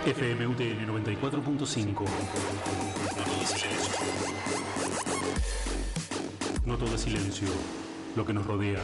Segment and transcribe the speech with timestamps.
[0.05, 2.05] FM UTN 94.5.
[6.65, 7.49] No todo silencio
[8.15, 8.79] lo que nos rodea.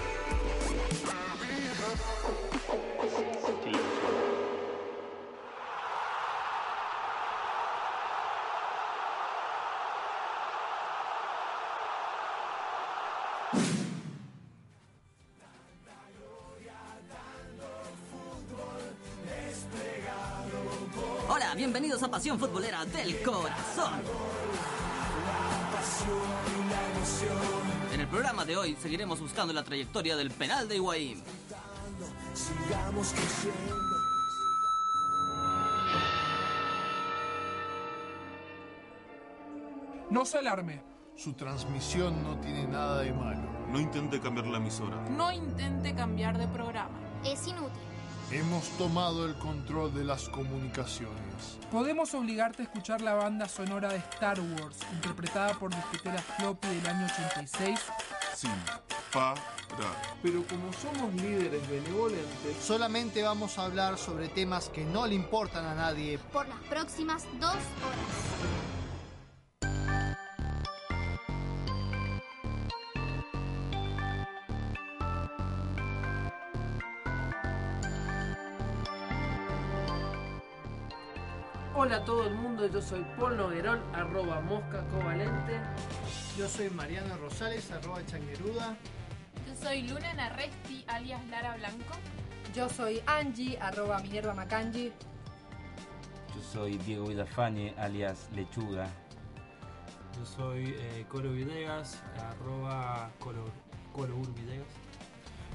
[21.30, 24.02] Hola, bienvenidos a Pasión Futbolera del Corazón.
[27.94, 31.24] En el programa de hoy seguiremos buscando la trayectoria del penal de Higuaín.
[32.34, 33.98] Sigamos creciendo.
[40.10, 40.82] No se alarme.
[41.16, 43.50] Su transmisión no tiene nada de malo.
[43.72, 44.98] No intente cambiar la emisora.
[45.10, 47.00] No intente cambiar de programa.
[47.24, 47.87] Es inútil.
[48.30, 51.58] Hemos tomado el control de las comunicaciones.
[51.72, 56.88] Podemos obligarte a escuchar la banda sonora de Star Wars, interpretada por disquetera Floppy del
[56.88, 57.80] año 86.
[58.36, 58.50] Sí,
[59.14, 59.42] para.
[60.22, 65.66] Pero como somos líderes benevolentes, solamente vamos a hablar sobre temas que no le importan
[65.66, 68.77] a nadie por las próximas dos horas.
[81.80, 85.62] Hola a todo el mundo, yo soy Paul Noguerol, arroba mosca covalente.
[86.36, 88.76] Yo soy Mariano Rosales, arroba changueruda.
[89.48, 91.94] Yo soy Luna Narresti, alias Lara Blanco.
[92.56, 94.92] Yo soy Angie, arroba Minerva Macangi.
[96.36, 98.88] Yo soy Diego Villafañe, alias Lechuga.
[100.18, 103.44] Yo soy eh, Colo Villegas, arroba Colo,
[103.94, 104.16] Colo.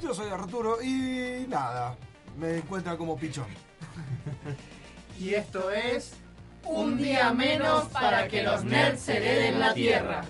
[0.00, 1.96] Yo soy Arturo y nada,
[2.38, 3.46] me encuentra como pichón.
[5.22, 6.14] Y esto es
[6.64, 10.24] Un día menos para que los nerds hereden la Tierra.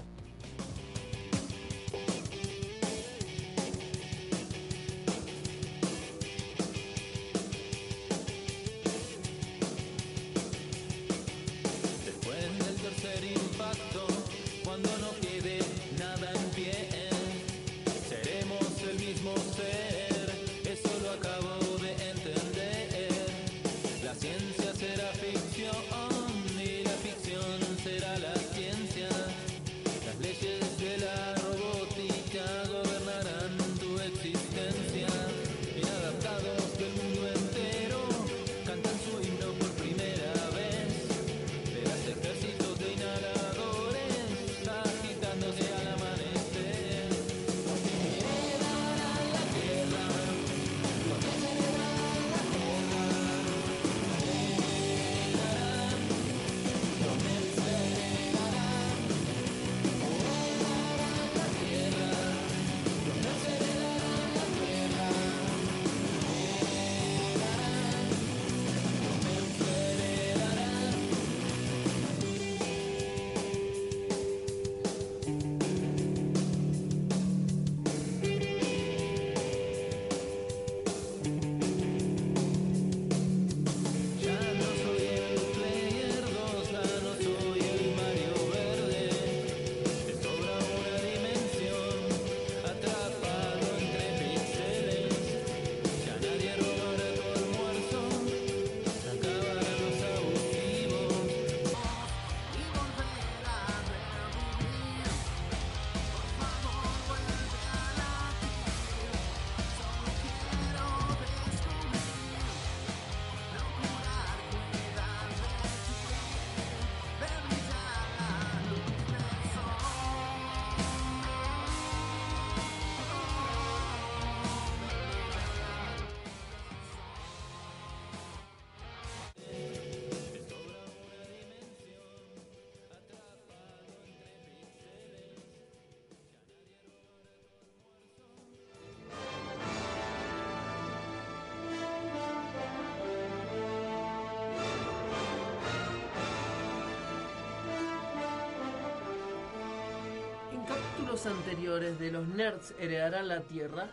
[151.13, 153.87] Capítulos anteriores de Los Nerds heredarán la Tierra,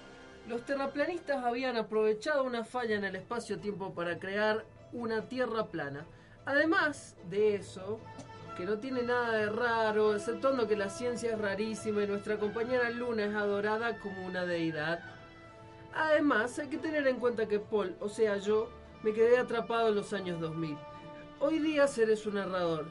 [0.48, 4.64] los terraplanistas habían aprovechado una falla en el espacio-tiempo para crear
[4.94, 6.06] una Tierra plana.
[6.46, 8.00] Además de eso,
[8.56, 12.90] que no tiene nada de raro, exceptuando que la ciencia es rarísima y nuestra compañera
[12.90, 15.02] Luna es adorada como una deidad.
[15.94, 18.70] Además, hay que tener en cuenta que Paul, o sea yo,
[19.04, 20.78] me quedé atrapado en los años 2000.
[21.42, 22.86] Hoy día seré su narrador.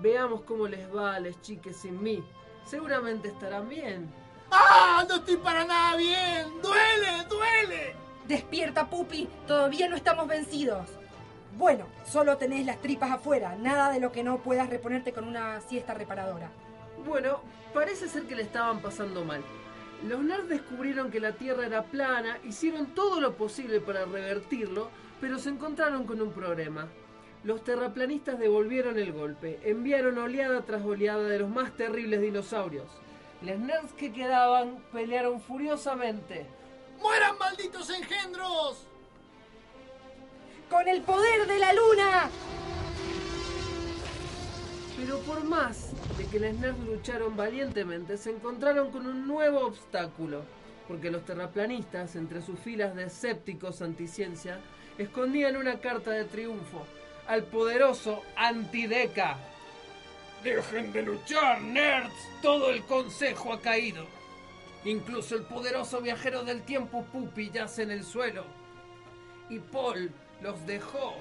[0.00, 2.24] Veamos cómo les va a las chiques sin mí.
[2.70, 4.08] Seguramente estarán bien.
[4.52, 5.04] ¡Ah!
[5.08, 6.46] ¡No estoy para nada bien!
[6.62, 7.24] ¡Duele!
[7.28, 7.96] ¡Duele!
[8.28, 9.28] Despierta, Pupi.
[9.48, 10.86] Todavía no estamos vencidos.
[11.58, 13.56] Bueno, solo tenés las tripas afuera.
[13.56, 16.52] Nada de lo que no puedas reponerte con una siesta reparadora.
[17.04, 17.40] Bueno,
[17.74, 19.42] parece ser que le estaban pasando mal.
[20.06, 24.90] Los nerds descubrieron que la Tierra era plana, hicieron todo lo posible para revertirlo,
[25.20, 26.86] pero se encontraron con un problema.
[27.42, 32.86] Los terraplanistas devolvieron el golpe, enviaron oleada tras oleada de los más terribles dinosaurios.
[33.40, 36.46] Los nerds que quedaban pelearon furiosamente.
[37.00, 38.86] ¡Mueran malditos engendros!
[40.68, 42.30] ¡Con el poder de la luna!
[44.98, 50.42] Pero por más de que los nerds lucharon valientemente, se encontraron con un nuevo obstáculo.
[50.86, 54.58] Porque los terraplanistas, entre sus filas de escépticos anticiencia,
[54.98, 56.84] escondían una carta de triunfo
[57.26, 59.36] al poderoso Antideca.
[60.42, 62.14] Dejen de luchar, nerds.
[62.40, 64.06] Todo el consejo ha caído.
[64.84, 68.44] Incluso el poderoso viajero del tiempo Pupi yace en el suelo.
[69.50, 71.14] Y Paul los dejó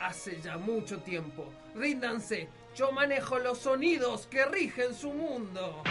[0.00, 1.44] hace ya mucho tiempo.
[1.74, 5.82] Ríndanse, yo manejo los sonidos que rigen su mundo.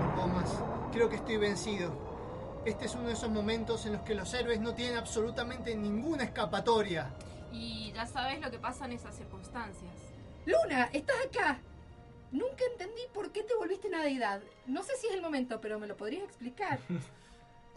[0.00, 0.58] No puedo más.
[0.92, 2.07] Creo que estoy vencido.
[2.68, 6.24] Este es uno de esos momentos en los que los héroes no tienen absolutamente ninguna
[6.24, 7.10] escapatoria.
[7.50, 9.90] Y ya sabes lo que pasa en esas circunstancias.
[10.44, 11.58] Luna, estás acá.
[12.30, 14.42] Nunca entendí por qué te volviste una deidad.
[14.66, 16.78] No sé si es el momento, pero me lo podrías explicar.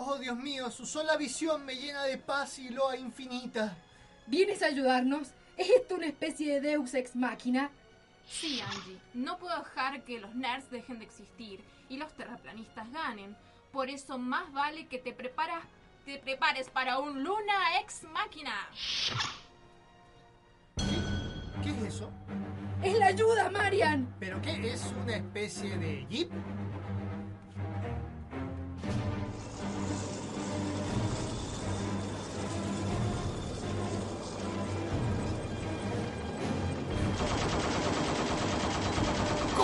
[0.04, 3.78] Oh, Dios mío, su sola visión me llena de paz y loa infinita.
[4.26, 5.28] ¿Vienes a ayudarnos?
[5.58, 7.70] ¿Es esto una especie de Deus ex máquina?
[8.26, 8.98] Sí, Angie.
[9.14, 13.36] No puedo dejar que los nerds dejen de existir y los terraplanistas ganen.
[13.72, 15.64] Por eso más vale que te preparas,
[16.06, 18.54] te prepares para un Luna ex máquina.
[21.64, 22.12] ¿Qué es eso?
[22.84, 24.14] ¡Es la ayuda, Marian!
[24.20, 26.32] ¿Pero qué es una especie de jeep?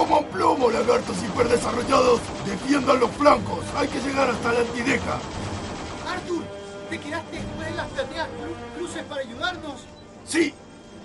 [0.07, 2.21] Como plomo, lagartos hiperdesarrollados.
[2.45, 3.65] Defiendan los flancos.
[3.75, 5.19] Hay que llegar hasta la antideca.
[6.07, 6.43] Arthur,
[6.89, 8.29] ¿te quedaste en las plateas
[8.77, 9.81] cruces para ayudarnos?
[10.25, 10.53] Sí,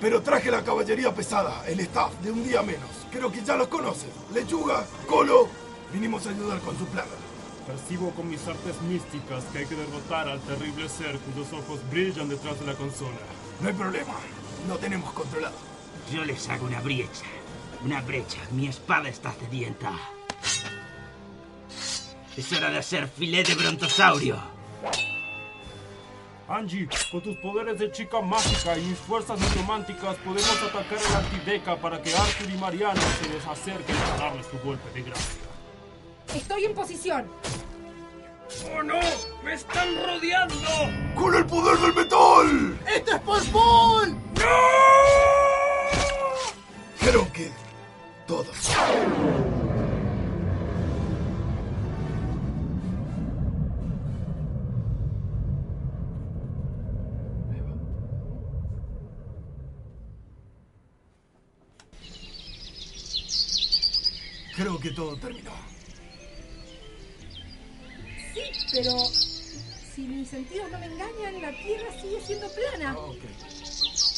[0.00, 2.90] pero traje la caballería pesada, el staff de un día menos.
[3.10, 4.10] Creo que ya los conoces.
[4.32, 5.48] Lechuga, Colo,
[5.92, 7.08] vinimos a ayudar con su plaga.
[7.66, 12.28] Percibo con mis artes místicas que hay que derrotar al terrible ser cuyos ojos brillan
[12.28, 13.18] detrás de la consola.
[13.60, 14.14] No hay problema,
[14.68, 15.56] lo tenemos controlado.
[16.12, 17.24] Yo les hago una brecha.
[17.84, 18.38] Una brecha.
[18.52, 19.92] Mi espada está sedienta.
[22.36, 24.36] Es hora de hacer filet de brontosaurio.
[26.48, 31.18] Angie, con tus poderes de chica mágica y mis fuerzas necrománticas podemos atacar a la
[31.18, 35.40] Antideca para que Arthur y Mariana se les acerquen a darles su golpe de gracia.
[36.34, 37.30] Estoy en posición.
[38.74, 39.00] ¡Oh no!
[39.42, 40.54] ¡Me están rodeando!
[41.14, 42.78] ¡Con el poder del metal!
[42.86, 44.10] ¡Esto es Paul!
[44.34, 44.82] ¡No!
[47.00, 47.50] Creo que
[48.32, 48.46] todos.
[64.56, 65.50] Creo que todo terminó.
[68.32, 68.40] Sí,
[68.72, 68.92] pero
[69.94, 72.96] si mis sentidos no me engañan, la Tierra sigue siendo plana.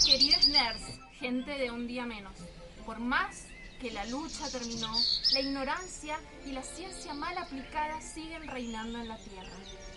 [0.07, 2.35] Queridos nerds, gente de un día menos,
[2.85, 3.47] por más
[3.85, 4.91] que la lucha terminó,
[5.35, 9.53] la ignorancia y la ciencia mal aplicada siguen reinando en la Tierra.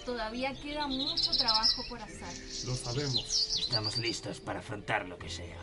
[0.06, 2.68] Todavía queda mucho trabajo por hacer.
[2.68, 3.58] Lo sabemos.
[3.58, 5.56] Estamos listos para afrontar lo que sea.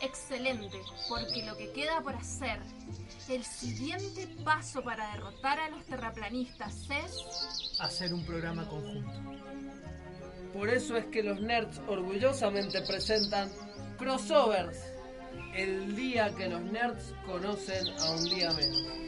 [0.00, 2.60] Excelente, porque lo que queda por hacer,
[3.28, 7.80] el siguiente paso para derrotar a los terraplanistas es...
[7.80, 9.10] Hacer un programa conjunto.
[10.52, 13.50] Por eso es que los nerds orgullosamente presentan
[13.98, 14.76] crossovers.
[15.54, 18.98] El día que los nerds conocen a un día menos.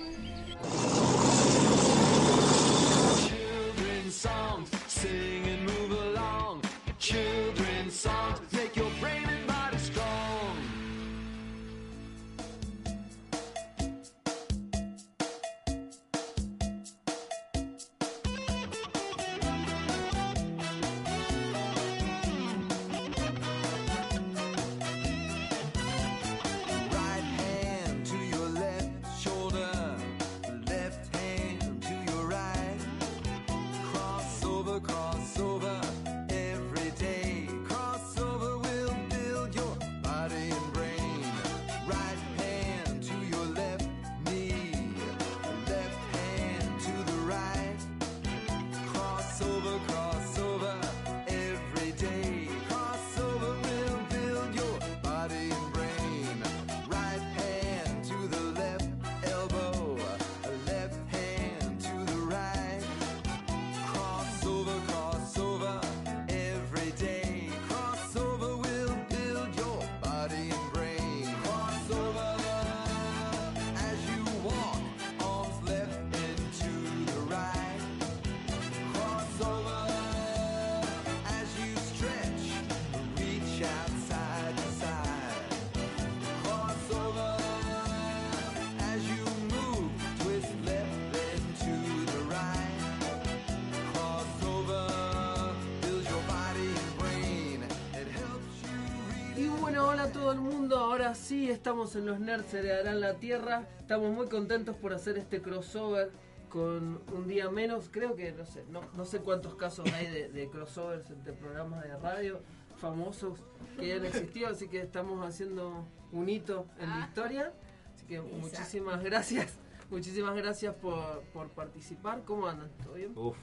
[101.11, 103.67] Ahora sí estamos en Los Nerds Heredarán la Tierra.
[103.81, 106.12] Estamos muy contentos por hacer este crossover
[106.49, 107.88] con un día menos.
[107.90, 111.83] Creo que no sé, no, no sé cuántos casos hay de, de crossovers entre programas
[111.83, 112.40] de radio
[112.76, 113.40] famosos
[113.76, 117.52] que han existido, así que estamos haciendo un hito en la historia.
[117.93, 119.59] Así que muchísimas gracias.
[119.90, 122.23] Muchísimas gracias por, por participar.
[122.25, 122.71] ¿Cómo andan?
[122.85, 123.12] ¿Todo bien?
[123.17, 123.37] Uf,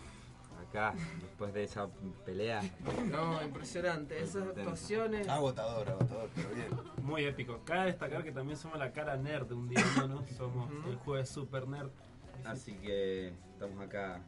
[0.70, 1.88] acá, después de esa
[2.26, 2.62] pelea.
[3.10, 4.22] No, impresionante.
[4.22, 5.28] Esas actuaciones.
[5.28, 6.68] Agotador, agotador, pero bien.
[7.02, 7.62] Muy épico.
[7.66, 10.30] Cabe destacar que también somos la cara nerd de un día menos.
[10.32, 11.90] Somos el jueves super nerd.
[12.46, 14.22] Así que estamos acá.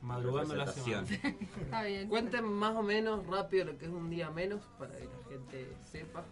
[0.00, 1.06] Madrugando la semana.
[1.10, 2.08] Está bien.
[2.08, 5.72] Cuenten más o menos rápido lo que es un día menos para que la gente
[5.84, 6.24] sepa.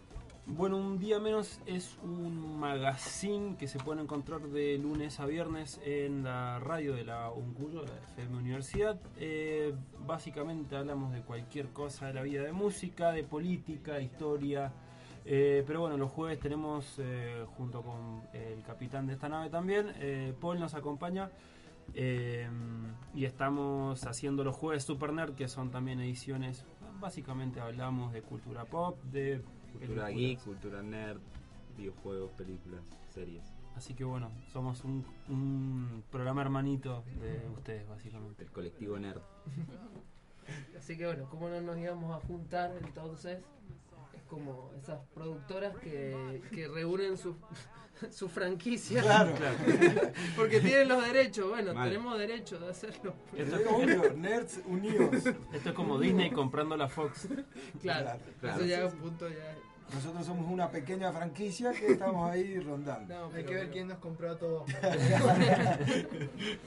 [0.45, 5.79] Bueno, un día menos es un magazine que se puede encontrar de lunes a viernes
[5.85, 8.99] en la radio de la UNCUYO, la FM Universidad.
[9.17, 9.73] Eh,
[10.05, 14.73] básicamente hablamos de cualquier cosa de la vida, de música, de política, de historia.
[15.23, 19.93] Eh, pero bueno, los jueves tenemos, eh, junto con el capitán de esta nave también,
[20.41, 21.31] Paul nos acompaña.
[21.95, 26.65] y estamos haciendo los jueves Super Nerd, que son también ediciones.
[26.99, 29.41] Básicamente hablamos de cultura pop, de
[29.73, 30.13] Cultura películas.
[30.15, 31.19] geek, cultura nerd,
[31.77, 33.43] videojuegos, películas, series.
[33.75, 38.43] Así que bueno, somos un, un programa hermanito de ustedes, básicamente.
[38.43, 39.21] El colectivo nerd.
[40.77, 43.39] Así que bueno, ¿cómo no nos íbamos a juntar entonces?
[44.33, 47.35] Como esas productoras que, que reúnen su,
[48.09, 49.01] su franquicia.
[49.03, 49.31] Claro.
[50.35, 51.49] Porque tienen los derechos.
[51.49, 51.87] Bueno, Mal.
[51.89, 53.13] tenemos derecho de hacerlo.
[53.37, 55.25] Esto, Es obvio, nerds unidos.
[55.53, 57.27] Esto es como Disney comprando la Fox.
[57.81, 58.55] Claro, Claro.
[58.57, 59.55] eso ya es un punto ya.
[59.93, 63.31] Nosotros somos una pequeña franquicia que estamos ahí rondando.
[63.33, 64.67] Hay que ver quién nos compró a todos.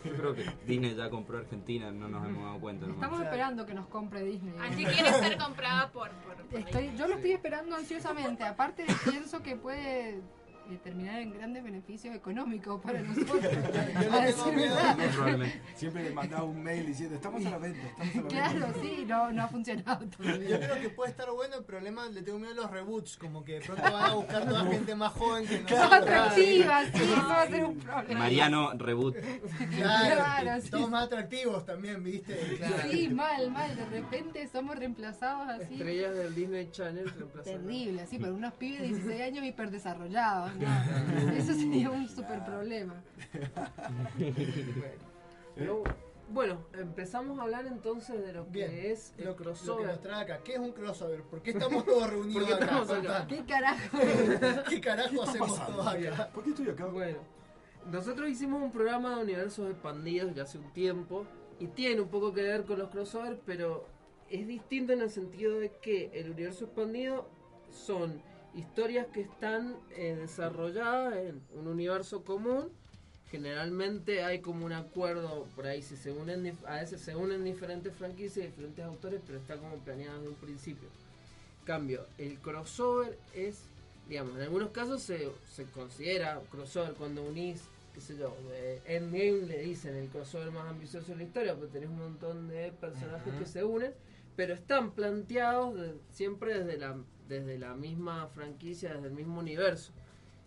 [0.04, 2.86] Yo creo que Disney ya compró Argentina, no nos hemos dado cuenta.
[2.86, 3.02] nomás.
[3.02, 4.54] Estamos esperando que nos compre Disney.
[4.60, 6.10] Angie quiere ser comprada por.
[6.10, 8.44] por, por Estoy, yo lo estoy esperando ansiosamente.
[8.44, 10.20] Aparte, pienso que puede
[10.70, 13.40] eh, terminar en grandes beneficios económicos para nosotros.
[14.02, 14.74] Yo no tengo miedo.
[14.76, 15.46] verdad.
[15.74, 18.80] Siempre le mandaba un mail diciendo, estamos a la venta, estamos a la Claro, venta.
[18.82, 20.58] sí, no, no ha funcionado Yo todavía.
[20.60, 23.54] creo que puede estar bueno, el problema le tengo miedo a los reboots, como que
[23.54, 25.92] de pronto van a buscar toda gente más joven que Más nosotros.
[26.02, 28.20] atractiva, sí, eso va a ser un problema.
[28.20, 29.16] Mariano Reboot.
[29.76, 30.68] Claro, Claro, sí.
[30.68, 32.36] somos más atractivos también, ¿viste?
[32.90, 33.74] Sí, mal, mal.
[33.76, 35.74] De repente somos reemplazados así.
[35.74, 37.44] Estrellas del Disney Channel reemplazadas.
[37.60, 40.52] Terrible, así, por unos pibes de 16 años hiperdesarrollados.
[40.58, 41.32] ¿No?
[41.36, 42.94] Eso sería un super problema.
[45.54, 45.82] Pero,
[46.28, 49.86] bueno, empezamos a hablar entonces de lo que Bien, es el lo, lo que crossover.
[49.86, 50.40] nos trae acá.
[50.44, 51.22] ¿Qué es un crossover?
[51.22, 52.64] ¿Por qué estamos todos reunidos ¿Por qué acá?
[52.64, 53.18] estamos acá?
[53.18, 53.26] Contá.
[53.28, 53.98] ¿Qué carajo?
[54.68, 55.72] ¿Qué carajo ¿Qué está hacemos pasando?
[55.82, 56.28] todos acá?
[56.32, 56.86] ¿Por qué estoy acá?
[56.86, 57.18] Bueno,
[57.90, 61.24] nosotros hicimos un programa de universos expandidos ya hace un tiempo
[61.58, 63.86] y tiene un poco que ver con los crossovers, pero
[64.28, 67.28] es distinto en el sentido de que el universo expandido
[67.70, 68.20] son
[68.56, 72.68] historias que están eh, desarrolladas en un universo común.
[73.30, 77.92] Generalmente hay como un acuerdo por ahí, si se unen, a veces se unen diferentes
[77.94, 80.88] franquicias, diferentes autores, pero está como planeado desde un principio.
[81.64, 83.62] Cambio, el crossover es,
[84.08, 87.62] digamos, en algunos casos se, se considera crossover cuando unís,
[87.94, 88.34] qué sé yo,
[88.86, 92.70] Endgame le dicen el crossover más ambicioso de la historia, porque tenés un montón de
[92.80, 93.92] personajes que se unen,
[94.36, 96.96] pero están planteados de- siempre desde la,
[97.28, 99.92] desde la misma franquicia, desde el mismo universo.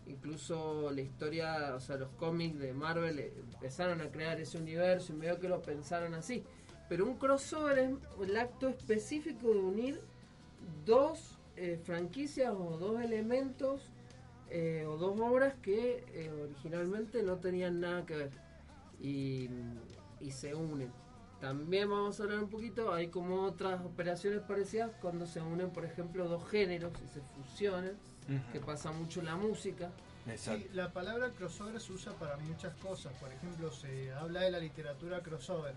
[0.06, 5.12] Incluso la historia, o sea, los cómics de Marvel eh, empezaron a crear ese universo
[5.12, 6.44] y medio que lo pensaron así.
[6.88, 10.00] Pero un crossover es el acto específico de unir
[10.84, 13.90] dos eh, franquicias o dos elementos
[14.50, 18.30] eh, o dos obras que eh, originalmente no tenían nada que ver
[19.00, 19.48] y,
[20.20, 20.90] y se unen.
[21.40, 25.84] También vamos a hablar un poquito, hay como otras operaciones parecidas cuando se unen, por
[25.86, 27.96] ejemplo, dos géneros y se fusionan,
[28.52, 29.90] que pasa mucho en la música.
[30.36, 33.12] Sí, la palabra crossover se usa para muchas cosas.
[33.14, 35.74] Por ejemplo, se habla de la literatura crossover.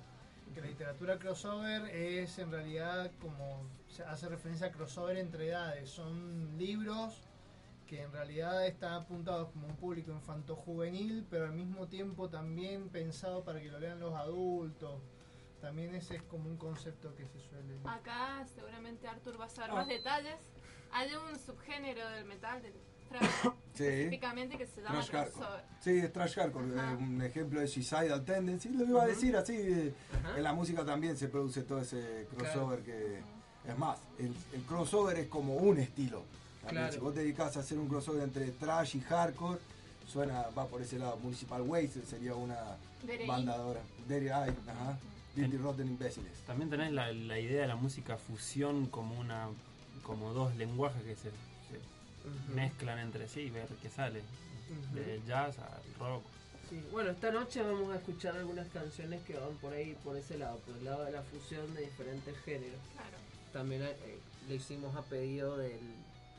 [0.53, 5.89] Que la literatura crossover es en realidad como se hace referencia a crossover entre edades.
[5.89, 7.21] Son libros
[7.87, 13.43] que en realidad están apuntados como un público infanto-juvenil, pero al mismo tiempo también pensado
[13.43, 15.01] para que lo lean los adultos.
[15.63, 17.77] También ese es como un concepto que se suele...
[17.85, 19.75] Acá seguramente Arthur va a saber Ah.
[19.75, 20.35] más detalles.
[20.91, 22.73] Hay un subgénero del metal, del
[23.07, 23.23] thrash,
[23.73, 23.83] Sí.
[23.85, 25.31] específicamente que se llama Thrash hardcore.
[25.39, 25.63] crossover.
[25.79, 26.65] Sí, es trash hardcore.
[26.67, 28.69] eh, Un ejemplo de Suicidal Tendency.
[28.71, 29.53] Lo iba a decir así.
[29.55, 29.93] eh,
[30.35, 33.21] En la música también se produce todo ese crossover que.
[33.65, 36.25] Es más, el, el crossover es como un estilo.
[36.67, 36.91] Claro.
[36.91, 39.59] Si vos te dedicas a hacer un crossover entre trash y hardcore,
[40.05, 41.15] suena, va por ese lado.
[41.23, 42.57] Municipal Waste sería una
[43.01, 43.25] Dirty.
[43.25, 43.79] banda ahora.
[44.09, 44.99] Dirty Eye, ajá.
[45.35, 46.39] Dirty Rotten Imbéciles.
[46.45, 49.47] También tenés la, la idea de la música fusión como una
[50.03, 54.21] como dos lenguajes que se, se mezclan entre sí y ver qué sale.
[54.69, 54.95] Ujú.
[54.95, 56.23] Del jazz al rock.
[56.69, 60.37] Sí, bueno, esta noche vamos a escuchar algunas canciones que van por ahí, por ese
[60.37, 62.79] lado, por el lado de la fusión de diferentes géneros.
[62.93, 63.17] Claro.
[63.51, 65.79] También eh, le hicimos a pedido del,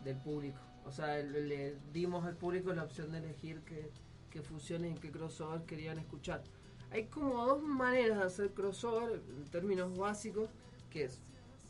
[0.05, 0.59] del público.
[0.87, 3.91] O sea, le, le dimos al público la opción de elegir qué,
[4.31, 6.43] qué fusiones y qué crossover querían escuchar.
[6.95, 10.49] Hay como dos maneras de hacer crossover en términos básicos,
[10.91, 11.19] que es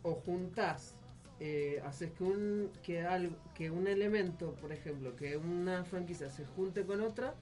[0.03, 0.97] o juntás,
[1.41, 6.45] eh, haces que un, que, algo, que un elemento, por ejemplo, que una franquicia se
[6.45, 7.35] junte con otra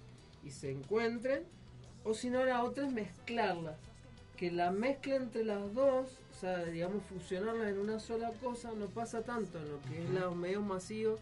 [0.45, 1.43] y se encuentren,
[2.05, 3.81] o si no la otra es mezclarlas,
[4.37, 8.87] que la mezcla entre las dos, o sea, digamos fusionarlas en una sola cosa, no
[8.87, 11.19] pasa tanto en lo que es los medios masivos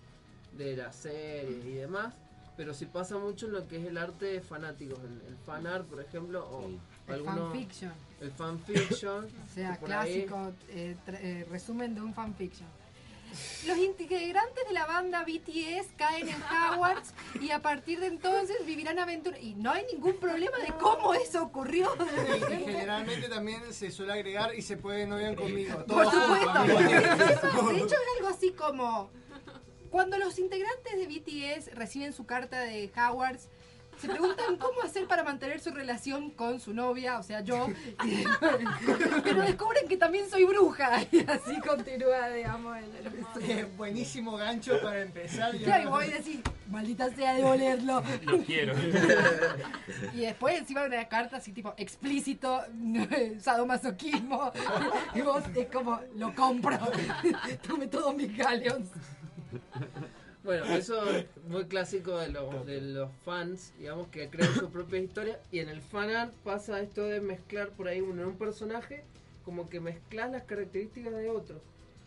[0.58, 2.14] de las series y demás,
[2.60, 5.66] pero sí pasa mucho en lo que es el arte de fanáticos, el, el fan
[5.66, 7.92] art, por ejemplo, o El alguno- fanfiction.
[8.20, 9.24] El fanfiction.
[9.50, 12.68] O sea, clásico eh, eh, resumen de un fanfiction.
[13.66, 18.98] Los integrantes de la banda BTS caen en Hogwarts y a partir de entonces vivirán
[18.98, 19.40] aventuras.
[19.40, 21.88] Y no hay ningún problema de cómo eso ocurrió.
[21.96, 25.82] Y, y generalmente también se suele agregar y se puede no bien conmigo.
[25.86, 26.62] Por supuesto.
[27.72, 29.10] De hecho, es algo así como
[29.90, 33.48] cuando los integrantes de BTS reciben su carta de Hogwarts.
[34.00, 37.66] Se preguntan cómo hacer para mantener su relación con su novia, o sea, yo.
[39.24, 41.02] Pero descubren que también soy bruja.
[41.12, 45.54] Y así continúa, digamos, el, el- Eh, Buenísimo gancho para empezar.
[45.58, 48.02] Ya, y voy a decir, maldita sea de olerlo.
[48.22, 48.74] Lo quiero.
[50.14, 52.62] Y después encima una carta así tipo explícito,
[53.40, 54.50] sadomasoquismo.
[55.14, 56.78] Y vos es como, lo compro.
[57.66, 58.88] Tome todos mis galeons.
[60.42, 64.98] Bueno, eso es muy clásico de los, de los fans, digamos, que crean su propia
[64.98, 65.38] historia.
[65.52, 69.04] Y en el fan art pasa esto de mezclar por ahí uno en un personaje,
[69.44, 71.60] como que mezclas las características de otro.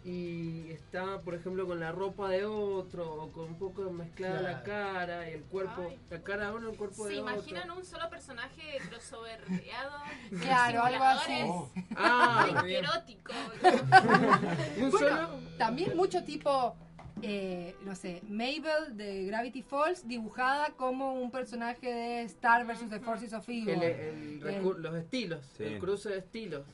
[0.06, 4.64] Y está, por ejemplo, con la ropa de otro, o con un poco mezclada la
[4.64, 5.98] cara y el cuerpo, Ay.
[6.10, 7.34] la cara de uno, el cuerpo ¿Se de otro.
[7.34, 9.94] imaginan un solo personaje crossoverreado?
[10.42, 11.34] Claro, algo así.
[11.36, 11.72] Simuladores?
[11.96, 13.34] Ah, Ay, qué erótico.
[15.58, 16.76] También mucho tipo,
[17.24, 22.90] eh, no sé, Mabel de Gravity Falls dibujada como un personaje de Star vs.
[22.90, 23.70] The Forces of Evil.
[23.70, 25.64] El- el recu- los estilos, Sí.
[25.64, 26.66] el cruce de estilos.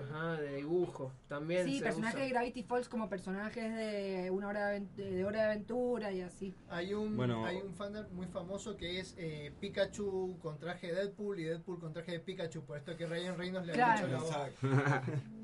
[0.00, 1.10] Ajá, de dibujo.
[1.26, 5.44] También Sí, personajes de Gravity Falls como personajes de una hora de, de hora de
[5.46, 6.54] aventura y así.
[6.70, 7.44] Hay un, Bueno.
[7.44, 11.80] hay un fanart muy famoso que es eh, Pikachu con traje de Deadpool y Deadpool
[11.80, 14.36] con traje de Pikachu, por esto que Ryan Reynolds le ha dicho la voz.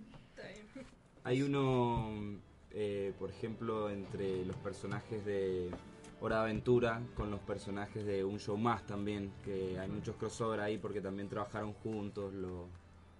[1.25, 2.39] Hay uno,
[2.75, 5.71] eh, por ejemplo, entre los personajes de
[6.21, 10.61] Hora de Aventura con los personajes de Un Show Más también, que hay muchos crossover
[10.61, 12.67] ahí porque también trabajaron juntos, los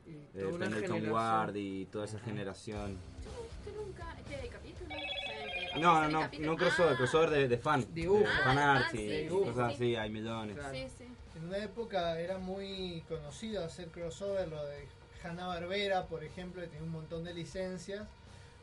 [0.07, 1.09] Y eh, Pendleton.
[1.11, 2.97] Ward y toda esa generación.
[3.59, 4.95] ¿Usted nunca, este capítulo?
[5.81, 7.85] No, no, no, no crossover, Ah, crossover de, de fan.
[7.93, 8.21] Dibujo.
[8.21, 9.45] de fan Ah, art ah, sí, dibujo.
[9.47, 9.75] cosas sí.
[9.75, 10.57] así, hay millones.
[10.57, 10.75] Claro.
[10.75, 11.05] Sí, sí.
[11.37, 14.87] En una época era muy conocido hacer crossover, lo de
[15.23, 18.07] Hanna Barbera, por ejemplo, que tenía un montón de licencias,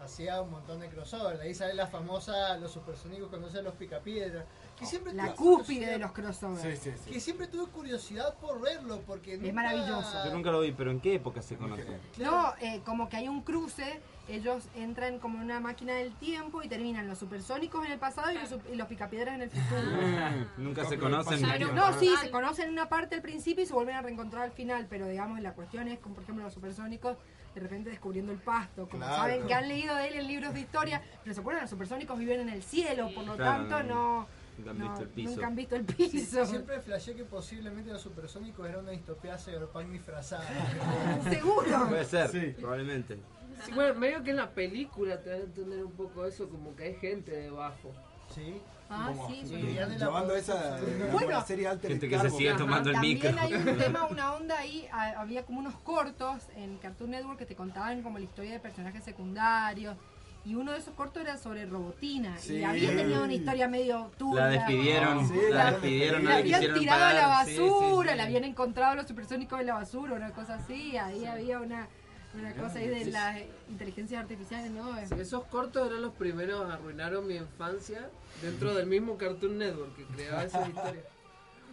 [0.03, 1.37] hacía un montón de crossover.
[1.37, 4.45] De ahí sale la famosa Los Supersónicos cuando hacen los Picapiedra.
[4.77, 6.61] Que siempre La cúspide de los crossovers.
[6.61, 7.11] Sí, sí, sí.
[7.11, 10.25] Que siempre tuve curiosidad por verlo, porque nunca- maravilloso.
[10.25, 11.99] Yo nunca lo vi, pero ¿en qué época se conocen?
[12.17, 16.63] No, eh, como que hay un cruce, ellos entran como en una máquina del tiempo
[16.63, 19.81] y terminan los supersónicos en el pasado y los, y los picapiedras en el futuro.
[20.57, 21.39] Nunca se conocen.
[21.41, 21.73] Claro.
[21.73, 24.51] No, sí, se conocen en una parte al principio y se vuelven a reencontrar al
[24.51, 27.17] final, pero digamos la cuestión es, como por ejemplo los supersónicos,
[27.53, 29.15] de repente descubriendo el pasto, como Claro.
[29.15, 32.17] saben que han leído de él en libros de historia, pero se acuerdan, los supersónicos
[32.17, 35.29] viven en el cielo, por lo Claro, tanto no, Nunca han no- visto el piso.
[35.31, 36.45] nunca han visto el Sí, piso.
[36.45, 40.45] siempre flashé que posiblemente los supersónicos era una distopía cyberpunk disfrazada.
[41.29, 41.87] Seguro.
[41.89, 42.55] Puede ser, Sí.
[42.59, 43.17] probablemente.
[43.65, 46.75] Sí, bueno, medio que en la película te dan a entender un poco eso, como
[46.75, 47.91] que hay gente debajo.
[48.33, 48.61] ¿Sí?
[48.93, 51.29] Ah, Como- sí, Sí, de Llevando pobreza esa como Bueno.
[51.29, 53.39] la serie Alter Gente que se sigue tomando el También micro.
[53.39, 57.45] hay un tema, una onda ahí, ha- había como unos cortos en Cartoon Network que
[57.45, 59.95] te contaban como la historia de personajes secundarios.
[60.43, 62.35] Y uno de esos cortos era sobre Robotina.
[62.39, 62.55] Sí.
[62.57, 64.41] Y había tenido una historia medio turbia.
[64.45, 67.45] La despidieron, Sí, la la- despidieron, no La le habían tirado a la pagar.
[67.45, 68.17] Sí, sí, basura, sí.
[68.17, 70.97] la habían encontrado los supersónicos en la basura, una cosa así.
[70.97, 71.87] Ahí había una,
[72.33, 73.37] una cosa ahí de las
[73.69, 74.95] inteligencias artificiales, ¿no?
[75.07, 78.09] Sí, esos cortos eran los primeros, arruinaron mi infancia
[78.41, 81.03] dentro del mismo Cartoon Network que creaba esas historias.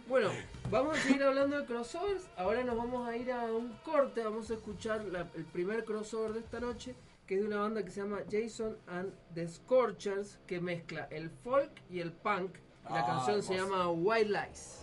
[0.07, 0.31] Bueno,
[0.71, 2.27] vamos a seguir hablando de crossovers.
[2.35, 4.23] Ahora nos vamos a ir a un corte.
[4.23, 6.95] Vamos a escuchar la- el primer crossover de esta noche,
[7.27, 11.29] que es de una banda que se llama Jason and the Scorchers, que mezcla el
[11.29, 12.55] folk y el punk.
[12.89, 14.79] La Ah, canción se llama White Lies.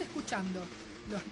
[0.00, 0.60] Estás escuchando
[1.10, 1.22] los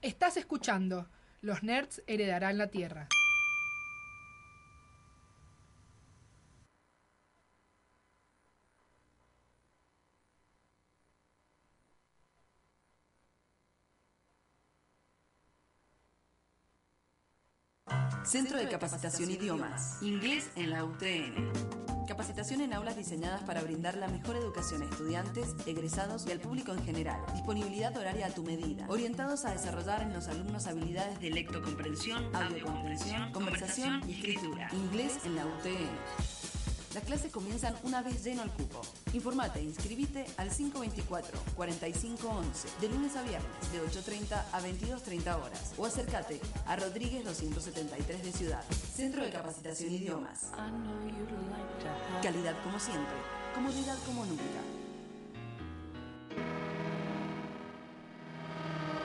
[0.00, 1.08] Estás escuchando
[1.42, 3.08] Los nerds heredarán la Tierra.
[18.70, 19.98] De Capacitación Idiomas.
[20.00, 22.06] Inglés en la UTN.
[22.06, 26.72] Capacitación en aulas diseñadas para brindar la mejor educación a estudiantes, egresados y al público
[26.72, 27.20] en general.
[27.32, 28.86] Disponibilidad horaria a tu medida.
[28.88, 34.68] Orientados a desarrollar en los alumnos habilidades de lectocomprensión, audiocomprensión, conversación y escritura.
[34.72, 36.39] Inglés en la UTN.
[36.94, 38.82] Las clases comienzan una vez lleno el cupo.
[39.12, 45.86] Informate e inscribite al 524-4511 de lunes a viernes de 8.30 a 22.30 horas o
[45.86, 50.50] acércate a Rodríguez 273 de Ciudad, Centro de Capacitación Idiomas.
[52.22, 53.14] Calidad como siempre,
[53.54, 54.42] comodidad como nunca.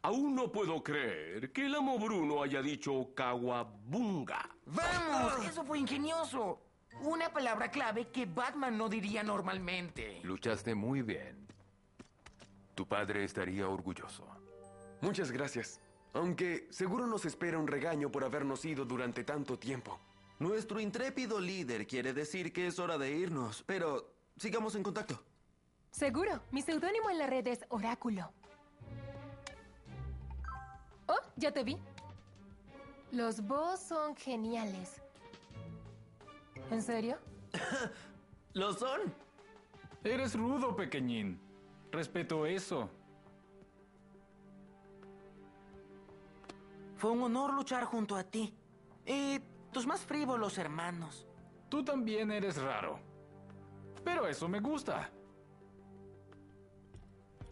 [0.02, 4.48] Aún no puedo creer que el amo Bruno haya dicho Kawabunga.
[4.66, 5.44] ¡Vamos!
[5.44, 6.58] Eso fue ingenioso.
[7.02, 10.20] Una palabra clave que Batman no diría normalmente.
[10.22, 11.46] Luchaste muy bien.
[12.74, 14.26] Tu padre estaría orgulloso.
[15.02, 15.80] Muchas gracias.
[16.14, 19.98] Aunque seguro nos espera un regaño por habernos ido durante tanto tiempo.
[20.38, 25.22] Nuestro intrépido líder quiere decir que es hora de irnos, pero sigamos en contacto.
[25.90, 26.42] Seguro.
[26.50, 28.32] Mi seudónimo en la red es Oráculo.
[31.10, 31.76] Oh, ya te vi.
[33.10, 35.02] Los Boss son geniales.
[36.70, 37.18] ¿En serio?
[38.54, 39.12] ¿Lo son?
[40.04, 41.40] Eres rudo, pequeñín.
[41.90, 42.88] Respeto eso.
[46.94, 48.54] Fue un honor luchar junto a ti.
[49.04, 49.40] Y
[49.72, 51.26] tus más frívolos hermanos.
[51.68, 53.00] Tú también eres raro.
[54.04, 55.10] Pero eso me gusta.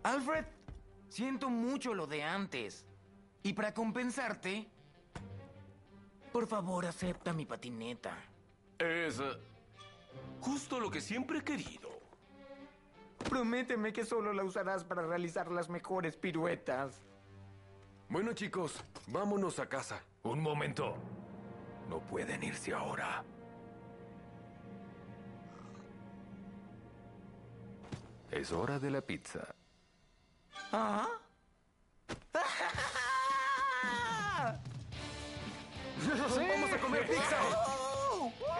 [0.04, 0.44] Alfred,
[1.08, 2.87] siento mucho lo de antes.
[3.48, 4.68] Y para compensarte,
[6.30, 8.14] por favor, acepta mi patineta.
[8.78, 9.38] Es eh,
[10.42, 11.88] justo lo que siempre he querido.
[13.26, 17.00] Prométeme que solo la usarás para realizar las mejores piruetas.
[18.10, 20.02] Bueno, chicos, vámonos a casa.
[20.24, 20.94] Un momento.
[21.88, 23.24] No pueden irse ahora.
[28.30, 29.54] Es hora de la pizza.
[30.70, 31.08] ¿Ah?
[36.08, 37.36] ¡Vamos a comer pizza!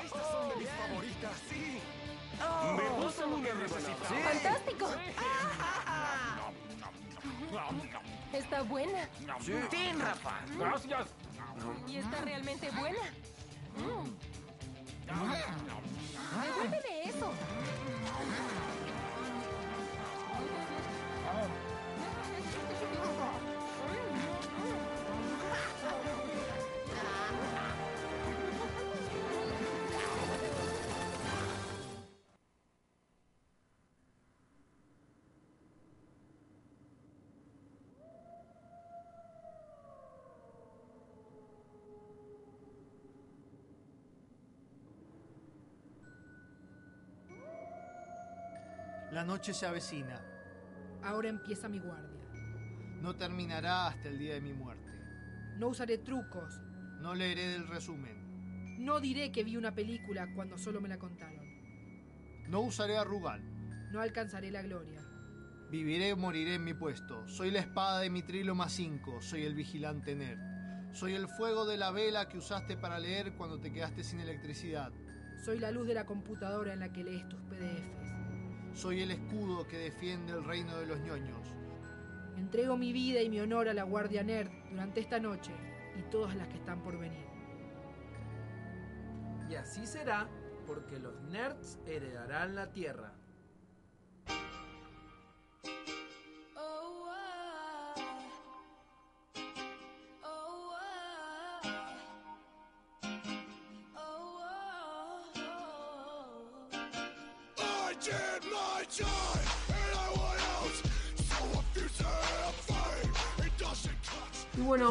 [0.04, 1.80] Estas son de mis favoritas, sí.
[2.76, 3.94] ¿Me pasan una rebanada?
[4.32, 4.86] ¡Fantástico!
[8.32, 9.08] Está buena.
[9.40, 10.34] Sí, Rafa.
[10.58, 11.08] Gracias.
[11.88, 13.02] Y está realmente buena.
[13.76, 14.10] Mm.
[16.42, 17.32] Devuélveme eso.
[49.18, 50.22] La noche se avecina.
[51.02, 52.22] Ahora empieza mi guardia.
[53.02, 54.92] No terminará hasta el día de mi muerte.
[55.56, 56.60] No usaré trucos.
[57.00, 58.78] No leeré del resumen.
[58.78, 61.44] No diré que vi una película cuando solo me la contaron.
[62.46, 63.42] No usaré a Rugal.
[63.90, 65.02] No alcanzaré la gloria.
[65.68, 67.26] Viviré o moriré en mi puesto.
[67.26, 69.20] Soy la espada de Mitrilo más 5.
[69.20, 70.94] Soy el vigilante nerd.
[70.94, 74.92] Soy el fuego de la vela que usaste para leer cuando te quedaste sin electricidad.
[75.44, 77.97] Soy la luz de la computadora en la que lees tus PDFs.
[78.74, 81.46] Soy el escudo que defiende el reino de los ñoños.
[82.36, 85.52] Entrego mi vida y mi honor a la Guardia Nerd durante esta noche
[85.98, 87.26] y todas las que están por venir.
[89.50, 90.28] Y así será
[90.66, 93.17] porque los nerds heredarán la Tierra.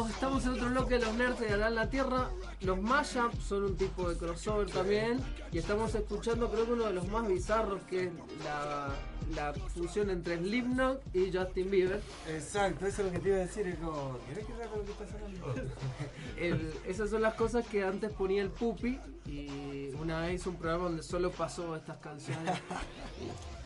[0.00, 2.28] Bueno, estamos en otro bloque de los nerds de Alan la Tierra.
[2.60, 5.18] Los mashup son un tipo de crossover también.
[5.52, 8.10] Y estamos escuchando, creo que uno de los más bizarros, que es
[8.44, 8.88] la,
[9.34, 12.00] la fusión entre Slipknot y Justin Bieber.
[12.28, 13.66] Exacto, eso es lo que te iba a decir.
[13.66, 15.62] Es como, ¿querés que saque lo que?
[16.48, 18.98] El- esas son las cosas que antes ponía el Pupi.
[19.26, 22.58] Y una vez hizo un programa donde solo pasó estas canciones.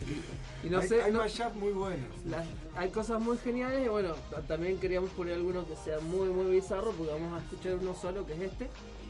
[0.64, 1.02] Y no Hay- sé.
[1.02, 2.06] hay no- mashup muy buenos.
[2.26, 6.28] las- hay cosas muy geniales y bueno, ta- también queríamos poner alguno que sea muy
[6.28, 8.68] muy bizarro porque vamos a escuchar uno solo que es este.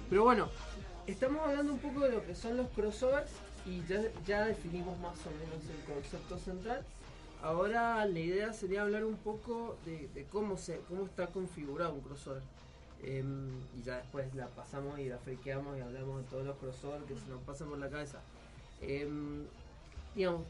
[0.08, 0.48] Pero bueno,
[1.06, 3.30] estamos hablando un poco de lo que son los crossovers
[3.66, 6.84] y ya, ya definimos más o menos el concepto central.
[7.42, 12.00] Ahora la idea sería hablar un poco de, de cómo se cómo está configurado un
[12.00, 12.42] crossover.
[13.04, 17.04] Em, y ya después la pasamos y la friqueamos y hablamos de todos los crossovers
[17.04, 18.20] que se nos pasan por la cabeza.
[18.80, 19.44] Em,
[20.14, 20.42] digamos,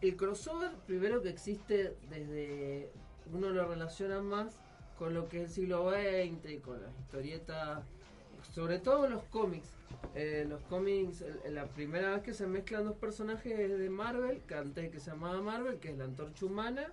[0.00, 2.90] el crossover primero que existe desde
[3.32, 4.58] uno lo relaciona más
[4.98, 7.84] con lo que es el siglo XX y con las historietas
[8.52, 9.68] sobre todo los cómics
[10.14, 14.54] Eh, los cómics el- la primera vez que se mezclan dos personajes de Marvel que
[14.54, 16.92] antes que se llamaba Marvel que es la antorcha humana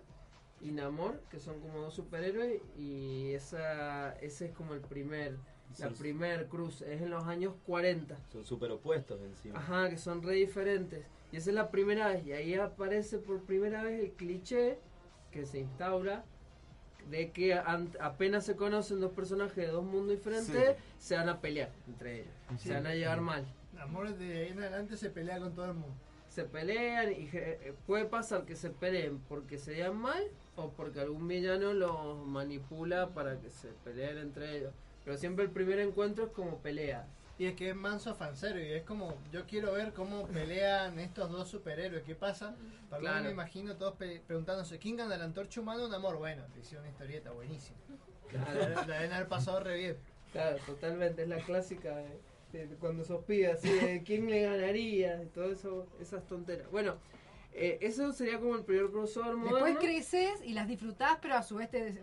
[0.61, 5.33] y Namor que son como dos superhéroes y esa ese es como el primer
[5.71, 9.57] la Son- primer cruz es en los años 40 Son súper opuestos encima.
[9.59, 11.05] Ajá, que son re diferentes.
[11.34, 12.24] Y esa es la primera vez.
[12.28, 14.78] Y ahí aparece por primera vez el cliché
[15.32, 16.24] que se instaura
[17.10, 21.72] de que apenas se conocen dos personajes de dos mundos diferentes, se van a pelear
[21.88, 22.34] entre ellos.
[22.60, 22.67] Sí.
[22.67, 23.46] Se van a llevar mal.
[23.80, 25.96] Amor de ahí en adelante se pelea con todo el mundo.
[26.30, 30.24] Se pelean y eh, puede pasar que se peleen porque se llevan mal
[30.56, 34.74] o porque algún villano los manipula para que se peleen entre ellos.
[35.04, 37.08] Pero siempre el primer encuentro es como pelea.
[37.39, 41.32] Y es que es manso fanservice, y es como, yo quiero ver cómo pelean estos
[41.32, 42.56] dos superhéroes, ¿qué pasa?
[42.89, 43.24] Para mí Claro.
[43.26, 46.17] me imagino todos pe- preguntándose, ¿quién gana la antorcha humana o un amor?
[46.17, 47.80] Bueno, te hicieron una historieta buenísima.
[48.32, 48.54] La,
[48.86, 49.98] la deben haber pasado re bien.
[50.32, 52.04] Claro, totalmente, es la clásica
[52.52, 56.69] de, de cuando sos así de quién le ganaría y todo eso, esas tonteras.
[56.69, 56.98] Bueno,
[57.52, 59.65] eh, eso sería como el primer crossover moderno.
[59.65, 62.00] Después creces y las disfrutás, pero a su vez te...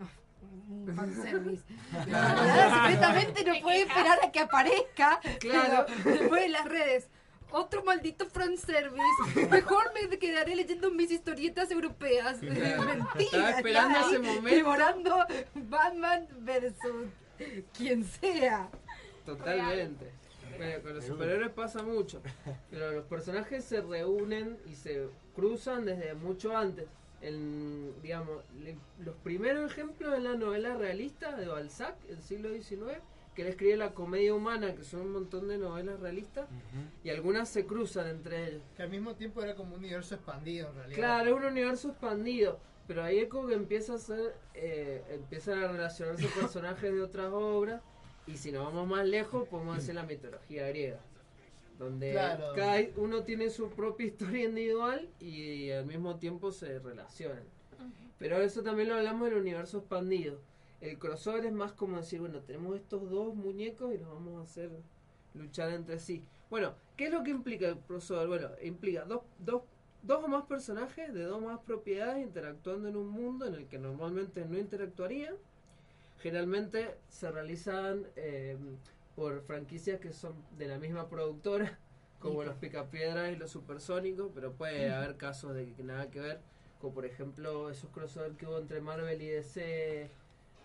[0.69, 1.63] Un fanservice.
[1.91, 5.19] La verdad, secretamente no puede esperar a que aparezca.
[5.39, 5.85] Claro.
[6.03, 7.09] Después en las redes.
[7.53, 9.47] Otro maldito fanservice.
[9.49, 12.39] Mejor me quedaré leyendo mis historietas europeas.
[12.39, 12.83] Claro.
[12.83, 13.09] Mentira.
[13.19, 14.49] Estaba esperando ese momento.
[14.49, 15.25] Devorando
[15.55, 17.09] Batman versus
[17.77, 18.69] quien sea.
[19.25, 20.11] Totalmente.
[20.57, 22.21] Bueno, con los superhéroes pasa mucho.
[22.69, 26.87] Pero los personajes se reúnen y se cruzan desde mucho antes.
[27.21, 32.99] En, digamos, le- los primeros ejemplos en la novela realista de Balzac, el siglo XIX,
[33.35, 36.47] que él escribe la comedia humana, que son un montón de novelas realistas,
[37.03, 38.61] y algunas se cruzan entre ellas.
[38.75, 40.97] Que al mismo tiempo era como un universo expandido en realidad.
[40.97, 42.59] Claro, es un universo expandido.
[42.87, 47.29] Pero ahí es como que empieza a ser, eh, empiezan a relacionarse personajes de otras
[47.31, 47.81] obras.
[48.27, 50.99] Y si nos vamos más lejos, podemos decir la mitología griega.
[51.77, 52.53] Donde Claro.
[52.55, 57.43] cada uno tiene su propia historia individual y, al mismo tiempo se relacionan.
[58.19, 60.39] Pero eso también lo hablamos del universo expandido.
[60.79, 64.43] El crossover es más como decir, bueno, tenemos estos dos muñecos y los vamos a
[64.43, 64.69] hacer
[65.33, 66.23] luchar entre sí.
[66.49, 68.27] Bueno, ¿qué es lo que implica el crossover?
[68.27, 69.63] Bueno, implica dos, dos,
[70.03, 73.67] dos o más personajes de dos o más propiedades interactuando en un mundo en el
[73.67, 75.35] que normalmente no interactuarían.
[76.19, 78.57] Generalmente se realizan eh,
[79.15, 81.77] por franquicias que son de la misma productora,
[82.19, 86.41] como los Picapiedras y los Supersónicos, pero puede haber casos de que nada que ver,
[86.79, 90.09] como por ejemplo esos crossover que hubo entre Marvel y DC.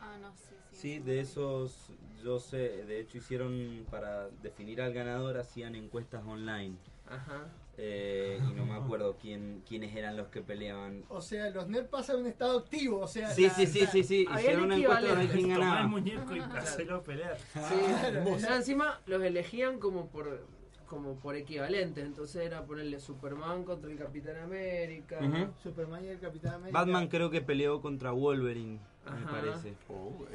[0.00, 0.76] Ah, no, sí, sí.
[0.76, 1.90] Sí, de esos
[2.22, 6.76] yo sé, de hecho hicieron para definir al ganador hacían encuestas online.
[7.08, 7.48] Ajá.
[7.78, 11.04] Eh, y no me acuerdo quién quiénes eran los que peleaban.
[11.08, 13.28] O sea, los nerds pasan a un estado activo, o sea...
[13.30, 15.80] Sí, la- sí, sí, la- sí, sí, hicieron una encuesta para ver quién ganaba.
[15.82, 17.36] el muñeco y hacelo pelear.
[17.38, 20.46] Sí, o sea, encima los elegían como por
[20.86, 25.18] como por equivalentes, entonces era ponerle Superman contra el Capitán América.
[25.60, 26.78] Superman y el Capitán América.
[26.78, 29.74] Batman creo que peleó contra Wolverine, me parece.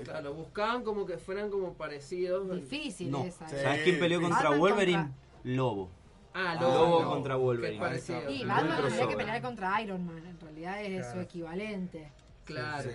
[0.03, 2.53] Claro, buscaban como que fueran como parecidos.
[2.53, 3.47] Difícil No, esa.
[3.47, 5.09] ¿sabes quién peleó contra Batman Wolverine?
[5.45, 5.89] Lobo.
[6.33, 7.09] Ah, Lobo, Lobo.
[7.13, 7.79] contra Wolverine.
[7.79, 8.21] parecido.
[8.27, 10.25] Sí, Batman tendría que pelear contra Iron Man.
[10.25, 11.21] En realidad es su Claro.
[11.21, 12.11] equivalente.
[12.45, 12.89] Claro.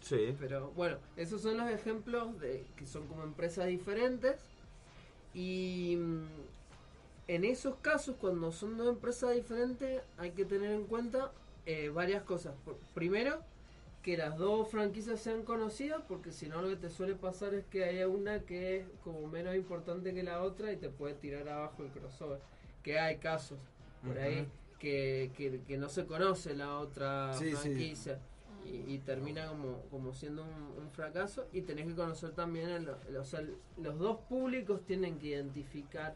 [0.00, 0.36] Sí.
[0.38, 4.36] Pero bueno, esos son los ejemplos de que son como empresas diferentes.
[5.34, 6.26] Y mm,
[7.28, 11.30] en esos casos, cuando son dos empresas diferentes, hay que tener en cuenta
[11.66, 12.54] eh, varias cosas.
[12.64, 13.40] Por- primero,
[14.02, 17.64] que las dos franquicias sean conocidas, porque si no lo que te suele pasar es
[17.66, 21.48] que haya una que es como menos importante que la otra y te puede tirar
[21.48, 22.38] abajo el crossover.
[22.86, 23.58] Que hay casos
[24.06, 24.48] por ahí.
[24.78, 27.56] Que, que, que no se conoce la otra Sí, sí.
[27.56, 28.20] franquicia.
[28.64, 32.90] Y, y termina como, como siendo un, un fracaso y tenés que conocer también el-
[33.08, 36.14] el- o sea, el- los dos públicos tienen que identificar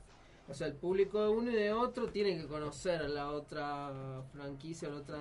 [0.48, 4.22] o sea el público de uno y de otro tiene que conocer a la otra
[4.32, 5.18] franquicia la otra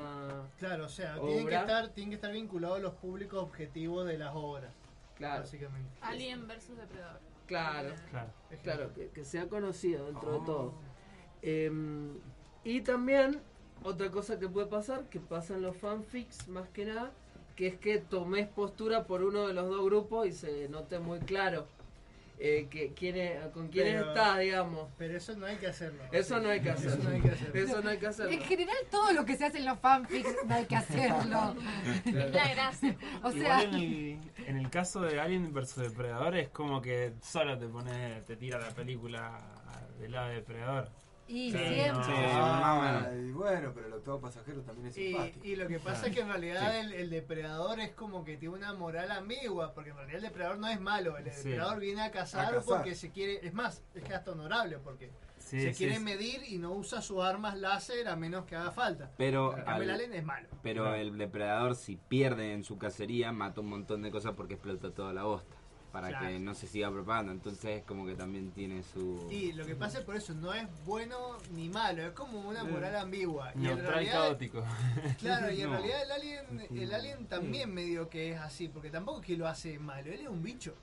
[0.58, 4.32] Claro, o sea, tienen que, estar, tienen que estar vinculados los públicos objetivos de las
[4.36, 4.74] obras.
[5.16, 5.41] Claro.
[5.41, 5.89] Básicamente.
[6.02, 7.20] Alien versus Depredador.
[7.45, 8.30] Claro, Claro.
[8.64, 10.74] claro, que, que sea conocido dentro de todo.
[11.42, 12.14] Em,
[12.64, 13.40] y también,
[13.84, 17.12] otra cosa que puede pasar, que pasa en los fanfics más que nada,
[17.56, 21.20] que es que tomes postura por uno de los dos grupos y se note muy
[21.20, 21.68] claro
[22.42, 24.88] eh, que quién es- con quién Pero- está, digamos.
[24.98, 26.02] Pero eso no hay que hacerlo.
[26.14, 26.94] Eso no hay que hacerlo.
[26.96, 27.60] Eso no hay que hacerlo.
[27.60, 28.32] Eso no hay que hacerlo.
[28.32, 31.56] En general, todo lo que se hace en los fanfics no hay que hacerlo.
[32.06, 32.96] La gracia.
[33.24, 37.12] O Igual sea, en el, en el caso de Alien vs Depredador es como que
[37.22, 39.38] solo te pone, te tira la película
[40.00, 40.88] del lado de Depredador.
[41.30, 41.94] Y Sí, siempre.
[41.94, 42.02] no.
[42.08, 45.46] Ah, y bueno, pero el octavo pasajero también es Y, simpático.
[45.46, 48.56] y lo que pasa es que en realidad el, el depredador es como que tiene
[48.56, 51.50] una moral ambigua, porque en realidad el depredador no es malo, el Sí.
[51.50, 52.78] depredador viene a cazar, A cazar.
[52.78, 56.04] porque se quiere, es más, es que hasta honorable, porque Sí, se sí, quiere sí.
[56.04, 59.12] medir y no usa sus armas láser a menos que haga falta.
[59.16, 60.48] Pero, cambio, el al- alien es malo.
[60.64, 64.92] pero el depredador si pierde en su cacería mata un montón de cosas porque explota
[64.92, 65.56] toda la bosta.
[65.92, 66.28] Para Claro.
[66.28, 67.32] que no se siga propagando.
[67.32, 69.28] Entonces es como que también tiene su...
[69.32, 72.64] Y lo que pasa es por eso, no es bueno ni malo, es como una
[72.64, 73.52] moral ambigua.
[73.60, 74.64] Y en realidad, caótico.
[75.20, 75.78] Claro, y en No.
[75.78, 79.48] realidad el alien, el alien también medio que es así, porque tampoco es que lo
[79.48, 80.76] hace malo, él es un bicho.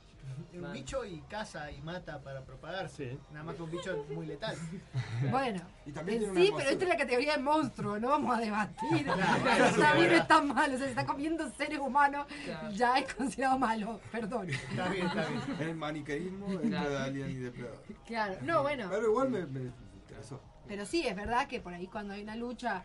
[0.52, 0.72] Un Claro.
[0.74, 3.10] bicho y caza y mata para propagarse.
[3.10, 3.18] Sí.
[3.32, 4.56] Nada más que un bicho muy letal.
[5.30, 6.56] Bueno, Y también en tiene una sí, hermosura.
[6.56, 9.04] pero esta es la categoría de monstruo, no vamos a debatir.
[9.04, 10.16] Claro, está bien claro.
[10.22, 12.70] está mal, o sea, se está comiendo seres humanos, Claro.
[12.70, 14.48] ya es considerado malo, perdón.
[14.50, 15.42] Está bien, está bien.
[15.60, 16.98] El maniqueísmo entre Claro.
[16.98, 17.82] Alien y Depredador.
[18.06, 19.60] Claro, no, bueno, Pero igual me, me
[20.00, 20.40] interesó.
[20.66, 22.82] pero sí, es verdad que por ahí cuando hay una lucha,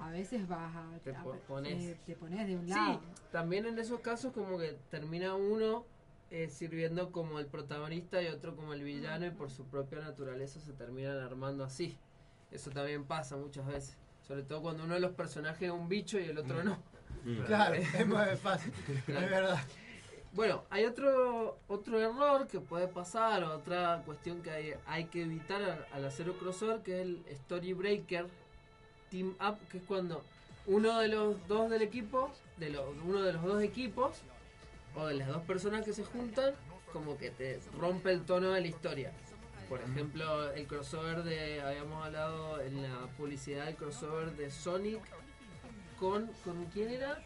[0.00, 0.84] a veces vas a...
[1.04, 1.12] Te
[1.46, 1.72] pones.
[1.82, 3.00] eh, te pones de un Sí, lado.
[3.30, 5.86] también en esos casos como que termina uno
[6.36, 10.58] eh, sirviendo como el protagonista y otro como el villano y por su propia naturaleza
[10.58, 11.96] se terminan armando así.
[12.50, 13.96] Eso también pasa muchas veces.
[14.26, 16.82] Sobre todo cuando uno de los personajes es un bicho y el otro no.
[17.46, 18.72] Claro, es más fácil.
[19.06, 19.60] Es verdad.
[20.32, 25.62] Bueno, hay otro otro error que puede pasar, otra cuestión que hay, hay que evitar
[25.62, 28.26] al, al hacer un crossover, que es el Story Breaker
[29.08, 30.24] Team Up, que es cuando
[30.66, 34.22] uno de los dos del equipo, de los, uno de los dos equipos,
[34.96, 36.54] o de las dos personas que se juntan,
[36.92, 39.12] como que te rompe el tono de la historia.
[39.68, 45.00] Por ejemplo, el crossover de, habíamos hablado en la publicidad, el crossover de Sonic
[45.98, 47.18] con, ¿con quién era?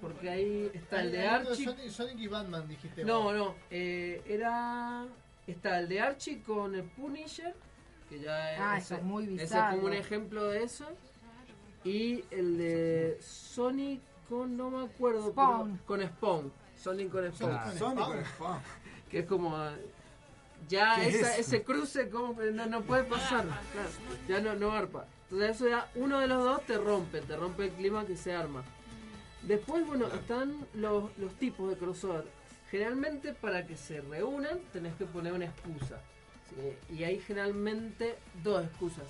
[0.00, 1.64] Porque ahí está el de Archie.
[1.64, 3.04] Sonic, Sonic y Batman, dijiste.
[3.04, 3.34] No, vos.
[3.34, 5.06] no, eh, era.
[5.46, 7.54] Está el de Archie con el Punisher,
[8.08, 9.76] que ya es, Ah, eso es muy ese es bizarro.
[9.76, 10.86] como un ejemplo de eso.
[11.84, 15.76] Y el de Sonic con, no me acuerdo, pero- Spawn.
[15.84, 16.52] con Spawn.
[16.82, 17.96] Sonic con Sonic Spawn.
[17.96, 18.60] con Spawn.
[19.10, 19.56] Que es como.
[20.68, 23.44] Ya ¿Qué es esa- ese cruce como no, no puede pasar.
[23.72, 23.88] claro,
[24.28, 25.06] ya no, no arpa.
[25.24, 28.34] Entonces eso ya uno de los dos te rompe, te rompe el clima que se
[28.34, 28.62] arma.
[29.42, 32.24] Después, bueno, están los, los tipos de crossover.
[32.70, 36.00] Generalmente para que se reúnan tenés que poner una excusa.
[36.48, 36.94] ¿sí?
[36.94, 39.04] Y hay generalmente dos excusas.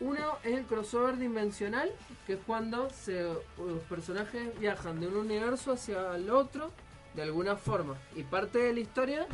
[0.00, 1.92] Uno es el crossover dimensional,
[2.26, 6.70] que es cuando se, los personajes viajan de un universo hacia el otro
[7.18, 7.96] de alguna forma.
[8.14, 9.26] Y parte de la historia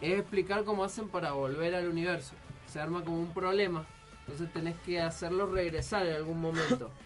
[0.00, 2.34] es explicar cómo hacen para volver al universo.
[2.66, 3.84] Se arma como un problema.
[4.20, 6.90] Entonces tenés que hacerlo regresar en algún momento.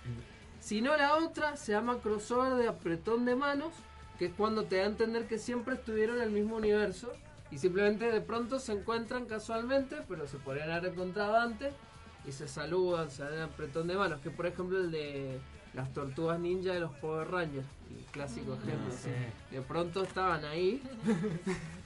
[0.58, 3.72] Si no, la otra se llama crossover de apretón de manos,
[4.18, 7.12] que es cuando te da a entender que siempre estuvieron en el mismo universo
[7.52, 11.72] y simplemente de pronto se encuentran casualmente, pero se podrían haber encontrado antes
[12.26, 15.38] y se saludan, se dan apretón de manos, que por ejemplo el de
[15.76, 17.66] las tortugas ninja de los Power Rangers,
[17.96, 18.92] el clásico ejemplo.
[19.00, 19.10] sí.
[19.54, 20.82] De pronto estaban ahí.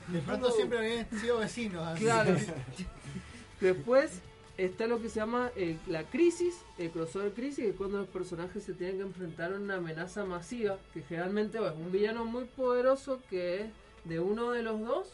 [0.09, 1.87] De pronto siempre habían sido vecinos.
[1.87, 2.05] así.
[2.05, 2.35] Claro.
[3.61, 4.21] Después
[4.57, 8.09] está lo que se llama el- la crisis, el crossover crisis, que es cuando los
[8.09, 12.45] personajes se tienen que enfrentar a una amenaza masiva, que generalmente es un villano muy
[12.45, 13.67] poderoso que es
[14.05, 15.09] de uno de los dos,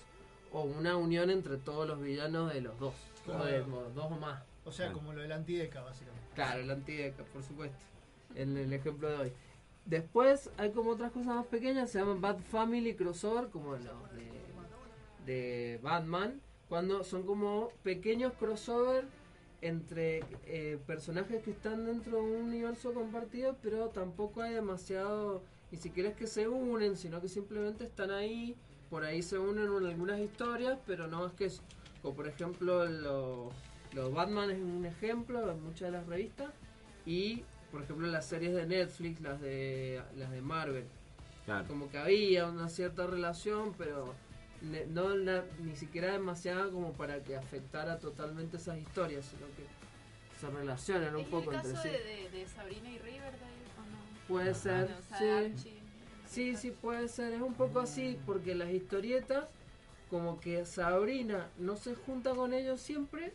[0.53, 2.95] o una unión entre todos los villanos de los dos,
[3.27, 4.43] o de dos o más.
[4.65, 6.27] O sea, como lo del antideca, básicamente.
[6.35, 7.77] Claro, el antideca, por supuesto.
[8.37, 9.33] En el ejemplo de hoy.
[9.85, 14.31] Después hay como otras cosas más pequeñas, se llaman Bad Family Crossover, como los de,
[15.27, 19.05] de Batman, cuando son como pequeños crossover
[19.63, 25.79] entre eh, personajes que están dentro de un universo compartido, pero tampoco hay demasiado, ni
[25.79, 28.57] siquiera es que se unen, sino que simplemente están ahí,
[28.91, 31.63] por ahí se unen en algunas historias, pero no es que eso.
[32.03, 33.53] Como por ejemplo los
[33.97, 36.51] los Batman es un ejemplo en muchas de las revistas
[37.07, 37.45] y
[37.77, 40.85] por ejemplo, las series de Netflix, las de las de Marvel.
[41.45, 41.69] Claro.
[41.69, 44.15] Como que había una cierta relación, pero
[44.63, 49.67] ne- no la- ni siquiera demasiada como para que afectara totalmente esas historias, sino que
[50.41, 51.89] se relacionan un ¿Es poco el entre caso sí.
[51.91, 54.27] de, de, de Sabrina y Riverdale o no?
[54.27, 55.29] Puede ser, O sea, sí.
[55.29, 55.77] Archie.
[56.27, 57.35] Sí, sí, puede ser.
[57.35, 59.51] Es un poco así, porque las historietas,
[60.09, 63.35] como que Sabrina no se junta con ellos siempre,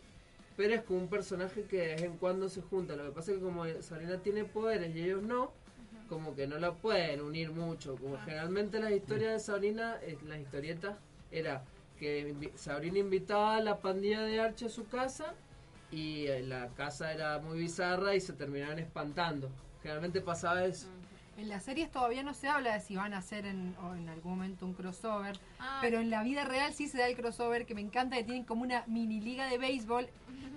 [0.58, 2.95] pero es como un personaje que de vez en cuando se junta.
[2.95, 5.52] Lo que pasa es que como Sabrina tiene poderes y ellos no,
[6.10, 7.95] como que no la pueden unir mucho.
[7.95, 10.97] Como generalmente las historias de Sabrina, las historietas,
[11.32, 11.64] era
[11.97, 15.34] que Sabrina invitaba a la pandilla de Archie a su casa
[15.91, 19.49] y eh, la casa era muy bizarra y se terminaban espantando.
[19.82, 20.88] Generalmente pasaba eso.
[21.38, 24.10] En las series todavía no se habla de si van a hacer en, o en
[24.10, 25.80] algún momento un crossover, Ah.
[25.82, 28.44] pero en la vida real sí se da el crossover que me encanta, que tienen
[28.44, 30.08] como una mini liga de béisbol,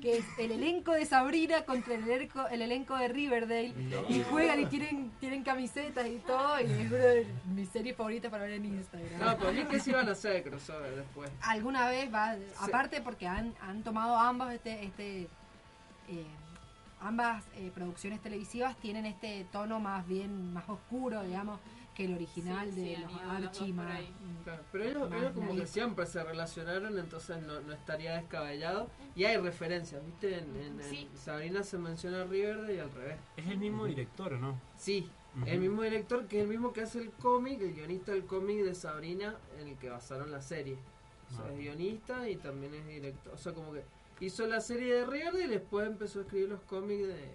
[0.02, 3.72] que es el elenco de Sabrina contra el elenco, el elenco de Riverdale,
[4.08, 8.30] y juegan y tienen, tienen camisetas y todo, y es una de mis series favoritas
[8.30, 9.20] para ver en Instagram.
[9.20, 11.30] No, para mí que sí van a hacer el crossover después.
[11.40, 15.28] Alguna vez va, aparte porque han, han tomado ambos este, este
[16.08, 16.26] eh,
[17.04, 21.60] ambas eh, producciones televisivas tienen este tono más bien más oscuro, digamos,
[21.94, 23.02] que el original Sí, sí, de han
[23.42, 24.00] los Archie más-.
[24.42, 28.88] Claro, pero ellos, más ellos como que siempre se relacionaron, entonces no, no estaría descabellado.
[29.14, 30.38] Y hay referencias, ¿viste?
[30.38, 31.08] En, en- en Sí.
[31.14, 33.18] Sabrina se menciona a Riverdale y al revés.
[33.36, 34.60] Es el mismo director, ¿o no?
[34.76, 35.08] Sí,
[35.46, 38.64] el mismo director que es el mismo que hace el cómic, el guionista del cómic
[38.64, 40.76] de Sabrina en el que basaron la serie.
[41.30, 41.52] O sea, Ah.
[41.52, 43.32] es guionista y también es director.
[43.34, 43.82] O sea, como que
[44.24, 47.28] hizo la serie de Riverdale y después empezó a escribir los cómics de,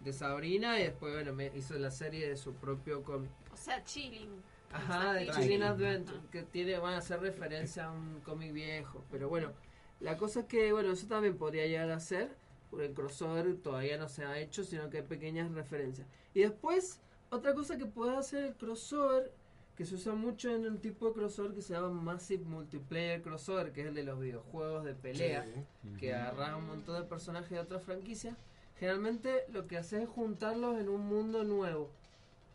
[0.00, 3.30] de Sabrina y después, bueno, me hizo la serie de su propio cómic.
[3.52, 4.42] O sea, chilling.
[4.72, 5.30] Ajá, de.
[5.30, 9.04] Chilling Adventure, que tiene, van a hacer referencia a un cómic viejo.
[9.10, 9.52] Pero bueno,
[10.00, 12.36] la cosa es que, bueno, eso también podría llegar a ser,
[12.70, 16.06] porque el crossover todavía no se ha hecho, sino que hay pequeñas referencias.
[16.34, 19.32] Y después, otra cosa que puede hacer el crossover,
[19.76, 23.72] que se usa mucho en un tipo de crossover que se llama Massive Multiplayer Crossover,
[23.72, 25.96] que es el de los videojuegos de pelea, Sí.
[25.98, 28.36] que agarras un montón de personajes de otras franquicias.
[28.78, 31.90] Generalmente lo que hace es juntarlos en un mundo nuevo.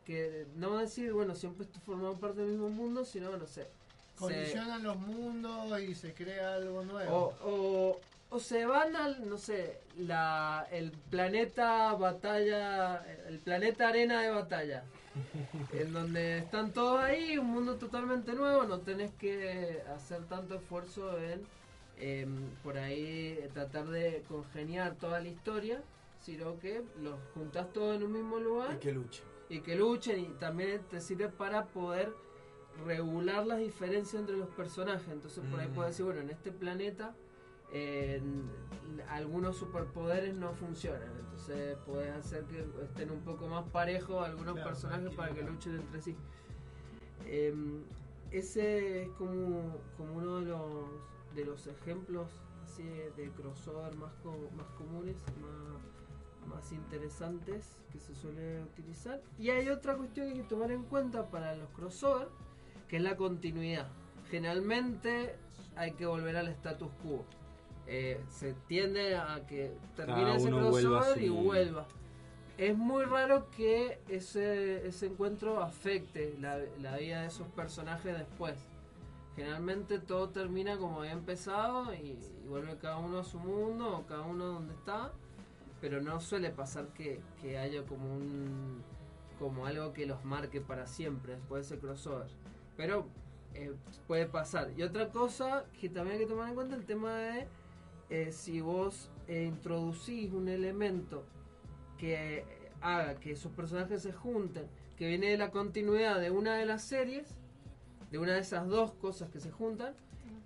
[0.05, 3.63] Que no decir, bueno, siempre esto formamos parte del mismo mundo, sino, no sé.
[3.63, 3.70] se-
[4.15, 7.15] Colisionan los mundos y se crea algo nuevo.
[7.41, 7.99] o, o,
[8.32, 12.97] o se van al, no sé, la, el planeta batalla,
[13.28, 14.84] el planeta arena de batalla.
[15.74, 21.18] en donde están todos ahí, un mundo totalmente nuevo, no tenés que hacer tanto esfuerzo
[21.20, 21.41] en
[21.97, 25.82] em, por ahí tratar de congeniar toda la historia,
[26.22, 29.24] sino que los juntas todos en un mismo lugar Y que luche.
[29.49, 32.14] y que luchen y también te sirve para poder
[32.86, 35.07] regular las diferencias entre los personajes.
[35.10, 35.74] Entonces por ahí Mm.
[35.74, 37.14] puedes decir, bueno, en este planeta
[37.72, 38.22] eh,
[39.09, 41.09] algunos superpoderes no funcionan.
[41.20, 45.76] Entonces puedes hacer que estén un poco más parejos algunos Claro, personajes para que luchen
[45.76, 46.15] entre sí.
[47.26, 47.84] Em,
[48.32, 50.86] ese es como, como uno de los,
[51.36, 52.28] de los ejemplos
[52.63, 59.22] así de, de crossover más, co- más comunes, más, más interesantes que se suele utilizar.
[59.38, 62.28] Y hay otra cuestión que hay que tomar en cuenta para los crossover,
[62.88, 63.88] que es la continuidad.
[64.30, 65.36] Generalmente
[65.76, 67.26] hay que volver al status quo.
[67.92, 71.88] Eh, se tiende a que termine ese uno vuelva crossover y vuelva.
[72.56, 78.56] Es muy raro que ese, ese encuentro afecte la, la vida de esos personajes después.
[79.36, 84.06] Generalmente todo termina como había empezado y, y vuelve cada uno a su mundo o
[84.06, 85.12] cada uno donde está,
[85.82, 88.84] pero no suele pasar que, que haya como un
[89.40, 92.28] como algo que los marque para siempre después de ese crossover.
[92.78, 93.08] Pero
[93.56, 93.74] eh,
[94.06, 94.72] puede pasar.
[94.78, 97.48] Y otra cosa que también hay que tomar en cuenta el tema de
[98.10, 101.26] eh, si vos eh, introducís un elemento
[101.97, 102.45] que
[102.82, 106.84] haga que esos personajes se junten, que viene de la continuidad de una de las
[106.84, 107.38] series,
[108.12, 109.93] de una de esas dos cosas que se juntan,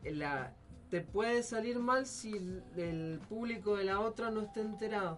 [0.03, 0.53] eh, la,
[0.89, 5.17] te puede salir mal si el, el público de la otra no está enterado.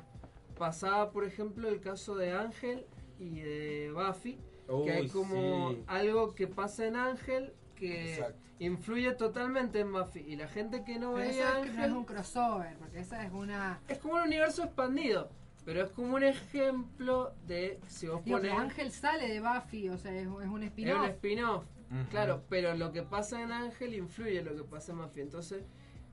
[0.58, 2.86] Pasaba, por ejemplo, el caso de Ángel
[3.20, 4.38] y de Buffy,
[4.84, 5.84] que hay como sí.
[5.88, 8.40] algo que pasa en Ángel que Exacto.
[8.60, 10.22] influye totalmente en Buffy.
[10.28, 12.78] Y la gente que no Pero eso veía es que no es Ángel un crossover,
[12.78, 13.80] porque esa es una...
[13.88, 15.30] es como un universo expandido.
[15.66, 18.54] Pero es como un ejemplo de si vos Digo, pones.
[18.54, 21.10] Ángel sale de Buffy, o sea, es, es un Es un spin-off.
[21.10, 21.64] spin-off.
[22.10, 25.24] Claro, pero lo que pasa en Ángel influye en lo que pasa en Mafia.
[25.24, 25.64] Entonces,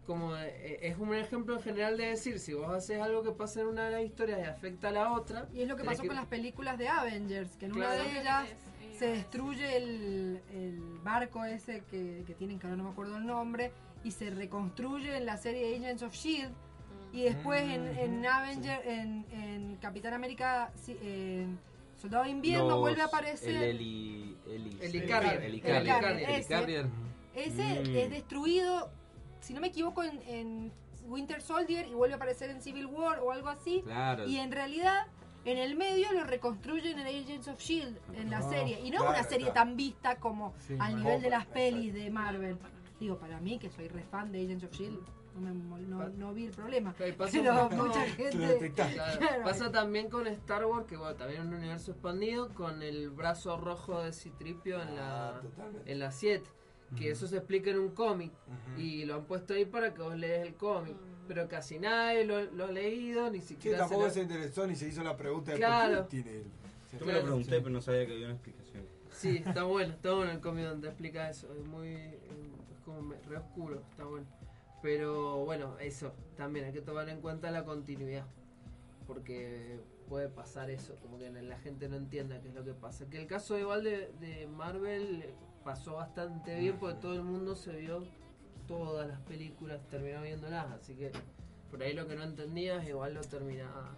[0.07, 3.61] como eh, es un ejemplo en general de decir, si vos haces algo que pasa
[3.61, 5.49] en una de las historias y afecta a la otra.
[5.53, 8.49] Y es lo que pasó con las películas de Avengers, que en una de ellas
[9.03, 13.27] se destruye el, el barco ese que, que tienen, que ahora no me acuerdo el
[13.27, 13.73] nombre,
[14.05, 16.53] y se reconstruye en la serie Agents of Shield,
[17.13, 21.59] Y después en, Mm, en Avenger, en, en Capitán América, sí, en
[22.01, 23.51] Soldado de Invierno Los- vuelve a aparecer.
[23.57, 24.37] El Eli...
[24.81, 25.43] Helicarrier.
[26.31, 26.87] ese.
[27.35, 27.97] Ese Mm.
[27.97, 28.89] es destruido,
[29.41, 30.73] si no me equivoco, en, en
[31.09, 33.83] Winter Soldier y vuelve a aparecer en Civil War o algo así.
[33.85, 34.27] Claro.
[34.29, 35.07] Y en realidad,
[35.45, 38.78] en el medio lo reconstruyen en Agents of Shield, en la Ah, serie.
[38.80, 39.55] Y no es claro, una serie claro.
[39.55, 42.57] tan vista como Sí, al nivel de las pelis de Marvel.
[43.01, 45.01] Digo, para mí, que soy re fan de Agents of Shield,
[45.34, 46.95] no, me mol- no, no vi el problema.
[47.18, 48.72] pasa Pero mucha gente.
[48.74, 49.43] Claro, Claro.
[49.45, 53.57] Pasa también con Star Wars, que bueno, también es un universo expandido, con el brazo
[53.57, 55.40] rojo de Citripio en la
[55.86, 56.49] en la 7.
[56.97, 58.30] Que eso se explica en un cómic.
[58.76, 60.95] Y lo han puesto ahí para que vos lees el cómic.
[61.35, 64.89] Pero casi nadie lo, lo ha leído, ni Sí, siquiera tampoco se interesó ni se
[64.89, 65.97] hizo la pregunta de Claro.
[66.03, 66.45] por qué tiene el...
[67.01, 68.85] Yo me lo pregunté, pero no sabía que había una explicación.
[69.12, 71.51] Sí, está bueno, está bueno el cómic donde explica eso.
[71.55, 71.89] Es muy.
[71.89, 74.26] Es como re oscuro, está bueno.
[74.83, 78.26] Pero bueno, eso también hay que tomar en cuenta la continuidad.
[79.07, 83.09] Porque puede pasar eso, como que la gente no entienda qué es lo que pasa.
[83.09, 85.24] Que el caso igual de, de Marvel
[85.64, 88.05] pasó bastante bien porque todo el mundo se vio
[88.67, 90.67] todas las películas, terminó viéndolas.
[90.73, 91.11] Así que
[91.71, 93.91] por ahí lo que no entendías, igual lo terminaba.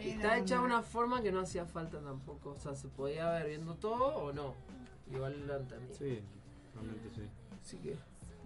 [0.00, 2.50] Y Está hecha de una- forma que no hacía falta tampoco.
[2.50, 4.54] O sea, se podía ver viendo todo o no.
[5.12, 5.94] Igual lo entendí.
[5.94, 6.20] Sí,
[6.74, 7.22] realmente sí.
[7.62, 7.96] Así que,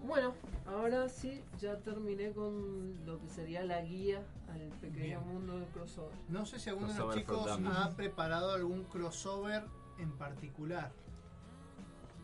[0.05, 0.35] bueno,
[0.67, 5.27] ahora sí, ya terminé con lo que sería la guía al pequeño Bien.
[5.27, 6.13] mundo del crossover.
[6.29, 9.65] No sé si alguno de los chicos ha preparado algún crossover
[9.99, 10.93] en particular.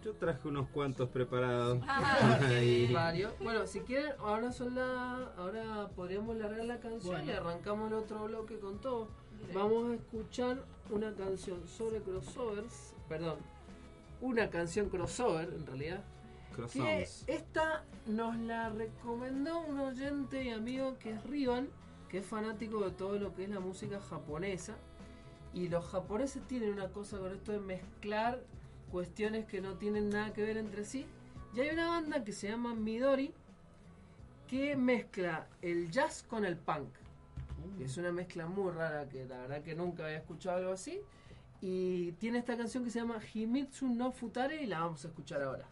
[0.05, 1.79] Yo traje unos cuantos preparados.
[1.89, 2.93] Ah, Ahí.
[2.93, 3.33] Varios.
[3.39, 7.33] Bueno, si quieren, ahora son la, ahora podríamos largar la canción Bueno.
[7.33, 9.09] y arrancamos el otro bloque con todo.
[9.55, 13.39] Vamos a escuchar una canción sobre crossovers, perdón,
[14.21, 16.05] una canción crossover en realidad.
[16.73, 21.69] Que esta nos la recomendó un oyente y amigo que es Rivan,
[22.09, 24.77] que es fanático de todo lo que es la música japonesa.
[25.53, 28.41] Y los japoneses tienen una cosa con esto de mezclar
[28.95, 31.05] cuestiones que no tienen nada que ver entre sí.
[31.53, 33.35] Y hay una banda que se llama Midori
[34.47, 36.91] que mezcla el jazz con el punk.
[37.77, 41.01] Que es una mezcla muy rara que la verdad que nunca había escuchado algo así.
[41.61, 45.43] Y tiene esta canción que se llama Himitsu no Futare y la vamos a escuchar
[45.43, 45.67] ahora.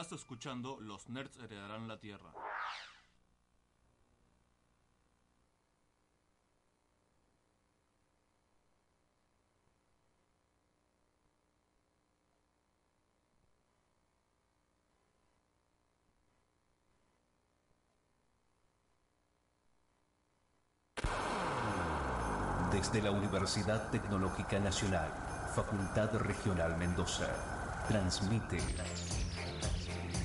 [0.00, 2.32] Estás escuchando Los Nerds heredarán la Tierra.
[22.72, 25.12] Desde la Universidad Tecnológica Nacional,
[25.54, 27.28] Facultad Regional Mendoza,
[27.86, 28.56] transmite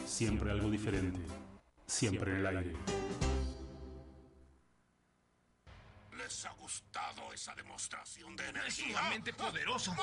[0.05, 1.21] Siempre algo diferente.
[1.85, 2.73] Siempre en el aire.
[7.47, 8.67] Esa demostración de energía?
[8.67, 9.95] Es sumamente poderoso.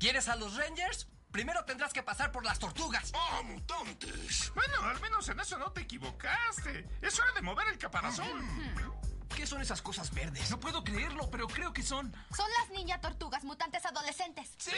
[0.00, 1.06] ¿Quieres a los Rangers?
[1.30, 3.12] Primero tendrás que pasar por las tortugas.
[3.14, 4.50] ¡Ah, mutantes!
[4.56, 6.88] Bueno, al menos en eso no te equivocaste.
[7.00, 8.98] Es hora de mover el caparazón.
[9.38, 10.50] ¿Qué son esas cosas verdes?
[10.50, 12.12] No puedo creerlo, pero creo que son.
[12.36, 14.50] Son las ninja tortugas mutantes adolescentes.
[14.58, 14.72] ¡Sí!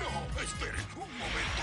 [0.00, 1.62] No, esperen un momento.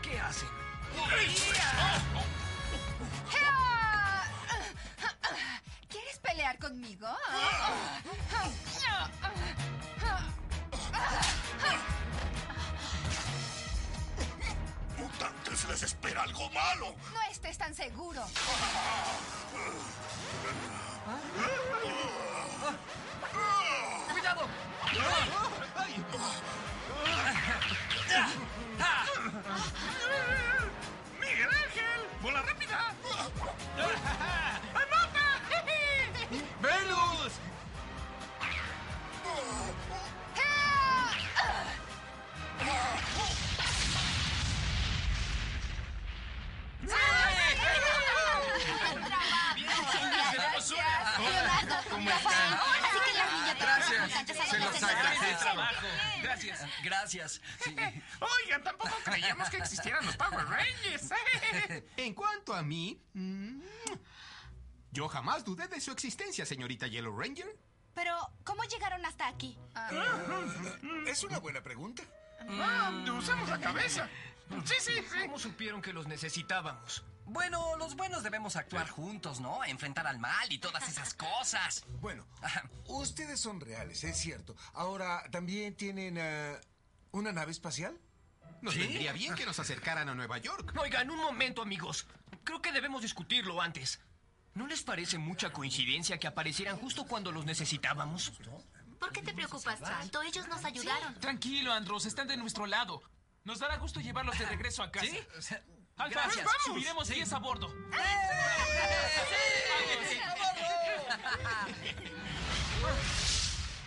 [0.00, 0.48] ¿Qué hacen?
[5.90, 7.06] ¿Quieres pelear conmigo?
[15.56, 16.94] ¡Mutantes les espera algo malo!
[17.14, 18.22] No estés tan seguro.
[24.12, 24.48] ¡Cuidado!
[54.78, 55.86] Trabajo.
[56.22, 57.40] Gracias, gracias.
[57.62, 57.74] Sí.
[58.20, 61.10] Oigan, tampoco creíamos que existieran los Power Rangers.
[61.96, 63.60] En cuanto a mí, mm,
[64.92, 67.56] yo jamás dudé de su existencia, señorita Yellow Ranger.
[67.94, 68.14] Pero,
[68.44, 69.58] ¿cómo llegaron hasta aquí?
[71.06, 72.02] Es una buena pregunta.
[72.48, 74.08] Ah, usamos la cabeza.
[74.64, 75.18] Sí, sí, sí.
[75.22, 77.02] ¿Cómo supieron que los necesitábamos?
[77.26, 79.64] Bueno, los buenos debemos actuar juntos, ¿no?
[79.64, 81.84] Enfrentar al mal y todas esas cosas.
[82.00, 82.26] Bueno,
[82.86, 84.54] ustedes son reales, es cierto.
[84.74, 86.60] Ahora, ¿también tienen eh,
[87.10, 87.98] una nave espacial?
[88.62, 88.80] Nos ¿Sí?
[88.80, 90.72] vendría bien que nos acercaran a Nueva York.
[90.78, 92.06] Oigan, un momento, amigos.
[92.44, 94.00] Creo que debemos discutirlo antes.
[94.54, 98.32] ¿No les parece mucha coincidencia que aparecieran justo cuando los necesitábamos?
[98.98, 100.22] ¿Por qué te preocupas tanto?
[100.22, 101.14] Ellos nos ayudaron.
[101.20, 103.02] Tranquilo, Andros, están de nuestro lado.
[103.44, 105.06] Nos dará gusto llevarlos de regreso a casa.
[105.06, 105.54] ¿Sí?
[105.96, 106.44] Alfa, Gracias.
[106.44, 106.62] vamos.
[106.64, 107.68] subiremos 10 a bordo.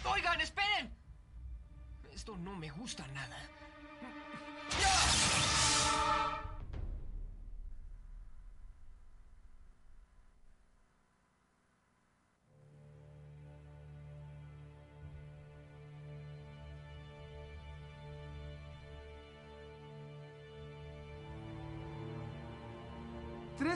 [0.05, 0.91] Oigan, esperen.
[2.11, 3.37] Esto no me gusta nada.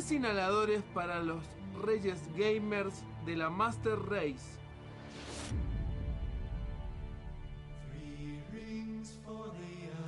[0.04, 1.42] Tres inhaladores para los
[1.82, 4.60] Reyes Gamers de la Master Race.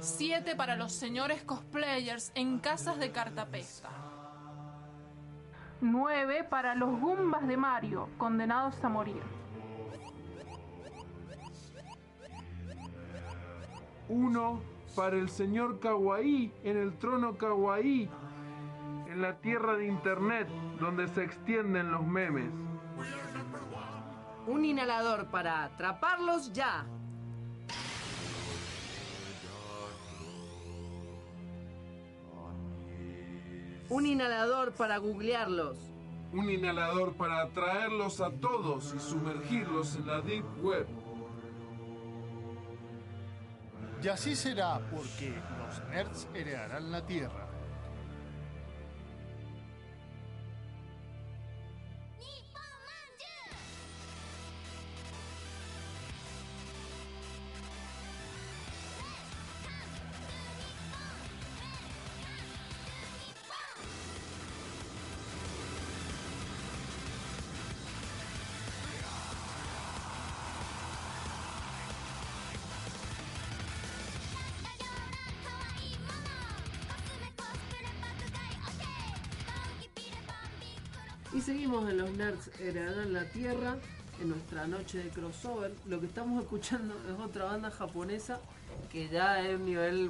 [0.01, 3.89] Siete para los señores cosplayers en casas de cartapesta.
[5.79, 9.23] Nueve para los Gumbas de Mario, condenados a morir.
[14.09, 14.59] Uno
[14.93, 18.09] para el señor Kawaii en el trono Kawaii,
[19.15, 20.45] en la tierra de internet
[20.77, 22.51] donde se extienden los memes.
[24.45, 26.85] Un inhalador para atraparlos ya.
[33.87, 35.77] Un inhalador para googlearlos.
[36.33, 40.87] Un inhalador para atraerlos a todos y sumergirlos en la Deep Web.
[44.03, 47.44] Y así será porque los nerds heredarán la Tierra.
[81.45, 83.75] Seguimos en los Nerds Heredarán la Tierra,
[84.19, 85.71] en nuestra noche de crossover.
[85.85, 88.39] Lo que estamos escuchando es otra banda japonesa
[88.91, 90.09] que ya es un nivel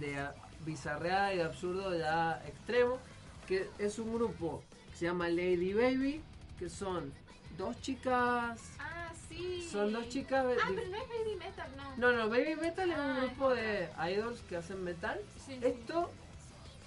[0.00, 0.16] de
[0.64, 2.98] bizarreada y de absurdo ya extremo,
[3.46, 6.22] que es un grupo que se llama Lady Baby,
[6.58, 7.12] que son
[7.58, 8.58] dos chicas...
[8.78, 9.68] Ah, sí.
[9.70, 10.46] Son dos chicas...
[10.58, 12.12] Ah, pero no es Baby Metal, no.
[12.12, 15.20] no, no, Baby Metal es un Ah, grupo de idols que hacen metal.
[15.44, 15.66] Sí, sí.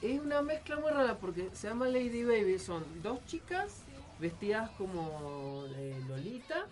[0.06, 2.60] Es una mezcla muy rara porque se llama Lady Baby.
[2.60, 3.82] Son dos chicas
[4.20, 6.68] vestidas como de Lolita,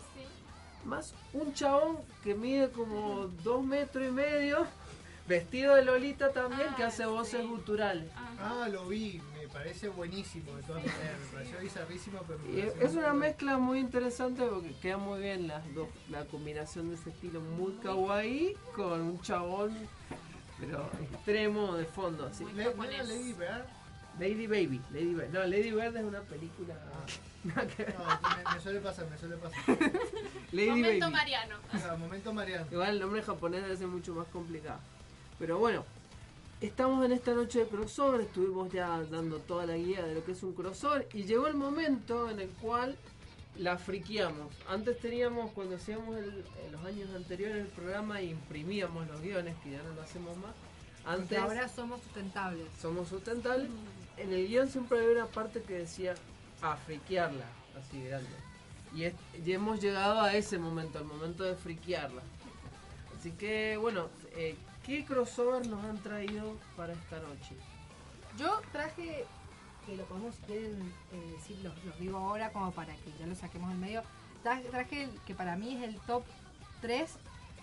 [0.85, 4.67] más un chabón que mide como dos metros y medio,
[5.27, 8.07] vestido de Lolita también, que hace voces guturales.
[8.37, 12.61] Ah, lo vi, me parece buenísimo de todas maneras, me pareció bizarrísimo, pero me Y
[12.61, 16.89] pareció es muy una mezcla muy interesante porque queda muy bien las dos, la combinación
[16.89, 19.75] de ese estilo muy kawaii con un chabón
[20.59, 22.45] pero extremo de fondo así.
[22.55, 23.65] Le- ¿no era Lady Bear?
[24.19, 25.29] Lady Baby, Lady Bird.
[25.33, 26.75] No, Lady Bird es una película.
[27.43, 27.95] ver.
[27.97, 28.05] No,
[28.45, 29.59] me, me suele pasar, me suele pasar.
[30.51, 31.11] Lady Momento Baby.
[31.13, 31.55] Mariano.
[31.73, 32.65] Ah, momento Mariano.
[32.71, 34.79] Igual el nombre japonés debe ser mucho más complicado.
[35.39, 35.83] Pero bueno,
[36.61, 40.33] estamos en esta noche de crossover, estuvimos ya dando toda la guía de lo que
[40.33, 42.95] es un crossover y llegó el momento en el cual
[43.57, 44.53] la friqueamos.
[44.67, 49.71] Antes teníamos, cuando hacíamos el- en los años anteriores el programa, imprimíamos los guiones, que
[49.71, 50.53] ya no lo hacemos más.
[51.03, 52.67] Porque Antes ahora somos sustentables.
[52.81, 53.69] somos sustentables.
[54.17, 56.15] En el guion siempre había una parte que decía
[56.61, 57.45] a friquearla,
[57.79, 58.29] así grande.
[58.95, 59.13] Y, es-
[59.45, 62.21] y hemos llegado a ese momento, al momento de friquearla.
[63.19, 67.55] Así que, bueno, eh, ¿qué crossover nos han traído para esta noche?
[68.37, 69.25] Yo traje,
[69.85, 73.35] que lo podemos quieren eh, decir, los, los digo ahora como para que ya lo
[73.35, 74.03] saquemos del medio.
[74.41, 76.23] Traje, el que para mí es el top
[76.81, 77.09] 3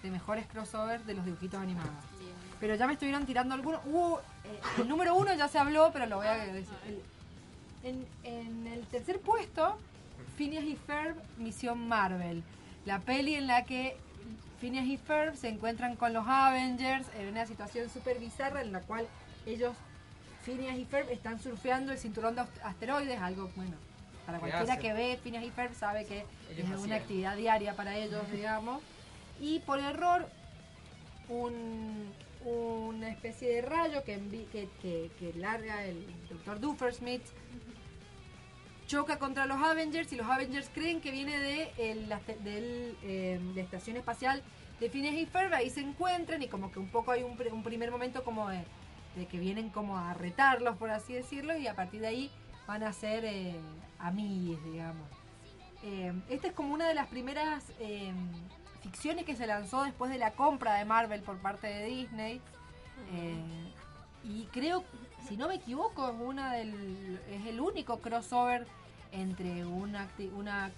[0.02, 1.90] de mejores crossovers de los dibujitos animados.
[2.58, 3.80] Pero ya me estuvieron tirando algunos.
[3.86, 6.74] Hubo, eh, el número uno ya se habló, pero lo voy a decir.
[6.86, 7.02] El-
[7.82, 9.76] en, en el tercer puesto,
[10.36, 12.42] Phineas y Ferb, Misión Marvel.
[12.84, 13.96] La peli en la que
[14.60, 18.80] Phineas y Ferb se encuentran con los Avengers en una situación súper bizarra en la
[18.80, 19.06] cual
[19.46, 19.74] ellos,
[20.56, 23.76] Phineas y Ferb, están surfeando el cinturón de ast- asteroides, algo bueno.
[24.26, 27.74] Para ¿Qué cualquiera que ve Phineas y Ferb sabe que Ellos es una actividad diaria
[27.76, 28.82] para ellos, digamos.
[29.40, 30.28] Y por error,
[31.28, 32.12] un,
[32.44, 36.58] una especie de rayo que, envi- que, que- que larga el Dr.
[36.60, 37.22] Duffersmith
[38.86, 43.60] choca contra los Avengers y los Avengers creen que viene de el- la, eh, de
[43.60, 44.42] estación espacial
[44.80, 47.62] de Phineas y Ferb, ahí se encuentran y como que un poco hay un, un
[47.62, 48.64] primer momento como de,
[49.16, 52.30] de que vienen como a retarlos, por así decirlo, y a partir de ahí
[52.66, 53.56] van a ser eh,
[53.98, 55.08] amigues, digamos.
[55.82, 58.12] Eh, esta es como una de las primeras eh,
[58.82, 62.40] ficciones que se lanzó después de la compra de Marvel por parte de Disney.
[63.12, 63.72] Eh,
[64.24, 64.84] y creo,
[65.26, 68.66] si no me equivoco, es una del, es el único crossover
[69.12, 70.70] entre una, una,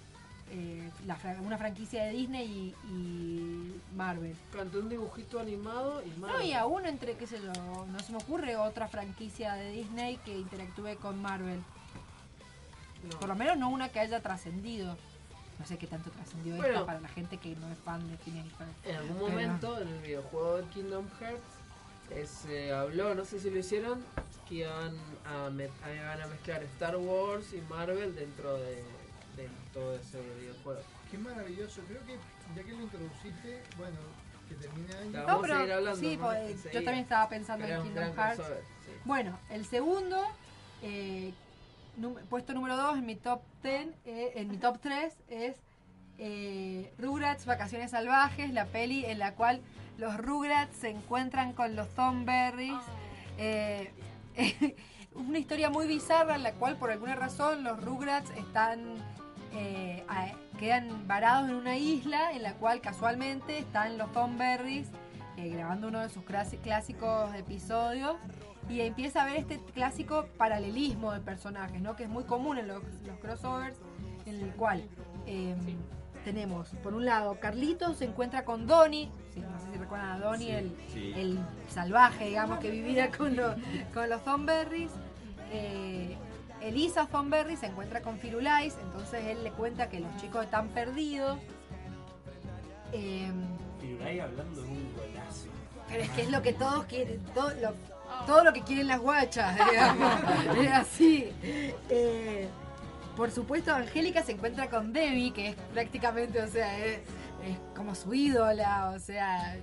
[0.51, 4.35] eh, la una franquicia de Disney y, y Marvel.
[4.51, 6.31] Canté un dibujito animado y más.
[6.33, 10.17] No, y aún entre, qué sé yo, no se me ocurre otra franquicia de Disney
[10.17, 11.61] que interactúe con Marvel.
[13.09, 13.19] No.
[13.19, 14.95] Por lo menos no una que haya trascendido.
[15.59, 16.73] No sé qué tanto trascendió Bueno.
[16.73, 18.69] esta para la gente que no es fan de Phineas y Ferb.
[18.85, 21.41] En algún Pero- momento, en el videojuego de Kingdom Hearts,
[22.11, 24.03] eh, se habló, no sé si lo hicieron,
[24.49, 25.49] que a, a-
[25.93, 28.83] iban a mezclar Star Wars y Marvel dentro de,
[29.35, 30.81] de todo ese videojuego.
[31.09, 31.81] Qué maravilloso.
[31.87, 32.17] Creo que
[32.55, 33.97] ya que lo introduciste, bueno,
[34.49, 35.11] que termine año.
[35.11, 36.23] La No, vamos a pero seguir hablando, sí, ¿no?
[36.25, 38.35] pues, yo también estaba pensando Pero en Kingdom Hearts.
[38.35, 38.91] crossover, sí.
[39.05, 40.21] Bueno, el segundo,
[40.81, 41.33] eh,
[42.29, 45.55] puesto número 2 en mi top 10, eh, en mi top 3 es
[46.17, 49.61] eh, Rugrats Vacaciones Salvajes, la peli en la cual
[49.97, 52.81] los Rugrats se encuentran con los Thornberries.
[53.37, 53.91] Eh,
[55.15, 58.95] una historia muy bizarra en la cual por alguna razón los Rugrats están
[59.53, 64.87] eh, a- quedan varados en una isla en la cual casualmente están los Thornberries
[65.37, 68.15] eh, grabando uno de sus clásicos episodios
[68.69, 71.95] y empieza a ver este clásico paralelismo de personajes, ¿no?
[71.95, 73.77] que es muy común en los, los crossovers,
[74.25, 74.83] en el cual
[75.27, 75.55] eh,
[76.23, 80.19] tenemos, por un lado, Carlitos se encuentra con Donnie, sí, no sé si recuerdan a
[80.19, 83.55] Donnie, Sí, el, el salvaje, digamos, que vivía con, los
[83.93, 84.91] con los Thornberries.
[85.51, 86.15] Eh,
[86.63, 91.37] Elisa Thornberry se encuentra con Firulais, entonces él le cuenta que los chicos están perdidos.
[92.93, 93.29] Eh,
[93.81, 95.47] Firulai hablando de un golazo.
[95.89, 97.73] pero es que es lo que todos quieren, todo lo,
[98.25, 100.13] todo lo que quieren las guachas, digamos.
[100.57, 101.29] es así.
[101.89, 102.47] Eh,
[103.17, 106.99] por supuesto, Angélica se encuentra con Debbie, que es prácticamente, o sea, es,
[107.45, 109.57] es como su ídola, o sea,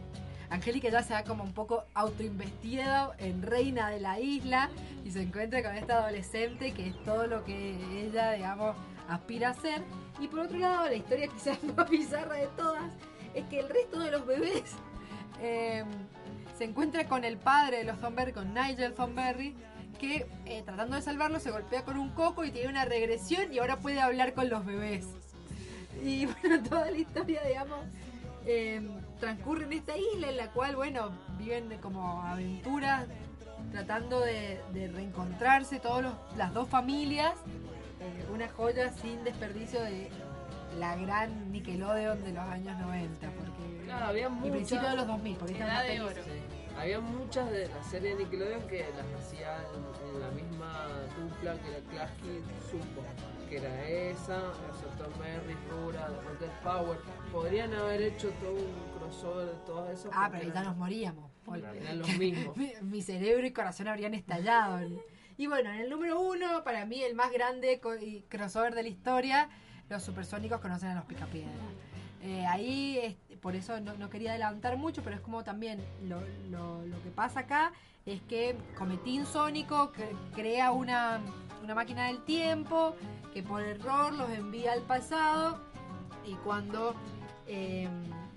[0.50, 4.68] Angélica ya se da como un poco autoinvestida en reina de la isla
[5.04, 8.76] y se encuentra con esta adolescente que es todo lo que ella, digamos,
[9.08, 9.82] aspira a ser.
[10.20, 12.92] Y por otro lado, la historia quizás más bizarra de todas
[13.34, 14.74] es que el resto de los bebés
[15.40, 15.84] eh,
[16.58, 19.54] se encuentra con el padre de los Thornberry, con Nigel Thornberry,
[19.98, 23.58] que eh, tratando de salvarlo se golpea con un coco y tiene una regresión y
[23.58, 25.06] ahora puede hablar con los bebés.
[26.02, 27.78] Y bueno, toda la historia, digamos,
[28.46, 28.80] eh,
[29.18, 33.06] transcurre en esta isla en la cual, bueno, viven como aventuras
[33.72, 37.34] tratando de, de reencontrarse todas las dos familias.
[38.00, 40.08] eh, una joya sin desperdicio de
[40.78, 45.36] la gran Nickelodeon de los años 90, porque Claro, había muchas- principio de los 2000,
[45.36, 46.22] porque esta es una Edad de oro.
[46.24, 46.76] Sí.
[46.78, 50.88] Había muchas de la serie de Nickelodeon que las hacía en, en la misma
[51.20, 53.02] dupla que era Klasky Zumbo,
[53.50, 54.40] que era esa,
[54.96, 56.98] Tom Merry, Rura, Rocket Power.
[57.32, 60.12] Podrían haber hecho todo un crossover de todas esas.
[60.14, 61.30] Ah, pero ya eran- nos moríamos.
[61.74, 62.56] Eran los mismos.
[62.82, 64.78] mi, cerebro y corazón habrían estallado.
[65.36, 67.80] Y bueno, en el número uno, para mí el más grande
[68.28, 69.48] crossover de la historia,
[69.88, 71.50] los supersónicos conocen a los Picapiedra.
[72.22, 76.20] Eh, ahí, este, por eso no, no quería adelantar mucho, pero es como también lo,
[76.50, 77.72] lo- lo que pasa acá
[78.06, 81.20] es que Cometín Sónico cre- crea una,
[81.62, 82.94] una máquina del tiempo
[83.32, 85.58] que por error los envía al pasado
[86.24, 86.94] y cuando
[87.46, 87.88] eh,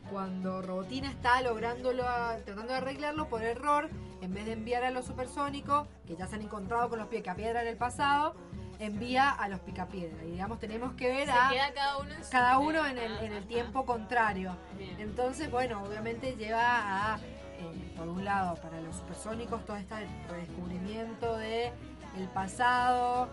[0.09, 3.89] cuando Robotina está lográndolo, a- tratando de arreglarlo por error,
[4.21, 7.61] en vez de enviar a los supersónicos, que ya se han encontrado con los picapiedra
[7.61, 8.35] en el pasado,
[8.79, 10.23] envía a los picapiedra.
[10.25, 13.17] Y digamos, tenemos que ver Se a queda cada uno en cada uno en el,
[13.19, 14.55] en el tiempo contrario.
[14.77, 14.99] Bien.
[14.99, 19.95] Entonces, bueno, obviamente lleva a, eh, por un lado, para los supersónicos, todo este
[20.29, 21.71] redescubrimiento de
[22.17, 23.27] el pasado.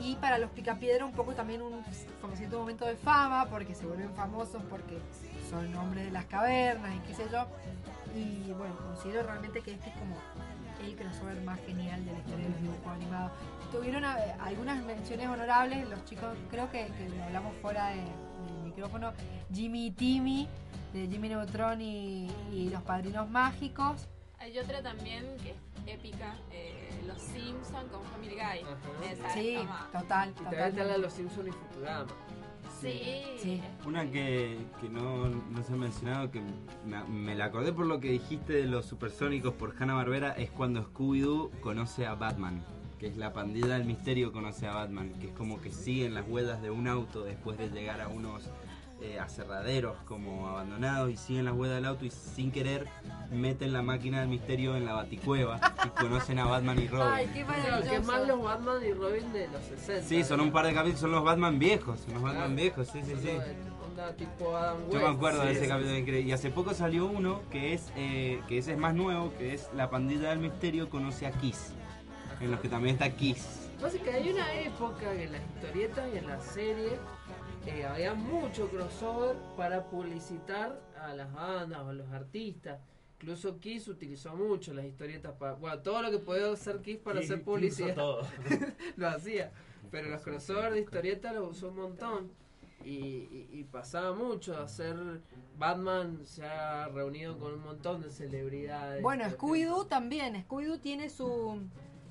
[0.00, 1.82] Y para los picapiedra un poco también un
[2.20, 4.98] como cierto momento de fama, porque se vuelven famosos porque
[5.50, 7.46] son hombres de las cavernas y qué sé yo.
[8.14, 10.16] Y bueno, considero realmente que este es como
[10.84, 13.32] el crossover más genial de la historia de los dibujos animados.
[13.72, 19.12] Tuvieron algunas menciones honorables, los chicos, creo que, que lo hablamos fuera de- del micrófono,
[19.52, 20.48] Jimmy y Timmy,
[20.92, 24.06] de Jimmy Neutron y, y los Padrinos Mágicos.
[24.38, 25.56] Hay otra también que es
[25.86, 29.10] épica, eh, Los Simpson con Family Guy.
[29.10, 30.44] Esa Sí, como- total, Y total.
[30.50, 32.06] también están las Los Simpsons y Futurama.
[32.80, 33.60] Sí.
[33.86, 36.40] Una que, que no, no se ha mencionado, que
[36.86, 40.50] me, me la acordé por lo que dijiste de los supersónicos por Hanna Barbera, es
[40.50, 42.62] cuando Scooby-Doo conoce a Batman.
[43.00, 45.12] Que es la pandilla del misterio conoce a Batman.
[45.20, 48.44] Que es como que siguen las huellas de un auto después de llegar a unos
[49.00, 52.88] eh, aserraderos como abandonados y siguen las huellas del auto y sin querer
[53.30, 57.06] meten la máquina del misterio en la baticueva y conocen a Batman y Robin.
[57.12, 60.02] Ay, qué Claro, que más los Batman y Robin de los 60.
[60.08, 62.56] Sí, son un par de capítulos, son los Batman viejos, son los Batman Claro.
[62.56, 63.30] viejos, sí, sí, sí.
[63.88, 66.00] Onda tipo Adam Yo me acuerdo de ese sí, capítulo sí.
[66.00, 66.28] increíble.
[66.28, 69.68] Y hace poco salió uno que es eh, que ese es más nuevo, que es
[69.76, 71.72] La pandilla del misterio conoce a Kiss.
[72.40, 73.68] En los que también está Kiss.
[73.80, 76.98] Pasa que hay una época en las historietas y en las series
[77.66, 82.80] eh, había mucho crossover para publicitar a las bandas o a los artistas.
[83.20, 85.54] Incluso Kiss utilizó mucho las historietas para.
[85.54, 87.94] Bueno, todo lo que podía hacer Kiss para Kiss- hacer publicidad.
[87.94, 88.22] todo.
[88.96, 89.52] lo hacía.
[89.90, 92.30] Pero los crossovers de historietas los usó un montón.
[92.84, 94.96] Y, y- y pasaba mucho hacer.
[95.58, 99.02] Batman se ha reunido con un montón de celebridades.
[99.02, 100.36] Bueno, Scooby-Doo también.
[100.46, 101.60] Scooby-Doo tiene su,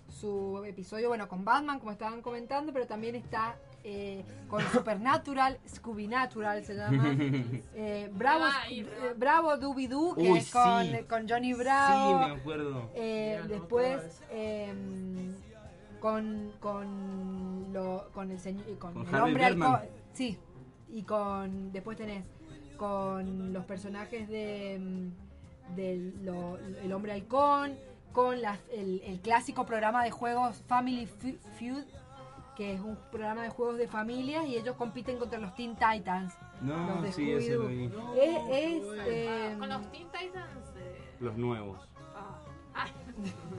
[0.10, 3.58] su episodio, bueno, con Batman, como estaban comentando, pero también está
[3.90, 7.06] eh, con Supernatural, Scooby Natural se llama.
[7.74, 10.98] Eh, Bravo, Ay, eh, Bravo Dooby Doo, que Uy, es con, sí.
[11.08, 12.24] con Johnny Bravo.
[12.24, 12.92] Sí, me acuerdo.
[12.96, 14.74] Eh, no después eh,
[16.00, 19.80] con con lo, con el señor con, Con el hombre halcón
[20.14, 20.38] sí
[20.90, 22.24] y con después tenés
[22.78, 27.76] con los personajes de mm, del lo- el hombre halcón
[28.14, 31.84] con las- el, el clásico programa de juegos Family Fe- Feud
[32.58, 36.34] que es un programa de juegos de familias y ellos compiten contra los Teen Titans
[36.62, 38.14] No, los de sí, ese lo Scooby-Doo.
[38.14, 38.20] vi.
[38.20, 40.74] es, es, eh, Con los Teen Titans.
[40.78, 41.88] eh, Los nuevos.
[42.16, 42.92] ah,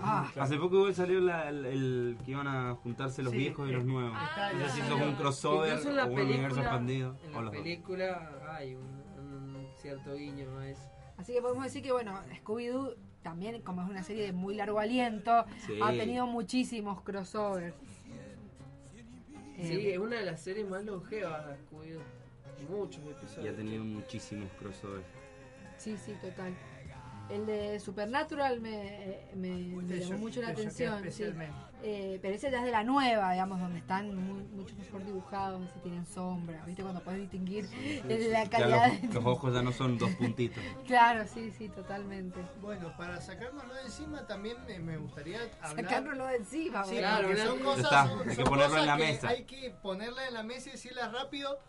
[0.03, 3.69] ah, Hace poco igual salió la- el, el que iban a juntarse los Sí, viejos
[3.69, 4.19] y los nuevos.
[4.21, 4.85] está no sé si ya.
[4.87, 7.17] eso es un crossover Incluso en la o un universo película- expandido.
[7.25, 7.63] En o la los dos.
[7.63, 8.83] película hay un,
[9.19, 10.83] un cierto guiño a eso.
[11.19, 14.79] Así que podemos decir que, bueno, Scooby-Doo también, como es una serie de muy largo
[14.79, 15.79] aliento, Sí.
[15.83, 17.75] ha tenido muchísimos crossovers.
[19.61, 22.03] Sí, Eh, es una de las series más longevas de Scooby-Doo.
[22.69, 23.45] Muchos episodios.
[23.45, 25.05] Y ha tenido muchísimos crossovers.
[25.77, 26.53] sí, sí, total.
[27.31, 31.05] El de Supernatural me, me, me Te llamó cho- mucho la atención.
[31.13, 31.25] sí.
[31.83, 35.63] Eh, pero ese ya es de la nueva, digamos, donde están muy- mucho mejor dibujados,
[35.77, 36.83] y tienen sombra, ¿viste?
[36.83, 37.69] Cuando puedes distinguir
[38.09, 38.93] la Ya calidad.
[39.05, 40.59] los, los ojos ya no son dos puntitos.
[40.89, 42.41] Claro, sí, sí, totalmente.
[42.61, 45.77] Bueno, para sacárnoslo de encima también me, me gustaría hablar...
[45.85, 49.29] Sacárnoslo de encima, Claro, son cosas, Ya está, son- hay que ponerlo en la mesa.
[49.29, 51.61] Hay que ponerla en la mesa y decirla rápido.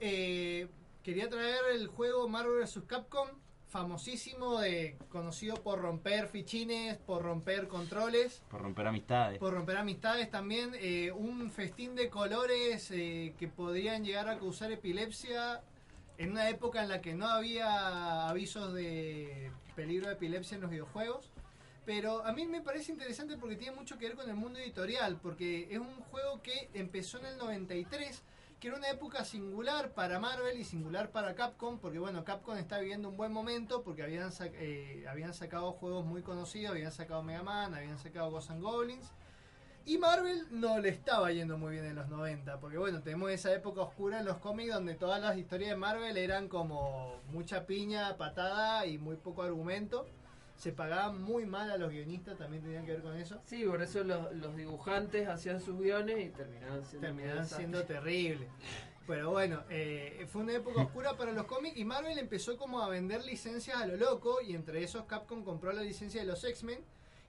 [0.00, 0.68] Eh,
[1.02, 2.80] quería traer el juego Marvel vs.
[2.86, 3.28] Capcom,
[3.68, 8.42] famosísimo, de, conocido por romper fichines, por romper controles.
[8.50, 9.38] Por romper amistades.
[9.38, 14.72] Por romper amistades también, eh, un festín de colores eh, que podrían llegar a causar
[14.72, 15.62] epilepsia
[16.18, 20.70] en una época en la que no había avisos de peligro de epilepsia en los
[20.70, 21.30] videojuegos.
[21.84, 25.18] Pero a mí me parece interesante porque tiene mucho que ver con el mundo editorial,
[25.22, 28.22] porque es un juego que empezó en el 93,
[28.60, 32.78] que era una época singular para Marvel y singular para Capcom, porque bueno, Capcom está
[32.78, 37.22] viviendo un buen momento porque habían, sac- eh, habían sacado juegos muy conocidos, habían sacado
[37.22, 39.12] Mega Man, habían sacado Ghosts and Goblins.
[39.84, 43.52] Y Marvel no le estaba yendo muy bien en los 90, porque bueno, tenemos esa
[43.52, 48.16] época oscura en los cómics donde todas las historias de Marvel eran como mucha piña,
[48.16, 50.06] patada y muy poco argumento.
[50.56, 53.40] Se pagaban muy mal a los guionistas, también tenían que ver con eso.
[53.44, 58.48] Sí, por eso los, los dibujantes hacían sus guiones y terminaban siendo, Terminaban siendo terribles.
[59.06, 62.88] Pero bueno, eh, fue una época oscura para los cómics y Marvel empezó como a
[62.88, 66.80] vender licencias a lo loco y entre esos Capcom compró la licencia de los X-Men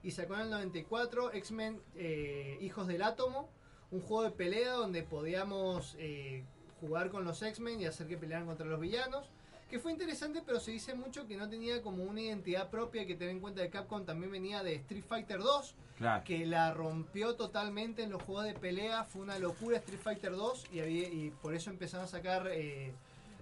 [0.02, 3.48] y sacó en el 94 X-Men eh, Hijos del Átomo,
[3.92, 6.42] un juego de pelea donde podíamos eh,
[6.80, 9.30] jugar con los X-Men y hacer que pelearan contra los villanos.
[9.68, 13.14] Que fue interesante, pero se dice mucho que no tenía como una identidad propia, que
[13.14, 16.24] tener en cuenta que Capcom también venía de Street Fighter 2, Claro.
[16.24, 19.04] que la rompió totalmente en los juegos de pelea.
[19.04, 22.94] Fue una locura Street Fighter 2 y, había- y por eso empezaron a sacar eh,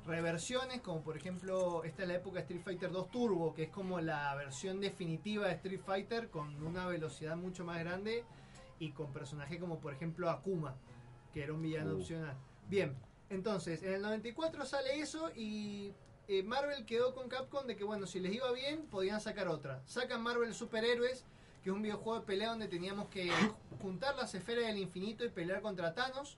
[0.04, 3.70] reversiones, como por ejemplo, esta es la época de Street Fighter 2 Turbo, que es
[3.70, 8.24] como la versión definitiva de Street Fighter con una velocidad mucho más grande
[8.80, 10.74] y con personajes como por ejemplo Akuma,
[11.32, 11.98] que era un villano Uh.
[11.98, 12.34] opcional.
[12.68, 12.96] Bien,
[13.30, 15.92] entonces en el 94 sale eso y
[16.28, 19.80] eh, Marvel quedó con Capcom de que bueno, si les iba bien, podían sacar otra.
[19.86, 21.24] Sacan Marvel Superhéroes,
[21.62, 23.30] que es un videojuego de pelea donde teníamos que
[23.82, 26.36] juntar las esferas del infinito y pelear contra Thanos.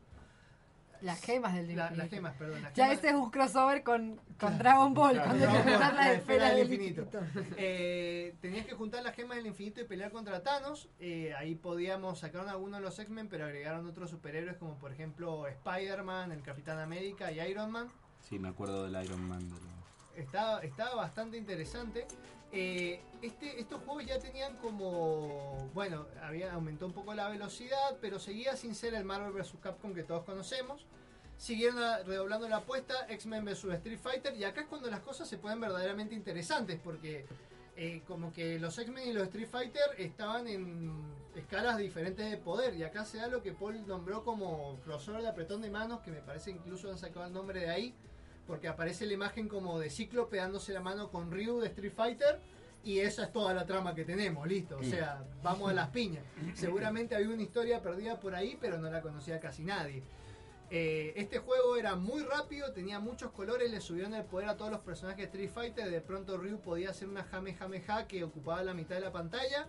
[1.01, 1.97] Las gemas del La- infinito.
[1.97, 2.61] las gemas, perdón.
[2.63, 5.95] las Ya gemas- ese es un crossover con, con Dragon Ball, Claro, cuando juntar las
[5.95, 7.09] la esferas esfera del infinito.
[7.57, 10.89] Eh, tenías que juntar las gemas del infinito y pelear contra Thanos.
[10.99, 15.47] Eh, ahí podíamos sacar algunos de los X-Men, pero agregaron otros superhéroes como por ejemplo
[15.47, 17.89] Spider-Man, el Capitán América y Iron Man.
[18.29, 19.39] Sí, me acuerdo del Iron Man.
[19.49, 19.78] de lo-
[20.19, 22.07] Estaba, estaba bastante interesante.
[22.51, 25.71] Eh, este, estos juegos ya tenían como.
[25.75, 29.55] Bueno, había aumentó un poco la velocidad, pero seguía sin ser el Marvel vs.
[29.63, 30.87] Capcom que todos conocemos.
[31.37, 33.65] Siguieron redoblando la apuesta, X-Men vs.
[33.65, 37.27] Street Fighter, y acá es cuando las cosas se ponen verdaderamente interesantes, porque
[37.77, 41.01] eh, como que los X-Men y los Street Fighter estaban en
[41.37, 45.29] escalas diferentes de poder, y acá se da lo que Paul nombró como crossover de
[45.29, 47.95] apretón de manos, que me parece incluso han sacado el nombre de ahí,
[48.49, 52.41] porque aparece la imagen como de Cíclope dándose la mano con Ryu de Street Fighter
[52.83, 56.25] y esa es toda la trama que tenemos, listo, o sea, vamos a las piñas.
[56.55, 60.03] Seguramente había una historia perdida por ahí, pero no la conocía casi nadie.
[60.71, 64.71] Eh, este juego era muy rápido, tenía muchos colores, le subieron el poder a todos
[64.71, 68.25] los personajes de Street Fighter, de pronto Ryu podía hacer una Jame Jame Ja que
[68.25, 69.69] ocupaba la mitad de la pantalla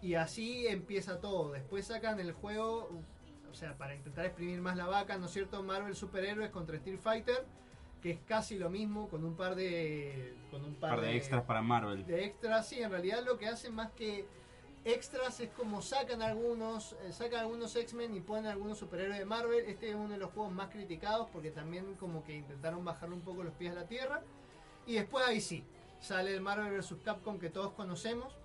[0.00, 1.52] y así empieza todo.
[1.52, 3.02] Después sacan el juego,
[3.56, 5.62] sea, para intentar exprimir más la vaca, ¿no es cierto?
[5.62, 7.44] Marvel Superhéroes contra Street Fighter,
[8.06, 11.42] que es casi lo mismo con un par de con un par, par de extras
[11.42, 12.06] para Marvel.
[12.06, 14.28] de extras, sí, en realidad lo que hacen más que
[14.84, 19.64] extras es como sacan algunos, eh, sacan algunos X-Men y ponen algunos superhéroes de Marvel.
[19.66, 23.22] Este es uno de los juegos más criticados porque también como que intentaron bajarle un
[23.22, 24.22] poco los pies a la tierra.
[24.86, 25.64] Y después ahí sí,
[25.98, 26.94] sale el Marvel vs.
[27.04, 28.36] Capcom que todos conocemos.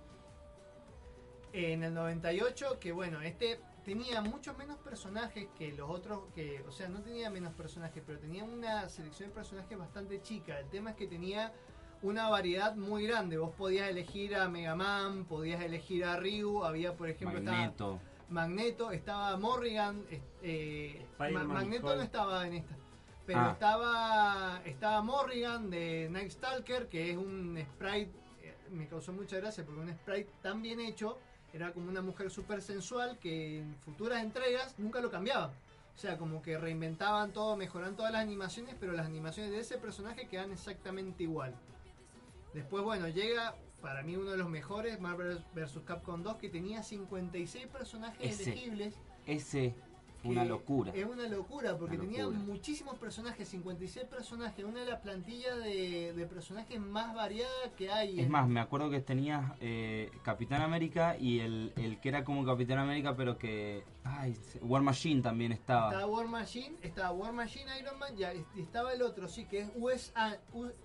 [1.52, 6.70] En el 98, que bueno, este tenía muchos menos personajes que los otros, que, o
[6.72, 10.58] sea, no tenía menos personajes, pero tenía una selección de personajes bastante chica.
[10.60, 11.52] El tema es que tenía
[12.02, 13.38] una variedad muy grande.
[13.38, 18.00] Vos podías elegir a Mega Man, podías elegir a Ryu, había por ejemplo estaba Magneto.
[18.28, 20.04] Magneto, estaba Morrigan,
[20.42, 22.76] eh, Ma- Magneto no estaba en esta.
[23.26, 23.50] Pero Ah.
[23.52, 28.10] estaba estaba Morrigan de Night Stalker, que es un sprite,
[28.42, 31.18] eh, me causó mucha gracia porque un sprite tan bien hecho,
[31.52, 35.50] era como una mujer súper sensual que en futuras entregas nunca lo cambiaban.
[35.94, 39.76] O sea, como que reinventaban todo, mejoraban todas las animaciones, pero las animaciones de ese
[39.76, 41.54] personaje quedan exactamente igual.
[42.54, 45.80] Después, bueno, llega para mí uno de los mejores, Marvel vs.
[45.84, 48.52] Capcom 2, que tenía 56 personajes Ese.
[48.52, 48.94] elegibles.
[49.26, 49.74] Ese
[50.24, 50.92] una locura.
[50.94, 52.40] Es una locura, porque Una tenía locura.
[52.40, 58.18] muchísimos personajes, 56 personajes, una de las plantillas de, de personajes más variada que hay.
[58.20, 62.24] Es en- más, me acuerdo que tenías eh, Capitán América y el, el que era
[62.24, 63.84] como Capitán América, pero que.
[64.04, 65.90] Ay, War Machine también estaba.
[65.92, 69.68] Estaba War Machine, estaba War Machine Iron Man, ya, estaba el otro, sí, que es
[69.76, 70.12] US,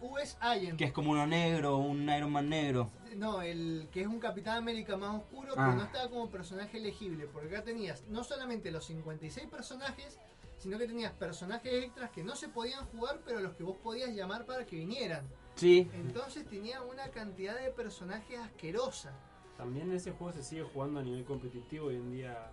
[0.02, 0.78] US Agent.
[0.78, 2.92] Que es como uno negro, un Iron Man negro.
[3.16, 5.66] No, el que es un Capitán América más oscuro, Ah.
[5.68, 10.20] pero no estaba como personaje elegible, porque acá tenías no solamente los 56 personajes,
[10.58, 14.10] sino que tenías personajes extras que no se podían jugar, pero los que vos podías
[14.16, 15.28] llamar para que vinieran.
[15.56, 15.90] Sí.
[15.94, 19.14] Entonces tenía una cantidad de personajes asquerosa.
[19.56, 22.52] También ese juego se sigue jugando a nivel competitivo hoy en día.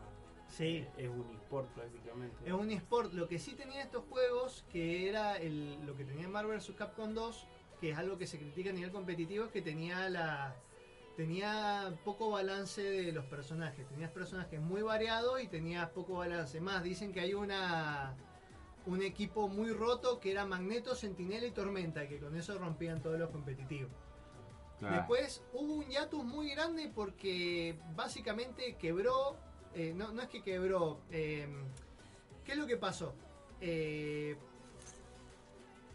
[0.49, 0.87] Sí.
[0.97, 2.37] Es un eSport prácticamente.
[2.47, 3.13] Es un eSport.
[3.13, 6.73] Lo que sí tenía estos juegos, que era el, lo que tenía Marvel vs.
[6.77, 7.47] Capcom 2,
[7.81, 10.57] que es algo que se critica a nivel competitivo, es que tenía la
[11.17, 13.89] tenía poco balance de los personajes.
[13.89, 16.61] Tenías personajes muy variados y tenías poco balance.
[16.61, 18.17] Más, dicen que hay una
[18.87, 23.19] un equipo muy roto que era Magneto, Sentinela y Tormenta, que con eso rompían todos
[23.19, 23.91] los competitivos.
[24.79, 24.97] Claro.
[24.97, 29.37] Después hubo un hiatus muy grande porque básicamente quebró,
[29.75, 31.49] eh, no, no es que quebró, eh,
[32.45, 33.15] ¿qué es lo que pasó?
[33.61, 34.37] Eh,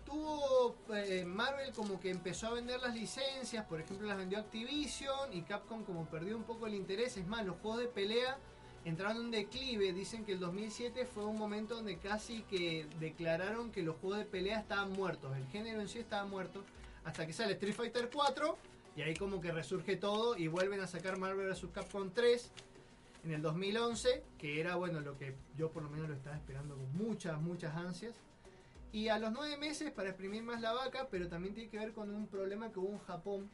[0.10, 5.32] tuvo eh, Marvel como que empezó a vender las licencias, por ejemplo las vendió Activision
[5.34, 8.38] y Capcom como perdió un poco el interés, es más, los juegos de pelea
[8.86, 13.84] entraron en declive, dicen que el 2007 fue un momento donde casi que declararon que
[13.84, 16.64] los juegos de pelea estaban muertos, el género en sí estaba muerto,
[17.04, 18.58] hasta que sale Street Fighter 4
[18.96, 21.68] y ahí como que resurge todo y vuelven a sacar Marvel vs.
[21.74, 22.52] Capcom 3
[23.26, 26.76] en el 2011, que era bueno lo que yo por lo menos lo estaba esperando
[26.76, 28.16] con muchas, muchas ansias.
[28.92, 31.94] Y a los nueve meses para exprimir más la vaca, pero también tiene que ver
[31.94, 33.50] con un problema que hubo en Japón.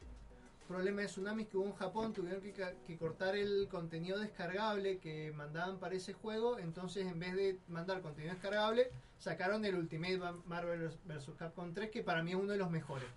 [0.67, 5.31] Problema de tsunamis que hubo en Japón, tuvieron que, que cortar el contenido descargable que
[5.33, 6.57] mandaban para ese juego.
[6.57, 11.31] Entonces, en vez de mandar contenido descargable, sacaron el Ultimate Marvel vs.
[11.37, 13.07] Capcom 3, que para mí es uno de los mejores.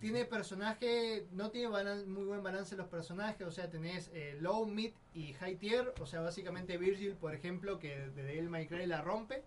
[0.00, 1.68] Tiene personaje, no tiene
[2.06, 6.06] muy buen balance los personajes, o sea, tenés eh, low, mid y high tier, o
[6.06, 9.44] sea, básicamente Virgil, por ejemplo, que de Devil May Cry la rompe.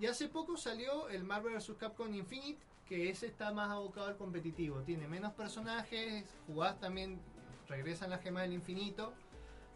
[0.00, 1.72] Y hace poco salió el Marvel vs.
[1.78, 2.58] Capcom Infinite,
[2.88, 4.80] que ese está más abocado al competitivo.
[4.80, 7.20] Tiene menos personajes, jugás también,
[7.68, 9.12] regresan las gemas del infinito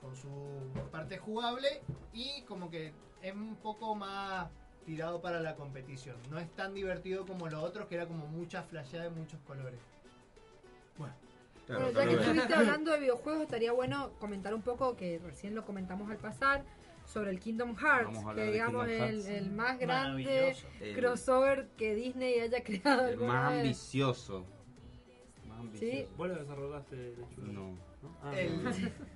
[0.01, 0.28] con su
[0.90, 1.82] parte jugable
[2.14, 4.48] y como que es un poco más
[4.86, 6.16] tirado para la competición.
[6.30, 9.80] No es tan divertido como los otros, que era como mucha flasheada de muchos colores.
[10.96, 11.14] Bueno.
[11.68, 15.64] Bueno, ya que estuviste hablando de videojuegos, estaría bueno comentar un poco, que recién lo
[15.64, 16.64] comentamos al pasar,
[17.05, 19.26] sobre el Kingdom Hearts, que digamos el, Hearts.
[19.26, 20.56] el más grande
[20.94, 23.60] crossover que Disney haya creado El alguna más vez.
[23.62, 24.44] ambicioso.
[25.47, 25.97] Más ambicioso.
[25.97, 26.09] Sí.
[26.16, 27.14] ¿Vos lo desarrollaste?
[27.39, 27.78] No.
[28.22, 28.70] Ah, El- no.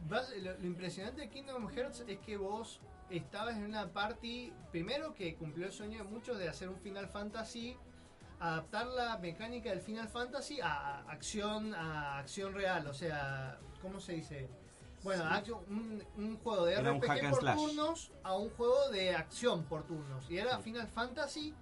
[0.09, 5.15] vas- lo, lo impresionante de Kingdom Hearts es que vos estabas en una party, primero
[5.15, 7.77] que cumplió el sueño de muchos de hacer un Final Fantasy,
[8.39, 14.12] adaptar la mecánica del Final Fantasy a acción, a acción real, o sea, ¿cómo se
[14.12, 14.48] dice?
[15.02, 15.52] Bueno, Sí.
[15.52, 17.56] un, un juego de Era RPG por slash.
[17.56, 20.28] turnos a un juego de acción por turnos.
[20.30, 21.54] Y era Final Fantasy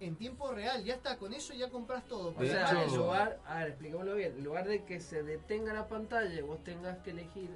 [0.00, 0.82] en tiempo real.
[0.84, 2.34] Ya está, con eso ya compras todo.
[2.36, 5.86] O sea, en lugar, a ver, expliquémoslo bien, en lugar de que se detenga la
[5.88, 7.50] pantalla vos tengas que elegir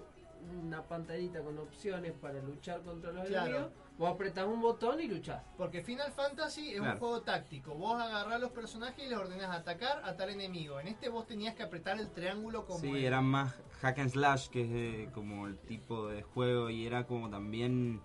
[0.55, 3.47] una pantallita con opciones para luchar contra los Claro.
[3.47, 5.43] enemigos, vos apretás un botón y luchás.
[5.57, 6.93] Porque Final Fantasy es Claro.
[6.95, 7.75] un juego táctico.
[7.75, 10.79] Vos agarrás los personajes y les ordenás atacar a tal enemigo.
[10.81, 14.11] En este vos tenías que apretar el triángulo como Sí, el- era más hack and
[14.11, 18.01] slash, que es eh, como el tipo de juego, y era como también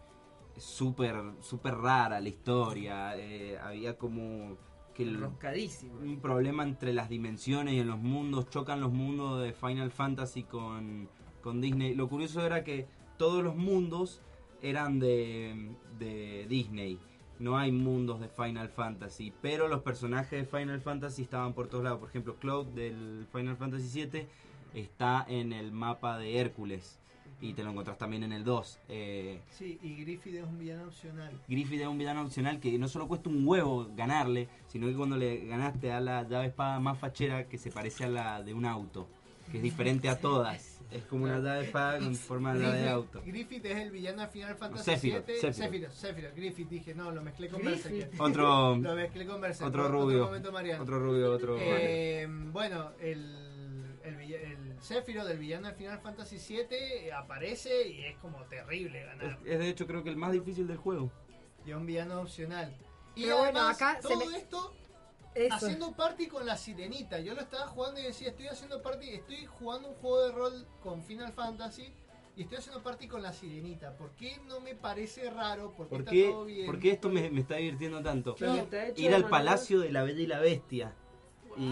[0.58, 3.16] súper súper rara la historia.
[3.18, 4.58] eh, había como
[4.94, 8.50] que el- un problema entre las dimensiones y en los mundos.
[8.50, 11.08] Chocan los mundos de Final Fantasy con,
[11.48, 11.96] con Disney.
[11.96, 12.88] Lo curioso era que
[13.18, 14.22] todos los mundos
[14.62, 17.00] eran de, de Disney.
[17.40, 21.86] No hay mundos de Final Fantasy, pero los personajes de Final Fantasy estaban por todos
[21.86, 22.00] lados.
[22.00, 24.28] Por ejemplo, Cloud del Final Fantasy VII
[24.74, 27.00] está en el mapa de Hércules
[27.40, 28.80] y te lo encontrás también en el 2.
[28.90, 31.32] Eh, Sí, y Griffith es un villano opcional.
[31.48, 35.16] Griffith es un villano opcional que no solo cuesta un huevo ganarle, sino que cuando
[35.16, 38.66] le ganaste a la llave espada más fachera que se parece a la de un
[38.66, 39.08] auto,
[39.50, 40.77] que es diferente a todas.
[40.90, 43.22] Es como una llave espada con forma de llave de auto.
[43.26, 45.36] Griffith es el villano de Final Fantasy Sephiroth, VII.
[45.36, 45.56] Sephiroth.
[45.66, 47.62] Sephiroth, Sephiroth, Griffith, dije, no, lo mezclé con.
[47.62, 48.10] Berserker.
[48.20, 49.68] Otro- Lo mezclé con Berserker.
[49.68, 50.84] otro rubio, momento mariano.
[50.84, 57.12] otro rubio, otro- Eh, bueno, el, el, el Sephiroth del villano de Final Fantasy VII
[57.12, 59.40] aparece y es como terrible ganar.
[59.46, 61.12] Es de hecho creo que el más difícil del juego.
[61.66, 62.74] Y es un villano opcional.
[63.14, 64.74] Y Pero bueno, además, acá se todo me- esto
[65.46, 65.56] Eso.
[65.56, 67.20] haciendo party con la sirenita.
[67.20, 70.68] Yo lo estaba jugando y decía, estoy haciendo party, estoy jugando un juego de rol
[70.82, 71.94] con Final Fantasy
[72.36, 73.96] y estoy haciendo party con la sirenita.
[73.98, 75.72] ¿Por qué no me parece raro?
[75.74, 76.66] ¿Por qué ¿Por está qué, todo bien?
[76.66, 78.32] por qué esto me, me está divirtiendo tanto?
[78.40, 80.94] Está Ir al manera- palacio de la Bella y la Bestia.
[81.56, 81.72] Y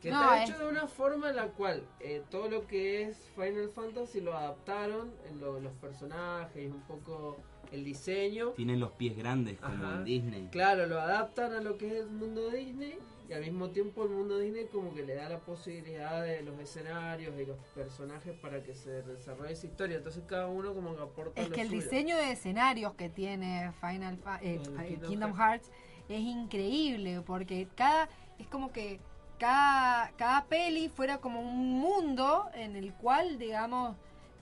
[0.00, 3.02] Que No, está es- hecho de una forma en la cual eh, todo lo que
[3.02, 7.38] es Final Fantasy lo adaptaron en lo- los personajes un poco
[7.72, 8.50] el diseño.
[8.50, 9.96] tienen los pies grandes como Ajá.
[9.96, 10.48] en Disney.
[10.52, 12.98] Claro, lo adaptan a lo que es el mundo de Disney
[13.28, 16.42] y al mismo tiempo el mundo de Disney como que le da la posibilidad de
[16.42, 19.96] los escenarios y los personajes para que se desarrolle esa historia.
[19.96, 21.82] Entonces cada uno como que aporta Es lo que el suyo.
[21.82, 25.70] diseño de escenarios que tiene Final Fa- eh, eh, Kingdom Kingdom Hearts
[26.08, 29.00] es increíble porque cada es como que
[29.38, 33.96] cada, cada peli fuera como un mundo en el cual digamos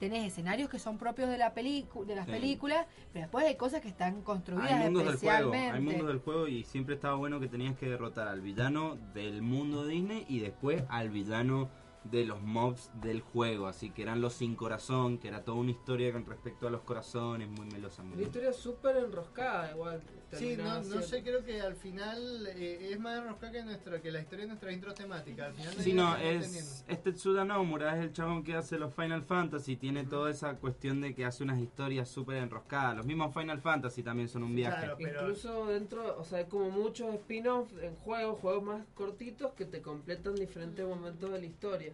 [0.09, 2.33] tenés escenarios que son propios de la de las Sí.
[2.33, 6.19] películas pero después hay cosas que están construidas Hay mundos del juego, hay mundos del
[6.19, 10.41] juego y siempre estaba bueno que tenías que derrotar al villano del mundo Disney y
[10.41, 11.69] después al villano
[12.05, 15.71] de los mobs del juego, así que eran los sin corazón, que era toda una
[15.71, 18.03] historia con respecto a los corazones, muy melosa.
[18.03, 20.03] muy Una historia súper enroscada igual.
[20.33, 24.11] Sí, no, no sé, creo que al final eh, es más enroscada que, nuestra, que
[24.11, 25.47] la historia de nuestras intros temáticas.
[25.47, 29.23] Al final Sí, no, es, es Tetsuda Nomura, es el chabón que hace los Final
[29.23, 32.97] Fantasy, tiene toda esa cuestión de que hace unas historias súper enroscadas.
[32.97, 34.91] Los mismos Final Fantasy también son un viaje.
[34.99, 39.81] Incluso dentro, o sea, hay como muchos spin-offs en juegos, juegos más cortitos que te
[39.81, 41.94] completan diferentes momentos de la historia.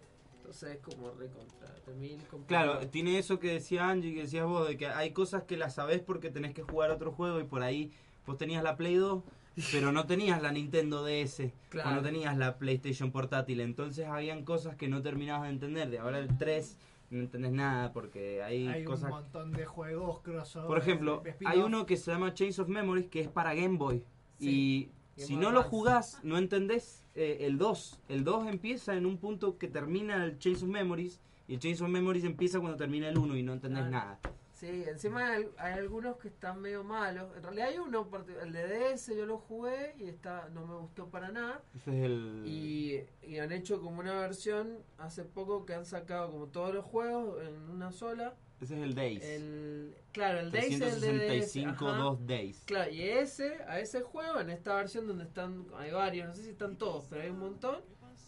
[0.51, 2.19] Entonces es como recontra, mil
[2.49, 5.77] Claro, tiene eso que decía Angie, que decías vos, de que hay cosas que las
[5.77, 7.93] sabés porque tenés que jugar otro juego y por ahí
[8.27, 9.23] vos tenías la Play 2,
[9.71, 11.91] pero no tenías la Nintendo DS, Claro.
[11.91, 15.89] o no tenías la PlayStation portátil, entonces habían cosas que no terminabas de entender.
[15.89, 16.77] De ahora el 3
[17.11, 20.67] no entendés nada porque hay, Hay un montón de juegos crossover.
[20.67, 24.03] Por ejemplo, hay uno que se llama Chains of Memories que es para Game Boy.
[24.41, 24.87] Y
[25.17, 28.01] Game si Boy no lo jugás, no entendés eh, el 2.
[28.09, 31.21] El 2 empieza en un punto que termina el Chains of Memories.
[31.49, 33.91] Y el Chains of Memories empieza cuando termina el 1 y no entendés Claro.
[33.91, 34.21] nada.
[34.53, 37.35] Sí, encima hay, hay algunos que están medio malos.
[37.35, 38.07] En realidad hay uno,
[38.43, 41.63] el de DS, yo lo jugué y está no me gustó para nada.
[41.75, 42.43] Ese es el.
[42.45, 46.85] Y, y han hecho como una versión hace poco que han sacado como todos los
[46.85, 48.35] juegos en una sola.
[48.61, 49.23] Ese es el Days.
[49.25, 51.53] El, claro, el Days es el de DS.
[51.53, 51.99] 365 ajá.
[51.99, 52.63] 2 Days.
[52.67, 56.43] Claro, y ese, a ese juego, en esta versión donde están, hay varios, no sé
[56.43, 57.77] si están todos, pero hay un montón,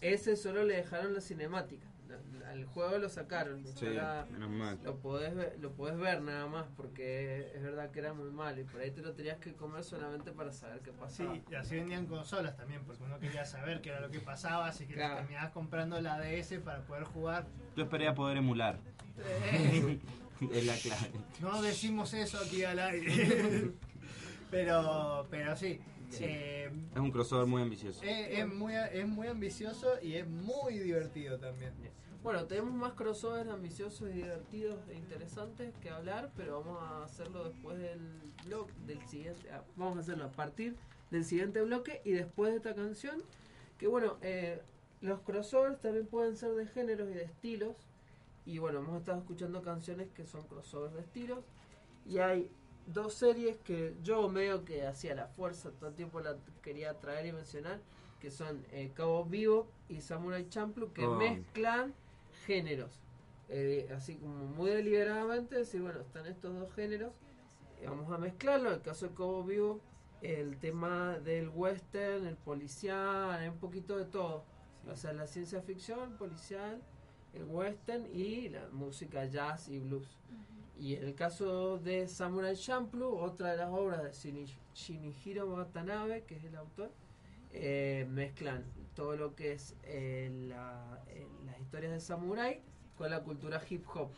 [0.00, 1.86] ese solo le dejaron la cinemática.
[2.50, 3.64] Al juego lo sacaron.
[3.66, 4.78] Sí, mal.
[4.84, 8.60] Lo podés, ver, lo podés ver nada más, porque es verdad que era muy malo
[8.60, 11.34] y por ahí te lo tenías que comer solamente para saber qué pasaba.
[11.34, 14.66] Sí, y así vendían consolas también, porque uno quería saber qué era lo que pasaba,
[14.66, 15.16] así que Claro.
[15.16, 17.46] terminabas comprando la DS para poder jugar.
[17.76, 18.78] Yo esperé a poder emular.
[20.52, 20.59] Eh.
[20.59, 21.10] es la clave.
[21.40, 23.73] No decimos eso aquí al aire.
[24.51, 25.81] pero, pero sí.
[26.10, 26.24] Sí.
[26.27, 28.02] eh, Es un crossover muy ambicioso.
[28.02, 31.73] es, es muy, es muy ambicioso y es muy divertido también.
[32.23, 37.44] Bueno, tenemos más crossovers ambiciosos y divertidos e interesantes que hablar, pero vamos a hacerlo
[37.48, 37.98] después del
[38.44, 39.51] blog del siguiente.
[39.51, 40.77] ah, Vamos a hacerlo a partir
[41.10, 43.23] del siguiente bloque y después de esta canción.
[43.78, 44.60] Que bueno, eh,
[45.01, 47.74] los crossovers también pueden ser de géneros y de estilos.
[48.44, 51.44] Y bueno, hemos estado escuchando canciones que son crossovers de estilos.
[52.05, 52.51] Y hay
[52.86, 57.27] dos series que yo medio que hacía la fuerza, todo el tiempo la quería traer
[57.27, 57.81] y mencionar,
[58.20, 61.14] que son eh, Cabo Vivo y Samurai Champloo, que Oh.
[61.16, 61.94] mezclan
[62.47, 63.01] géneros.
[63.48, 67.12] Eh, así como muy deliberadamente, decir, bueno, están estos dos géneros,
[67.81, 68.69] eh, vamos a mezclarlo.
[68.70, 69.81] En el caso de Cabo Vivo,
[70.23, 74.44] el tema del western, el policial, hay un poquito de todo.
[74.90, 76.81] O sea, la ciencia ficción, policial
[77.34, 80.06] el western y la música jazz y blues.
[80.06, 80.82] Uh -huh.
[80.82, 86.36] Y en el caso de Samurai Champloo, otra de las obras de Shinichiro Watanabe, que
[86.36, 86.90] es el autor,
[87.52, 88.64] eh, mezclan
[88.94, 92.60] todo lo que es eh, la, eh, las historias de samurai
[92.96, 94.09] con la cultura hip hop.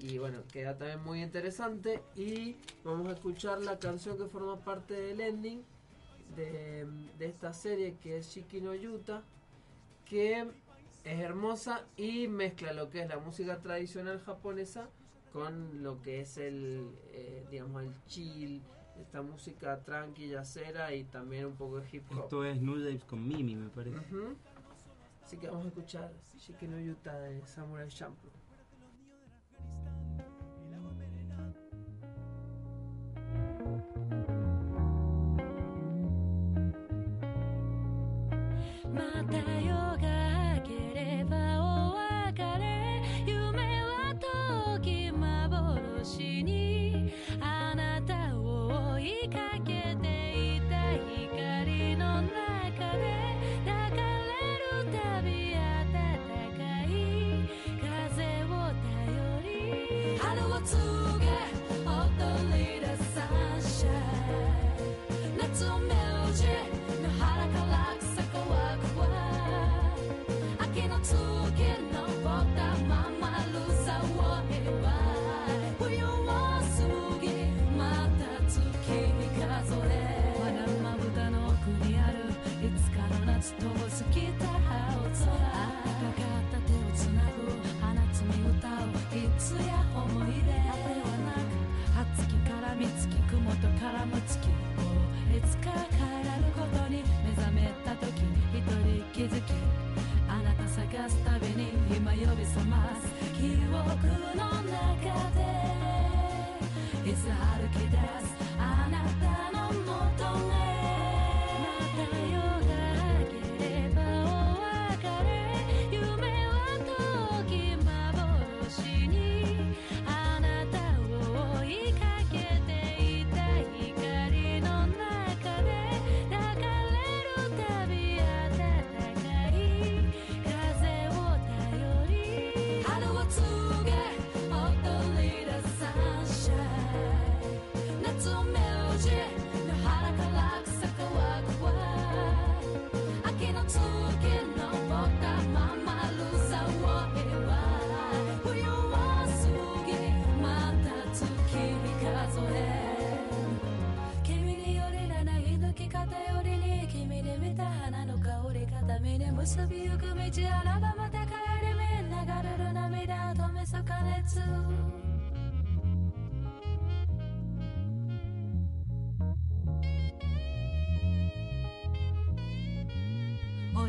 [0.00, 2.02] Y bueno, queda también muy interesante.
[2.16, 5.62] Y vamos a escuchar la canción que forma parte del ending
[6.36, 6.86] de,
[7.18, 9.22] de esta serie que es Shiki no Yuta.
[10.04, 10.46] Que
[11.04, 14.88] es hermosa y mezcla lo que es la música tradicional japonesa
[15.32, 18.62] con lo que es el, eh, digamos, el chill,
[19.00, 22.24] esta música tranquila, cera y también un poco de hip hop.
[22.24, 23.98] Esto es New Japes con Mimi, me parece.
[25.24, 28.41] Así que vamos a escuchar Shikino Yuta de Samurai Champloo.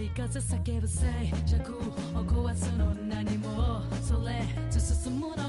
[0.03, 1.05] 追い風叫ぶせ
[1.45, 1.79] 弱を
[2.25, 5.42] 壊すの何もそれ進むの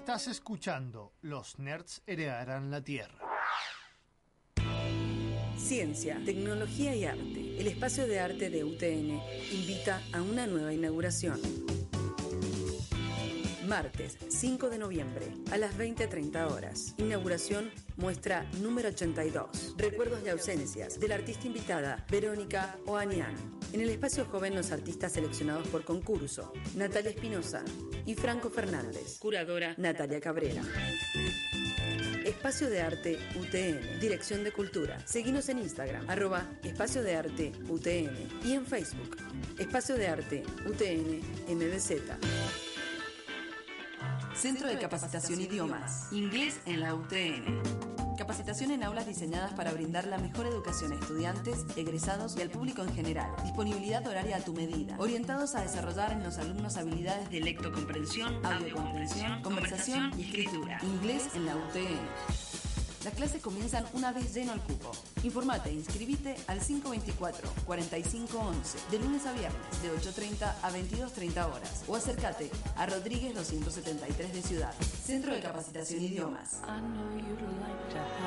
[0.00, 3.18] Estás escuchando Los Nerds heredarán la Tierra.
[5.58, 7.60] Ciencia, tecnología y arte.
[7.60, 9.20] El espacio de arte de UTN
[9.52, 11.38] invita a una nueva inauguración.
[13.68, 16.94] Martes 5 de noviembre a las 20.30 horas.
[16.96, 19.74] Inauguración muestra número 82.
[19.76, 23.34] Recuerdos de ausencias de la artista invitada Verónica Oanian.
[23.74, 26.52] En el espacio joven los artistas seleccionados por concurso.
[26.74, 27.62] Natalia Espinosa
[28.06, 29.18] y Franco Fernández.
[29.18, 30.62] Curadora Natalia Cabrera.
[32.24, 34.98] Espacio de Arte UTN, Dirección de Cultura.
[35.06, 39.16] Seguinos en Instagram, arroba Espacio de Arte UTN y en Facebook,
[39.58, 42.69] Espacio de Arte UTN MDZ.
[44.40, 47.60] Centro de Capacitación Idiomas, Inglés en la UTN.
[48.16, 52.82] Capacitación en aulas diseñadas para brindar la mejor educación a estudiantes, egresados y al público
[52.82, 53.30] en general.
[53.42, 54.96] Disponibilidad horaria a tu medida.
[54.98, 60.78] Orientados a desarrollar en los alumnos habilidades de lectocomprensión, audiocomprensión, conversación y escritura.
[60.84, 62.49] Inglés en la UTN.
[63.04, 64.92] Las clases comienzan una vez lleno el cupo.
[65.22, 71.96] Informate e inscribite al 524-4511 de lunes a viernes de 8.30 a 22.30 horas o
[71.96, 74.74] acércate a Rodríguez 273 de Ciudad.
[75.02, 76.60] Centro de Capacitación Idiomas.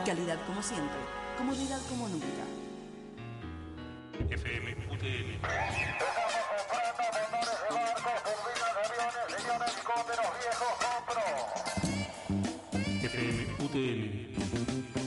[0.06, 0.98] Calidad como siempre,
[1.38, 2.26] comodidad como nunca.
[4.30, 5.40] FM UTN.
[13.04, 14.33] FM UTN.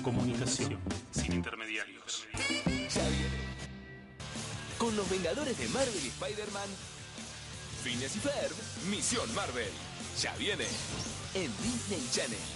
[0.02, 0.78] Comunicación
[1.10, 2.26] sin intermediarios.
[2.34, 3.46] Ya viene.
[4.78, 6.68] Con los Vengadores de Marvel y Spider-Man,
[7.82, 8.54] Phineas y Ferb,
[8.90, 9.70] Misión Marvel.
[10.20, 10.64] Ya viene.
[11.34, 12.55] En Disney Channel.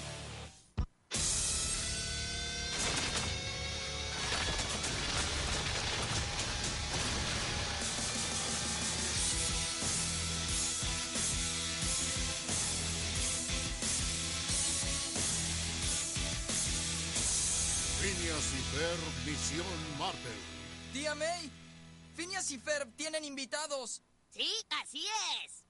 [20.11, 20.39] Marvel.
[20.93, 21.51] Tía May,
[22.17, 24.03] Phineas y Ferb tienen invitados.
[24.31, 24.51] Sí,
[24.83, 25.07] así
[25.45, 25.65] es.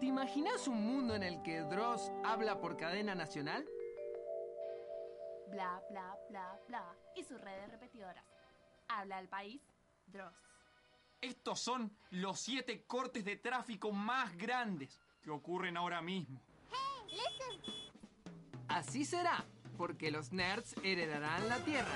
[0.00, 3.64] ¿Te imaginas un mundo en el que Dross habla por cadena nacional?
[5.50, 6.96] Bla, bla, bla, bla.
[7.14, 8.24] Y sus redes repetidoras.
[8.88, 9.60] Habla al país,
[10.06, 10.34] Dross.
[11.20, 16.40] Estos son los siete cortes de tráfico más grandes que ocurren ahora mismo.
[18.68, 19.44] Así será,
[19.80, 21.88] porque los nerds heredarán la Tierra.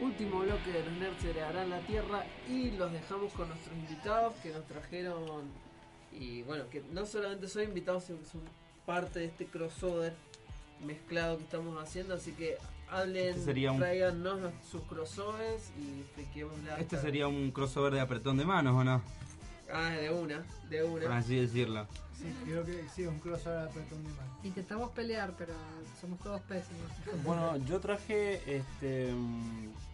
[0.00, 4.50] Último bloque de los nerds heredarán la Tierra y los dejamos con nuestros invitados que
[4.50, 5.44] nos trajeron
[6.10, 8.40] y bueno, que no solamente son invitados, sino que son
[8.84, 10.12] parte de este crossover
[10.84, 12.58] mezclado que estamos haciendo, así que
[12.94, 17.92] hablen, Este sería un- tráiganos los- sus crossovers y expliquemos la Este sería un crossover
[17.94, 19.02] de apretón de manos, ¿o no?
[19.72, 21.18] Ah, de una, de Por una.
[21.18, 21.86] así decirlo.
[22.16, 24.38] Sí, creo que sí, un crossover de apretón de mano.
[24.44, 25.52] Intentamos pelear, pero
[26.00, 26.90] somos todos pésimos.
[27.24, 29.12] Bueno, yo traje este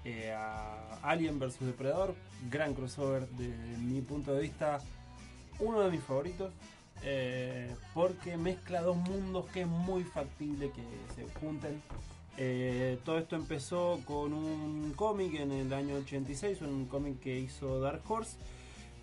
[0.04, 2.14] eh, a Alien vs Depredador,
[2.50, 4.78] gran crossover desde mi punto de vista,
[5.60, 6.52] uno de mis favoritos,
[7.02, 10.82] eh, porque mezcla dos mundos que es muy factible que
[11.14, 11.80] se junten.
[12.42, 17.80] Eh, todo esto empezó con un cómic en el año 86, un cómic que hizo
[17.80, 18.38] Dark Horse.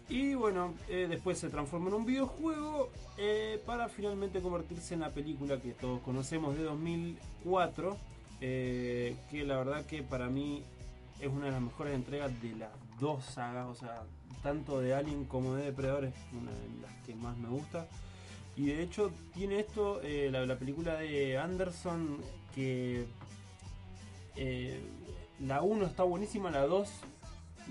[0.09, 5.11] Y bueno, eh, después se transformó en un videojuego eh, para finalmente convertirse en la
[5.11, 7.97] película que todos conocemos de 2004.
[8.39, 10.64] eh, que la verdad que para mí
[11.19, 12.69] es una de las mejores entregas de las
[12.99, 14.03] dos sagas, o sea,
[14.43, 17.88] tanto de Alien como de Depredador es una de las que más me gusta.
[18.55, 22.18] Y de hecho tiene esto, la película de Anderson,
[22.55, 23.05] que
[24.38, 24.80] eh,
[25.39, 26.89] la 1 está buenísima, la 2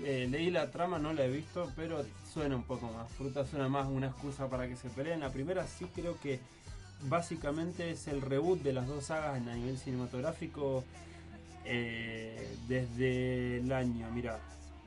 [0.03, 3.09] eh, leí la trama, no la he visto, pero suena un poco más.
[3.11, 5.21] Fruta suena más una excusa para que se peleen.
[5.21, 6.39] La primera sí creo que
[7.03, 10.83] básicamente es el reboot de las dos sagas a nivel cinematográfico
[11.65, 14.09] eh, desde el año.
[14.11, 14.39] Mira,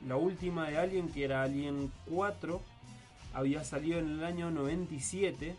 [0.07, 2.61] la última de Alien, que era Alien 4,
[3.33, 5.55] había salido en el año 97.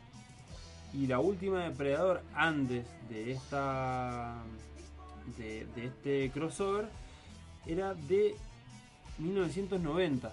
[0.95, 4.43] Y la última de Predador antes de esta.
[5.37, 6.89] De, de este crossover
[7.67, 8.35] era de
[9.19, 10.33] 1990.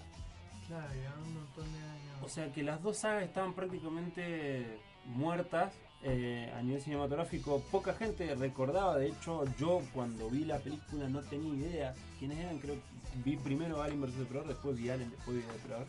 [0.67, 0.85] Claro,
[1.25, 2.23] un montón de años.
[2.23, 7.61] O sea que las dos sagas estaban prácticamente muertas eh, a nivel cinematográfico.
[7.71, 12.59] Poca gente recordaba, de hecho yo cuando vi la película no tenía idea quiénes eran.
[12.59, 12.81] Creo que
[13.23, 15.87] vi primero Alien vs Depredador, después vi Alien, después vi Depredador.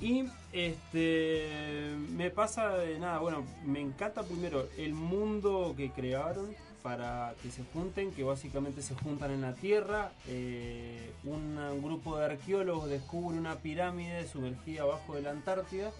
[0.00, 7.34] Y este me pasa de nada, bueno, me encanta primero el mundo que crearon para
[7.42, 10.12] que se junten, que básicamente se juntan en la Tierra.
[10.28, 15.90] Eh, un, grupo de arqueólogos descubre una pirámide sumergida abajo de la Antártida.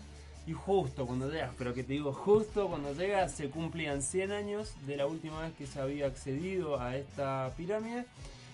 [0.47, 4.75] Y justo cuando llega, pero que te digo, justo cuando llega se cumplían 100 años
[4.87, 8.07] de la última vez que se había accedido a esta pirámide.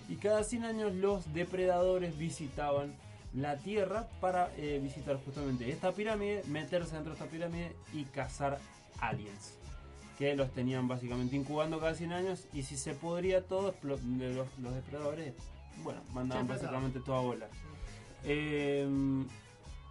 [0.09, 2.93] Y cada 100 años los depredadores visitaban
[3.35, 8.59] la Tierra para eh, visitar justamente esta pirámide, meterse dentro de esta pirámide y cazar
[8.99, 9.57] aliens.
[10.17, 14.73] Que los tenían básicamente incubando cada 100 años y si se podría todo, los, los
[14.73, 15.33] depredadores,
[15.83, 17.47] bueno, mandaban básicamente toda bola.
[18.23, 18.87] Eh,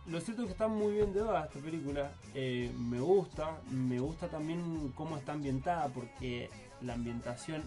[0.07, 2.13] lo cierto es que está muy bien llevada esta película.
[2.35, 3.59] eh, me gusta.
[3.71, 6.51] Me gusta también cómo está ambientada porque
[6.81, 7.63] la ambientación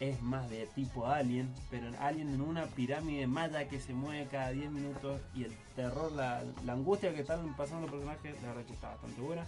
[0.00, 4.50] es más de tipo Alien, pero Alien en una pirámide maya que se mueve cada
[4.50, 8.74] 10 minutos y el terror, la, angustia que están pasando los personajes, la verdad que
[8.74, 9.46] está bastante buena.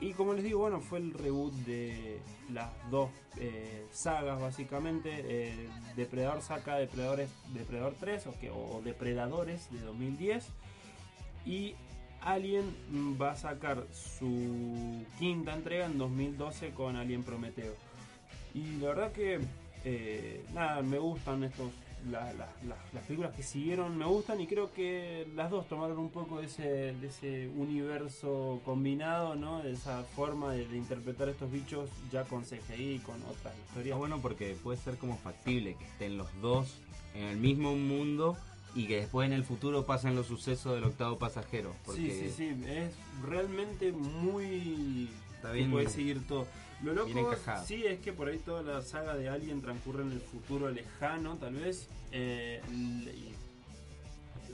[0.00, 2.20] Y como les digo, bueno, fue el reboot de
[2.52, 5.10] las dos eh, sagas básicamente.
[5.24, 10.46] eh, Depredador saca Depredadores, Depredador 3 o, que, o Depredadores de 2010.
[11.46, 11.74] Y
[12.20, 12.64] Alien
[13.20, 17.87] va a sacar su quinta entrega en 2012 con Alien Prometeo.
[18.58, 19.38] Y la verdad que,
[19.84, 21.70] eh, nada, me gustan estos.
[22.12, 25.98] la- la- la- las películas que siguieron me gustan y creo que las dos tomaron
[25.98, 26.62] un poco de ese,
[26.94, 29.62] de ese universo combinado, ¿no?
[29.64, 33.86] De esa forma de, de interpretar estos bichos ya con CGI y con otras historias.
[33.86, 36.76] Está bueno porque puede ser como factible que estén los dos
[37.16, 38.36] en el mismo mundo
[38.76, 41.74] y que después en el futuro pasen los sucesos del octavo pasajero.
[41.84, 42.92] Porque Sí, sí, sí, es
[43.28, 45.10] realmente muy...
[45.34, 46.46] Está puede seguir todo.
[46.82, 47.08] Lo loco,
[47.66, 51.36] sí, es que por ahí toda la saga de Alien transcurre en el futuro lejano,
[51.36, 51.88] tal vez.
[52.12, 53.34] eh, y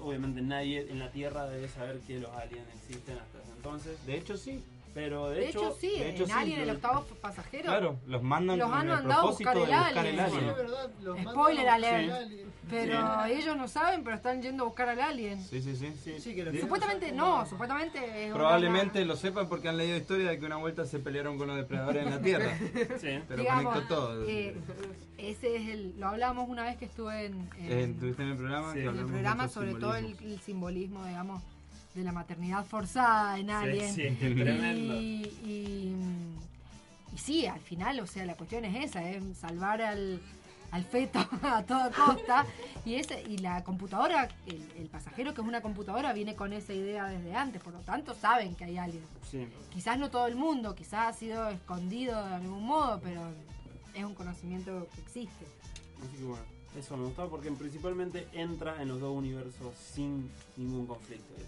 [0.01, 4.07] obviamente nadie en la Tierra debe saber que los aliens existen hasta ese entonces.
[4.07, 4.63] De hecho, sí.
[4.95, 7.65] Pero de, De hecho, sí, de hecho, en sí, Alien, el octavo pasajero.
[7.65, 10.07] Claro, los mandan Los han mandado a buscar el alien.
[10.07, 10.41] el alien.
[10.41, 12.13] Sí, es verdad, los mandan Spoiler alert.
[12.13, 12.55] alien.
[12.71, 15.43] Pero ellos no saben, pero están yendo a buscar al alien.
[15.43, 15.93] Sí, sí, sí.
[16.21, 20.47] Sí, que Supuestamente no, supuestamente es Probablemente lo sepan porque han leído historia de que
[20.47, 22.57] una vuelta se pelearon con los depredadores en la Tierra.
[23.29, 24.29] Pero digamos, conectó todo.
[24.29, 24.57] eh,
[25.19, 28.73] ese es el, lo hablamos una vez que estuve en, en- ¿Estuviste en el programa?
[28.73, 31.43] En el programa sobre todo el simbolismo, digamos,
[31.95, 33.95] de la maternidad forzada en Alien.
[33.95, 34.95] sí, y, tremendo.
[34.95, 35.95] y,
[37.15, 40.21] y sí, al final, o sea, la cuestión es esa, es salvar al,
[40.73, 42.47] al feto a toda costa.
[42.85, 46.73] Y, ese, y la computadora, el, el pasajero que es una computadora, viene con esa
[46.73, 49.01] idea desde antes, por lo tanto saben que hay.
[49.31, 49.47] Sí.
[49.73, 53.23] Quizás no todo el mundo, quizás ha sido escondido de algún modo, pero
[53.95, 55.47] es un conocimiento que existe.
[56.03, 56.45] Así que bueno,
[56.77, 61.35] eso me gustó porque principalmente entra en los dos universos sin ningún conflicto.
[61.37, 61.47] Eso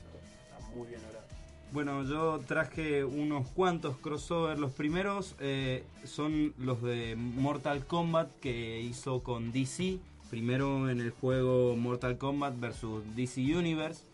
[0.76, 1.26] muy bien logrado.
[1.72, 4.58] Bueno, yo traje unos cuantos crossover.
[4.58, 9.98] Los primeros eh, son los de Mortal Kombat que hizo con DC.
[10.30, 14.04] Primero en el juego Mortal Kombat vs DC Universe,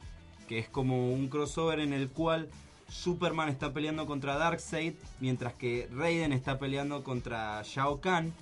[0.49, 2.49] que es como un crossover en el cual
[2.89, 8.33] Superman está peleando contra Darkseid, mientras que Raiden está peleando contra Shao Kahn.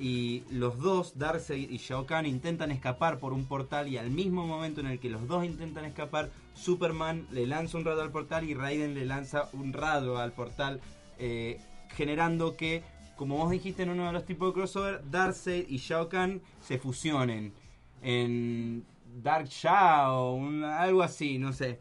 [0.00, 4.46] Y los dos, Darkseid y Shao Kahn, intentan escapar por un portal y al mismo
[4.46, 8.48] momento en el que los dos intentan escapar, Superman le lanza un rayo al portal
[8.48, 10.80] y Raiden le lanza un rayo al portal,
[11.18, 11.60] eh,
[11.90, 12.82] generando que,
[13.16, 16.78] como vos dijiste en uno de los tipos de crossover, Darkseid y Shao Kahn se
[16.78, 17.52] fusionen
[18.00, 18.86] en
[19.22, 21.78] Dark Shao, algo así, no sé.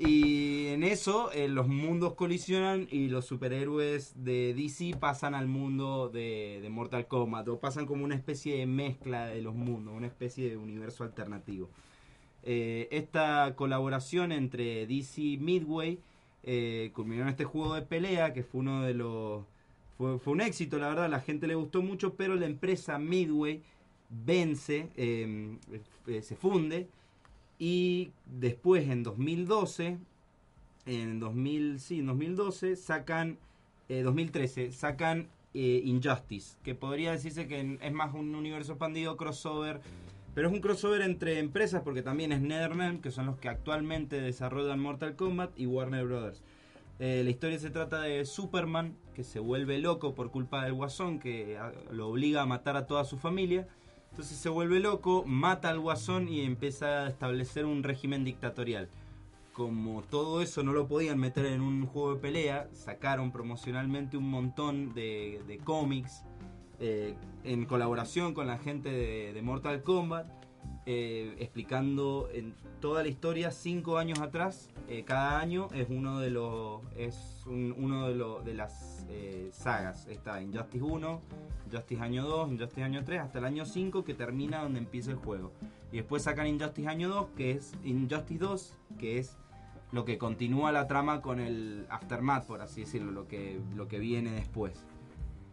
[0.00, 6.08] Y en eso eh, los mundos colisionan y los superhéroes de DC pasan al mundo
[6.08, 10.06] de, de Mortal Kombat o pasan como una especie de mezcla de los mundos, una
[10.06, 11.68] especie de universo alternativo.
[12.44, 15.98] Eh, esta colaboración entre DC y Midway
[16.44, 19.44] eh, culminó en este juego de pelea que fue uno de los...
[19.96, 23.62] Fue, un éxito, la verdad, la gente le gustó mucho, pero la empresa Midway
[24.08, 25.58] vence, eh,
[26.22, 26.88] se funde
[27.58, 29.98] y después en 2012,
[30.86, 33.38] en 2000, sí, en 2012 sacan,
[33.88, 39.80] eh, 2013 sacan eh, Injustice, que podría decirse que es más un universo expandido crossover,
[40.34, 44.20] pero es un crossover entre empresas porque también es NetherRealm, que son los que actualmente
[44.20, 46.42] desarrollan Mortal Kombat y Warner Brothers.
[47.00, 51.20] Eh, la historia se trata de Superman que se vuelve loco por culpa del guasón
[51.20, 53.66] que ah, lo obliga a matar a toda su familia.
[54.10, 58.88] Entonces se vuelve loco, mata al guasón y empieza a establecer un régimen dictatorial.
[59.52, 64.30] Como todo eso no lo podían meter en un juego de pelea, sacaron promocionalmente un
[64.30, 66.22] montón de, cómics
[66.80, 70.37] eh, en colaboración con la gente de Mortal Kombat.
[70.90, 74.70] Eh, explicando en toda la historia cinco años atrás.
[74.88, 78.08] eh, cada año es uno de los es un- uno
[78.42, 80.06] de, las eh, sagas.
[80.06, 81.20] Está Injustice 1,
[81.66, 85.18] Injustice año 2, Injustice año 3, hasta el año 5 que termina donde empieza el
[85.18, 85.52] juego.
[85.92, 89.36] Y después sacan Injustice año 2, que es Injustice 2, que es
[89.92, 93.98] lo que continúa la trama con el aftermath, por así decirlo, lo que, lo que
[93.98, 94.72] viene después.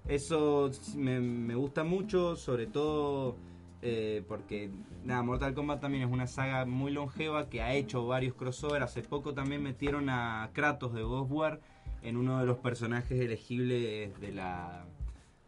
[0.08, 3.36] Eso me, me gusta mucho, sobre todo
[3.82, 4.70] eh, porque
[5.06, 8.84] nada, Mortal Kombat también es una saga muy longeva que ha hecho varios crossover.
[8.84, 11.62] Hace poco también metieron a Kratos de God of War
[12.02, 14.86] en uno de los personajes elegibles de la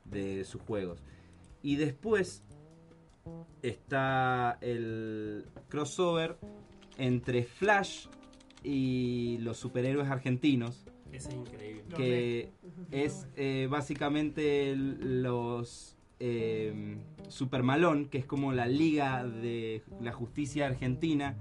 [0.05, 1.03] de sus juegos.
[1.61, 2.43] Y después
[3.61, 6.38] está el crossover
[6.97, 8.07] entre Flash
[8.63, 11.95] y los superhéroes argentinos Ese es increíble.
[11.95, 12.51] que
[12.91, 16.98] es eh, básicamente los eh,
[17.30, 21.35] Supermalón, que es como la liga de la justicia argentina,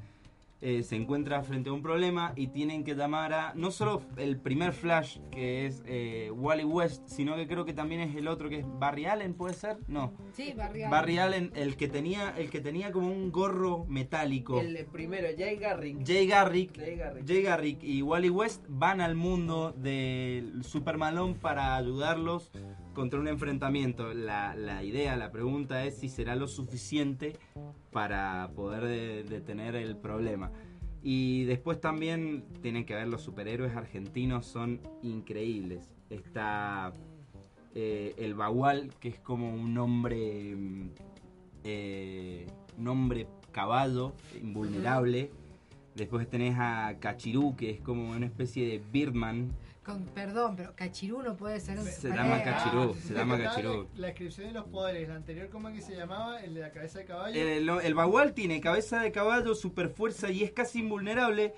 [0.62, 4.38] eh, se encuentra frente a un problema y tienen que llamar a no solo el
[4.38, 8.48] primer Flash, que es eh, Wally West, sino que creo que también es el otro
[8.48, 9.76] que es Barry Allen, ¿puede ser?
[9.86, 10.14] No.
[10.32, 10.90] Sí, Barry Allen.
[10.90, 14.58] Barry Allen, el que tenía, el que tenía como un gorro metálico.
[14.58, 16.06] El primero, Jay Garrick.
[16.06, 17.28] Jay Garrick, Jay Garrick.
[17.28, 22.50] Jay Garrick y Wally West van al mundo del Super Malone para ayudarlos
[22.96, 24.14] contra un enfrentamiento.
[24.14, 27.34] La, la idea, la pregunta es si será lo suficiente
[27.92, 30.50] para poder de- detener el problema.
[31.02, 35.94] Y después también tienen que ver los superhéroes argentinos, son increíbles.
[36.08, 36.92] Está
[37.74, 40.88] eh, el Bagual, que es como un hombre, mm,
[41.64, 42.46] eh,
[42.78, 45.30] un hombre caballo, invulnerable.
[45.94, 49.52] Después tenés a Cachirú, que es como una especie de Birdman.
[49.86, 53.86] Con, perdón, pero Cachirú no puede ser un Se llama Cachirú, se llama Cachirú.
[53.94, 56.40] La, la descripción de los poderes, el anterior, ¿cómo es que se llamaba?
[56.42, 57.40] El de la cabeza de caballo.
[57.40, 61.54] El, el Bagual tiene cabeza de caballo, super fuerza y es casi invulnerable.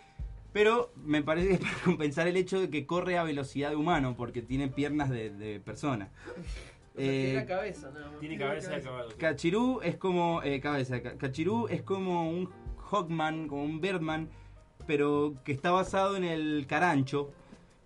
[0.52, 3.76] Pero me parece que es para compensar el hecho de que corre a velocidad de
[3.76, 6.10] humano, porque tiene piernas de, de persona.
[6.94, 8.20] Tiene Eh, la cabeza, nada más.
[8.20, 9.08] Tiene cabeza de caballo.
[9.18, 10.42] Cachirú es como.
[10.42, 11.00] eh, cabeza.
[11.00, 12.50] Ca- Cachirú es como un
[12.90, 14.28] Hawkman, como un Birdman,
[14.86, 17.30] pero que está basado en el carancho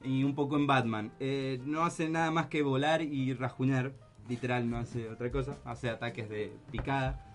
[0.04, 1.12] y un poco en Batman.
[1.20, 3.92] Eh, no hace nada más que volar y rajuñar.
[4.28, 5.58] Literal, no hace otra cosa.
[5.64, 7.26] Hace ataques de picada.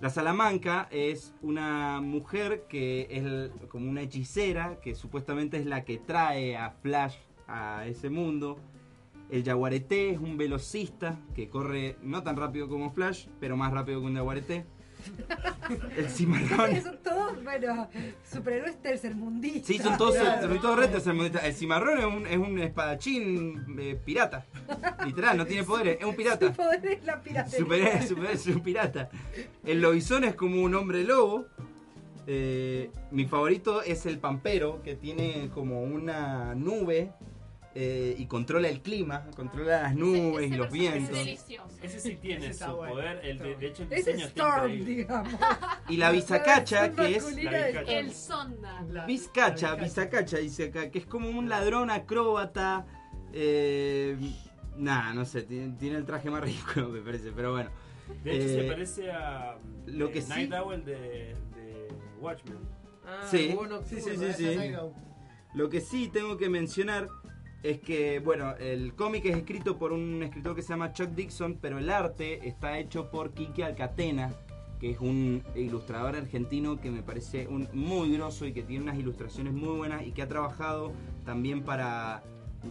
[0.00, 5.96] La Salamanca es una mujer que es como una hechicera, que supuestamente es la que
[5.96, 7.16] trae a Flash
[7.48, 8.58] a ese mundo.
[9.30, 14.00] El Yaguareté es un velocista que corre no tan rápido como Flash, pero más rápido
[14.00, 14.66] que un Yaguareté.
[15.96, 16.82] El Cimarrón.
[16.82, 17.88] Son todos, bueno,
[18.30, 19.66] superhéroes tercermundistas.
[19.66, 20.48] Sí, son todos, Claro.
[20.48, 21.06] son todos retos.
[21.06, 24.46] El Cimarrón es un, es un espadachín eh, pirata.
[25.04, 26.46] Literal, no tiene poderes, es un pirata.
[26.48, 27.58] Su poder es la piratería.
[27.58, 29.08] Super, super- es un pirata.
[29.64, 31.46] El lobizón es como un hombre lobo.
[32.28, 37.12] Eh, mi favorito es el pampero, que tiene como una nube
[37.78, 41.18] eh, y controla el clima, controla las nubes y los vientos.
[41.82, 42.94] Ese sí tiene Ese su bueno.
[42.94, 43.20] poder.
[43.22, 45.32] El de, de hecho, el Es diseño está Storm, digamos.
[45.90, 47.68] Y la bisacacha, que es La.
[47.68, 49.04] El sonda.
[49.06, 52.86] Vizcacha, Bisacacha dice acá, que es como un ladrón acróbata.
[53.34, 54.16] Eh,
[54.76, 57.68] nada, no sé, tiene, tiene el traje más ridículo, me parece, pero bueno.
[58.24, 61.88] De hecho, Eh, se parece a lo eh, que sí- Night Owl de, de
[62.20, 62.58] Watchmen.
[63.04, 64.72] Ah, Sí, bueno, sí, sí, sí, sí, sí.
[65.54, 67.08] Lo que sí tengo que mencionar
[67.70, 71.58] es que, bueno, el cómic es escrito por un escritor que se llama Chuck Dixon,
[71.60, 74.32] pero el arte está hecho por Quique Alcatena,
[74.78, 78.98] que es un ilustrador argentino que me parece un muy grosso y que tiene unas
[78.98, 80.92] ilustraciones muy buenas y que ha trabajado
[81.24, 82.22] también para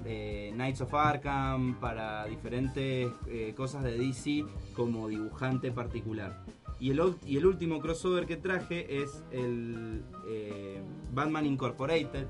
[0.06, 4.46] eh, Knights of Arkham, para diferentes eh, cosas de DC
[4.76, 6.42] como dibujante particular.
[6.80, 10.82] Y el, y el último crossover que traje es el eh,
[11.14, 12.28] Batman Incorporated,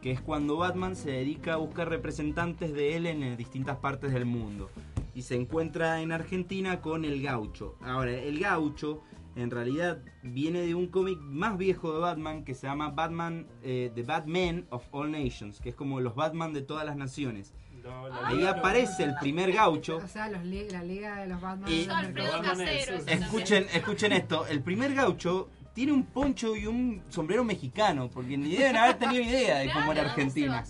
[0.00, 4.24] que es cuando Batman se dedica a buscar representantes de él en distintas partes del
[4.26, 4.70] mundo.
[5.14, 7.74] Y se encuentra en Argentina con el gaucho.
[7.80, 9.02] Ahora, el gaucho
[9.36, 13.90] en realidad viene de un cómic más viejo de Batman que se llama Batman, eh,
[13.94, 17.52] The Batman of All Nations, que es como los Batman de todas las naciones.
[17.82, 19.96] No, la Ahí liga- aparece el primer gaucho.
[19.98, 21.70] O sea, los la liga de los Batman.
[21.70, 24.46] Y- de los Alfredo Escuchen, escuchen esto.
[24.48, 29.22] El primer gaucho tiene un poncho y un sombrero mexicano, porque ni deben haber tenido
[29.22, 30.64] idea de cómo era Argentina.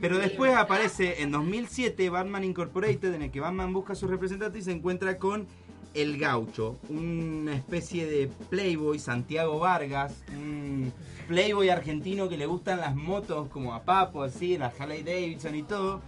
[0.00, 4.58] Pero después aparece en 2007 Batman Incorporated, en el que Batman busca a su representante
[4.58, 5.46] y se encuentra con
[5.94, 10.92] el gaucho, una especie de playboy Santiago Vargas, un
[11.28, 15.62] playboy argentino que le gustan las motos como a Papo, así, las Harley Davidson y
[15.62, 16.00] todo,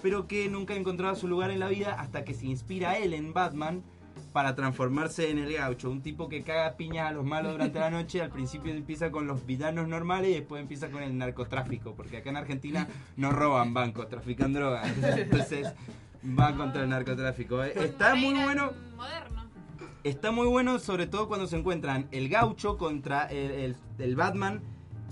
[0.00, 3.14] pero que nunca ha encontrado su lugar en la vida hasta que se inspira él
[3.14, 3.82] en Batman
[4.32, 5.90] para transformarse en el gaucho.
[5.90, 8.20] Un tipo que caga piñas a los malos durante la noche.
[8.22, 11.94] Al principio empieza con los villanos normales y después empieza con el narcotráfico.
[11.94, 14.88] Porque acá en Argentina no roban bancos, trafican drogas.
[15.16, 15.72] Entonces
[16.38, 17.62] va contra el narcotráfico.
[17.62, 18.72] Eh, Está muy bueno.
[18.96, 19.42] Moderno.
[20.04, 24.60] Está muy bueno, sobre todo cuando se encuentran el gaucho contra el, el- el Batman,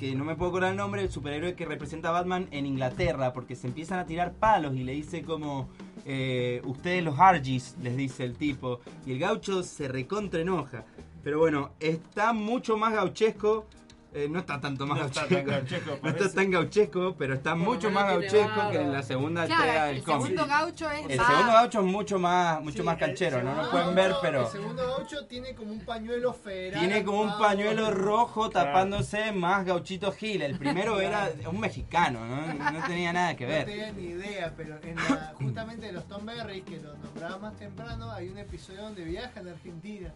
[0.01, 3.33] que no me puedo acordar el nombre, el superhéroe que representa a Batman en Inglaterra,
[3.33, 5.69] porque se empiezan a tirar palos y le dice como,
[6.05, 10.85] eh, ustedes los Argis, les dice el tipo, y el gaucho se recontra enoja.
[11.23, 13.67] Pero bueno, está mucho más gauchesco.
[14.13, 17.35] Eh, no está tanto más No está gauchesco, tan gauchesco, no está tan gauchesco, pero
[17.35, 20.23] está mucho más gauchesco que en la segunda Claro, entrega el del cómic.
[20.23, 23.39] segundo gaucho es El más- segundo gaucho es mucho más, mucho Sí, más el- canchero,
[23.39, 24.41] el no lo segundo pueden ver, pero...
[24.41, 26.81] El segundo gaucho tiene como un pañuelo federal.
[26.81, 30.43] Tiene como un pañuelo rojo tapándose más gauchito Gil.
[30.43, 32.55] El primero era un mexicano, ¿no?
[32.73, 33.65] No tenía nada que No ver.
[33.67, 37.57] tenía ni idea, pero en la, justamente de los Tom Berry, que lo nombraba más
[37.59, 40.13] temprano, hay un episodio donde viajan a Argentina.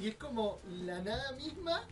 [0.00, 1.82] Y es como la nada misma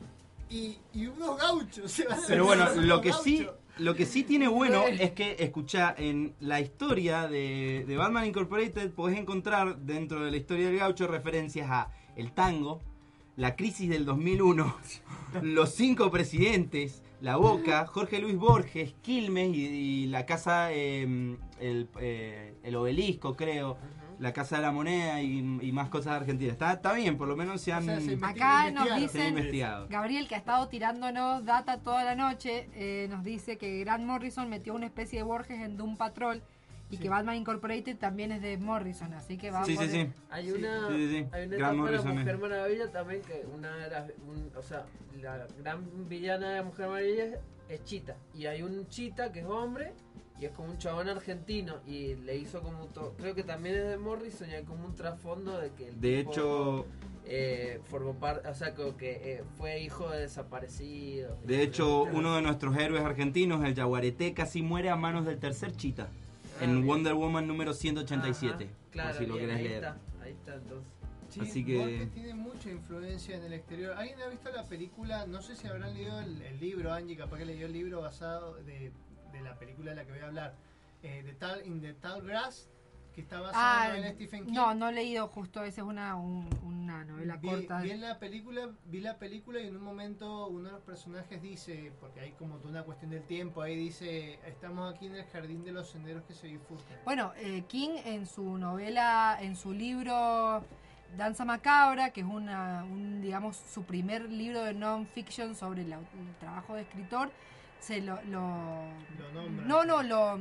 [0.50, 1.90] y, y unos gauchos.
[1.92, 3.24] se van a Pero bueno, lo que gauchos.
[3.24, 3.46] sí,
[3.78, 8.90] lo que sí tiene bueno es que, escucha, en la historia de, de Batman Incorporated
[8.92, 12.82] podés encontrar dentro de la historia del gaucho referencias a el tango,
[13.36, 14.76] la crisis del 2001,
[15.42, 21.88] los cinco presidentes, la Boca, Jorge Luis Borges, Quilmes y, y la casa, eh, el,
[22.00, 23.76] eh, el obelisco creo,
[24.18, 26.52] la casa de la moneda y, y más cosas argentinas.
[26.54, 27.88] Está, está bien, por lo menos se han,
[28.24, 29.86] Acá nos se dicen, investigado.
[29.88, 34.48] Gabriel, que ha estado tirándonos data toda la noche, eh, nos dice que Grant Morrison
[34.48, 36.42] metió una especie de Borges en Doom Patrol
[36.90, 40.08] y que Batman Incorporated también es de Morrison, así que va Sí, sí, sí.
[40.30, 41.26] Hay una, Sí, sí, sí.
[41.32, 42.40] hay una Gran etapa de la Morrison Mujer es.
[42.40, 44.86] Maravilla también que una de las, un- o sea,
[45.20, 47.38] la gran villana de Mujer Maravilla es,
[47.68, 49.92] es Chita y hay un Chita que es hombre
[50.40, 53.88] y es como un chabón argentino y le hizo como to- creo que también es
[53.88, 56.86] de Morrison y hay como un trasfondo de que el De tipo, hecho-
[57.30, 61.36] eh, formó parte, o sea, como que eh, fue hijo de desaparecido.
[61.44, 65.72] De hecho, uno de nuestros héroes argentinos, el Yaguareté, casi muere a manos del tercer
[65.76, 66.08] chita.
[66.60, 68.64] en Wonder Woman número 187.
[68.64, 69.84] Ajá, claro, por si lo bien, querés ahí leer.
[69.84, 70.92] está, ahí está entonces.
[71.28, 73.92] Sí, Así que- Borges tiene mucha influencia en el exterior.
[73.96, 75.26] ¿Alguien ha visto la película?
[75.26, 78.54] No sé si habrán leído el, el libro, Angie, capaz que leyó el libro basado
[78.64, 78.90] de,
[79.32, 80.54] de la película de la que voy a hablar.
[81.02, 82.68] Eh, de Tal, in the Tall Grass,
[83.14, 84.52] que está basado Ah, en Stephen King.
[84.52, 87.80] no, no he leído justo, esa es una, un- una novela vi, corta.
[87.80, 91.40] vi en la película vi la película y en un momento uno de los personajes
[91.42, 95.24] dice porque hay como toda una cuestión del tiempo ahí dice estamos aquí en el
[95.26, 99.72] jardín de los senderos que se bifurcan Bueno, eh, King en su novela, en su
[99.72, 100.64] libro
[101.16, 106.34] Danza Macabra, que es una, un, digamos, su primer libro de non-fiction sobre la- el
[106.40, 107.30] trabajo de escritor,
[107.80, 108.20] se lo...
[108.24, 108.88] lo-
[109.18, 109.66] Lo nombra.
[109.66, 110.38] no, no, lo...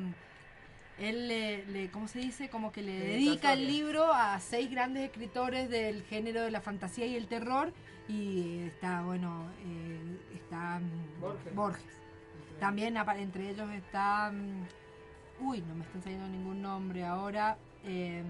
[1.00, 2.50] Él le, le- ¿cómo se dice?
[2.50, 7.06] Como que le dedica el libro a seis grandes escritores del género de la fantasía
[7.06, 7.72] y el terror.
[8.10, 11.56] Y está, bueno, eh, está mm, Borges.
[11.56, 12.02] Borges.
[12.60, 14.32] También entre ellos está...
[14.32, 14.66] mm,
[15.40, 17.58] Uy, no me están saliendo ningún nombre ahora.
[17.86, 18.26] Em,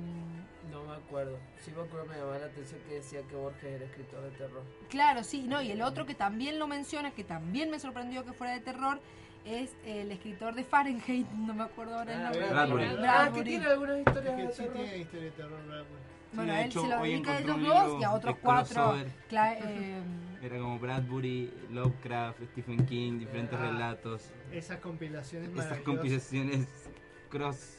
[0.72, 1.38] No me acuerdo.
[1.64, 4.64] Sí me acuerdo, me llamaba la atención que decía que Borges era escritor de terror.
[4.90, 8.34] claro, sí, no, y el otro que también lo menciona, que también me sorprendió que
[8.34, 9.00] fuera de terror,
[9.46, 12.50] es el escritor de Fahrenheit, no me acuerdo ahora el Ah, nombre.
[12.50, 12.84] Bradbury.
[12.84, 13.44] Ah, que Bradbury.
[13.50, 14.74] tiene algunas historias que de sí terror.
[14.76, 16.02] tiene historia de terror Bradbury.
[16.34, 18.96] Bueno, él hecho, se lo dedica a ellos dos y a otros cuatro.
[19.32, 20.04] em,
[20.44, 24.30] Era como Bradbury, Lovecraft, Stephen King, diferentes Ah, relatos.
[24.52, 25.84] esas compilaciones maravillosas.
[25.86, 26.68] compilaciones
[27.30, 27.74] cross.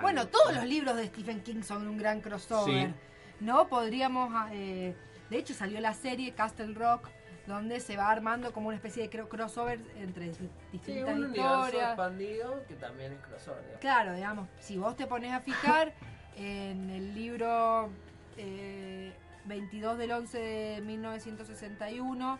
[0.00, 2.88] Bueno, todos los libros de Stephen King son un gran crossover.
[2.88, 2.94] Sí.
[3.40, 3.68] ¿No?
[3.68, 4.30] Podríamos.
[4.34, 4.94] ah, eh,
[5.30, 7.08] de hecho, salió la serie Castle Rock,
[7.46, 11.24] donde se va armando como una especie de cro- crossover entre dis- Sí, distintas un
[11.24, 11.88] universo historias.
[11.90, 13.60] expandido que también es crossover.
[13.62, 13.80] digamos.
[13.80, 15.92] Claro, digamos, si vos te pones a fijar
[16.36, 17.88] en el libro
[18.36, 19.12] eh,
[19.46, 22.38] 22 del 11 de 1961,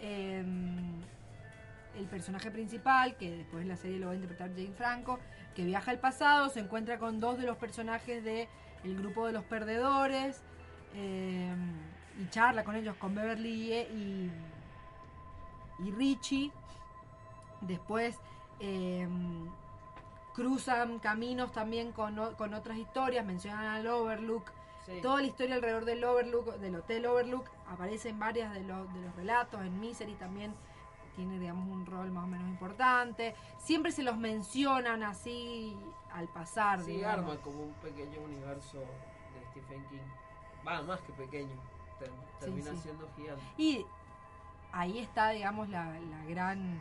[0.00, 1.00] em,
[1.98, 5.18] el personaje principal, que después en la serie lo va a interpretar Jane Franco,
[5.60, 8.48] que viaja al pasado, se encuentra con dos de los personajes del
[8.82, 10.40] el grupo de los perdedores
[10.94, 11.76] em,
[12.18, 14.30] y charla con ellos, con Beverly y,
[15.80, 16.50] y Richie.
[17.60, 18.16] Después
[18.58, 19.50] em,
[20.32, 24.50] cruzan caminos también con, con otras historias, mencionan al Overlook.
[24.86, 25.00] Sí.
[25.02, 29.02] Toda la historia alrededor del Overlook, del Hotel Overlook, aparece en varias de los, de
[29.02, 29.60] los relatos.
[29.60, 30.54] En Misery también
[31.20, 33.34] tiene, digamos, un rol más o menos importante.
[33.58, 35.76] Siempre se los mencionan así
[36.14, 37.30] al pasar, Sí, digamos.
[37.32, 39.98] arma como un pequeño universo de Stephen King.
[40.66, 41.52] Va, más que pequeño.
[41.98, 42.06] Sí,
[42.40, 42.76] termina sí.
[42.78, 43.42] siendo gigante.
[43.58, 43.84] Y
[44.72, 46.80] ahí está, digamos, la, la gran,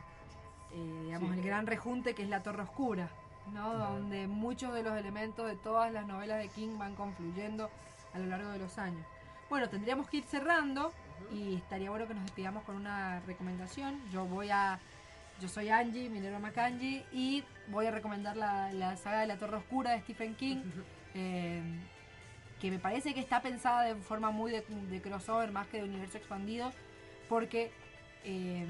[0.71, 1.39] eh, digamos, Sí.
[1.39, 3.09] el gran rejunte que es la Torre Oscura,
[3.53, 3.73] ¿no?
[3.77, 7.69] Donde muchos de los elementos de todas las novelas de King van confluyendo
[8.13, 9.05] a lo largo de los años.
[9.49, 10.93] Bueno, tendríamos que ir cerrando
[11.31, 13.99] y estaría bueno que nos despidamos con una recomendación.
[14.11, 14.79] Yo voy a.
[15.41, 19.57] Yo soy Angie, Minerva Macangi, y voy a recomendar la, la saga de la Torre
[19.57, 20.57] Oscura de Stephen King.
[21.15, 21.61] eh,
[22.59, 25.85] que me parece que está pensada de forma muy de, de crossover más que de
[25.85, 26.73] universo expandido,
[27.29, 27.71] porque
[28.25, 28.65] eh,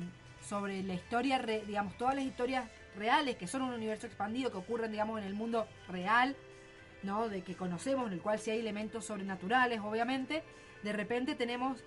[0.47, 4.57] sobre la historia, re- digamos, todas las historias reales que son un universo expandido, que
[4.57, 6.35] ocurren, digamos, en el mundo real,
[7.01, 7.29] ¿no?
[7.29, 10.43] De que conocemos, en el cual sí hay elementos sobrenaturales, obviamente,
[10.83, 11.83] de repente tenemos,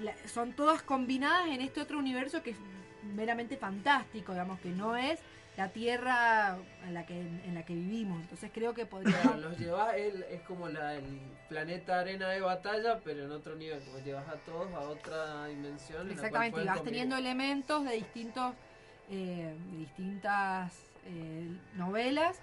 [0.00, 2.56] la- son todas combinadas en este otro universo que es
[3.14, 5.20] meramente fantástico, digamos, que no es
[5.56, 8.20] la Tierra en la que, en la que vivimos.
[8.22, 9.20] Entonces creo que podría...
[9.20, 13.54] Claro, los llevas, él es como la, el planeta arena de batalla, pero en otro
[13.54, 16.10] nivel, como llevas a todos a otra dimensión.
[16.10, 16.92] Exactamente, y vas convivir.
[16.98, 18.54] teniendo elementos de distintos,
[19.10, 20.72] eh, de distintas
[21.06, 22.40] eh, novelas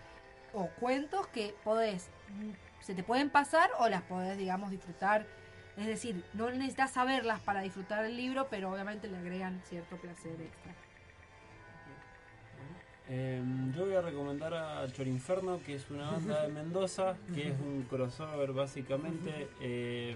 [0.53, 2.52] o cuentos que podés, mm,
[2.82, 5.26] se te pueden pasar o las podés, digamos, disfrutar.
[5.77, 10.34] Es decir, no necesitas saberlas para disfrutar el libro, pero obviamente le agregan cierto placer
[10.39, 10.73] extra.
[13.10, 13.41] Eh,
[13.76, 17.84] yo voy a recomendar a Chorinferno, que es una banda de Mendoza, que es un
[17.89, 20.15] crossover básicamente, eh,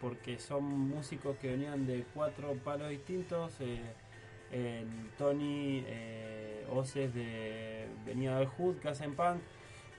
[0.00, 3.60] porque son músicos que venían de cuatro palos distintos.
[3.60, 3.80] eh,
[4.52, 9.40] el Tony eh, Oces de, venía del Hood, que hacen punk.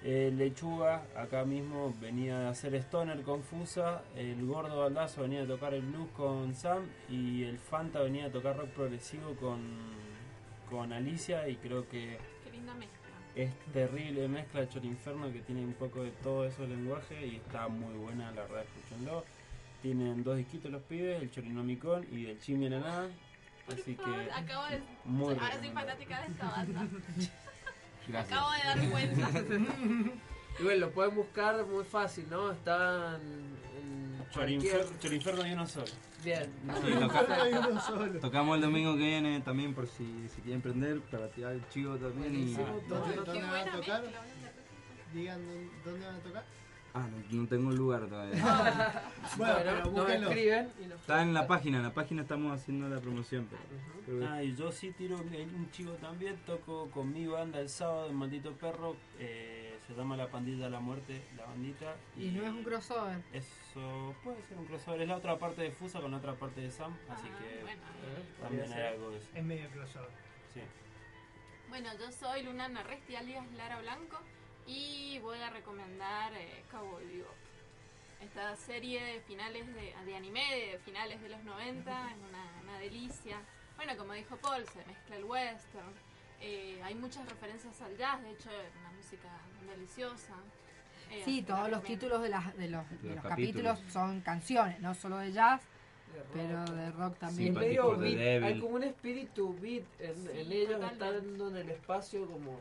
[0.04, 4.02] Eh, Lechuga, acá mismo, venía de hacer Stoner confusa.
[4.16, 6.88] El Gordo Baldazo venía de tocar el blues con Sam.
[7.10, 9.62] Y el Fanta venía de tocar rock progresivo con,
[10.70, 11.48] con Alicia.
[11.48, 13.00] Y creo que Qué linda mezcla.
[13.36, 17.70] es terrible mezcla de Chorinferno que tiene un poco de todo eso lenguaje y está
[17.70, 19.24] muy buena, la verdad, escúchenlo.
[19.82, 23.08] Tienen dos disquitos los pibes, el Chorinomicon y el Chimi Ananá.
[23.68, 24.32] Así que.
[24.34, 24.82] Acabo de.
[25.06, 26.88] Muy ahora soy fanática de esta banda.
[28.08, 28.32] Gracias.
[28.38, 29.30] Acabo de dar cuenta.
[30.60, 32.52] Y bueno, lo pueden buscar muy fácil, ¿no?
[32.52, 35.00] Están en Chorinfer-.
[35.00, 35.88] Chorinferno y uno solo.
[36.24, 36.44] Bien.
[36.86, 41.54] Sí, toca- tocamos el domingo que viene también por si, si quieren prender, para tirar
[41.54, 42.36] el chivo también.
[42.36, 42.54] Y...
[42.54, 44.04] ¿Dónde, dónde van a tocar?
[45.12, 46.44] Digan dónde, dónde van a tocar.
[46.96, 48.34] Ah, no, no tengo un lugar todavía.
[49.38, 52.88] Bueno, pero nos escriben y nos Está en la página, en la página estamos haciendo
[52.88, 53.48] la promoción.
[54.06, 57.70] Pero que- Ah, y yo sí tiro un chivo también, toco con mi banda el
[57.70, 61.96] sábado en Maldito Perro, eh, se llama La Pandilla de la Muerte, la bandita.
[62.16, 63.18] Y no es un crossover.
[63.34, 66.62] Eso puede ser un crossover, es la otra parte de Fusa con la otra parte
[66.62, 67.64] de Sam, así que
[68.42, 69.28] también hay algo de eso.
[69.34, 70.10] Es medio crossover.
[70.54, 70.62] Sí.
[71.70, 74.20] Bueno, yo soy Luna Narresti alias Lara Blanco
[74.68, 77.36] y voy a recomendar eh, Cowboy Bebop.
[78.22, 80.42] Esta serie de finales de, de anime
[80.72, 83.38] de finales de los 90 es una, una delicia.
[83.76, 85.94] Bueno, como dijo Paul, se mezcla el western.
[86.40, 89.30] eh, hay muchas referencias al jazz, de hecho es una música
[89.70, 90.36] deliciosa.
[91.12, 93.74] Eh, Sí, todos los títulos de, las, de, los, de los los capítulos.
[93.80, 93.94] capítulos.
[93.94, 95.62] son canciones, no solo de jazz,
[96.14, 96.28] De rock.
[96.34, 97.54] pero de rock también.
[97.54, 101.06] medio beat, hay como un espíritu beat en, Sí, en ellos totalmente.
[101.18, 102.58] estando en el espacio como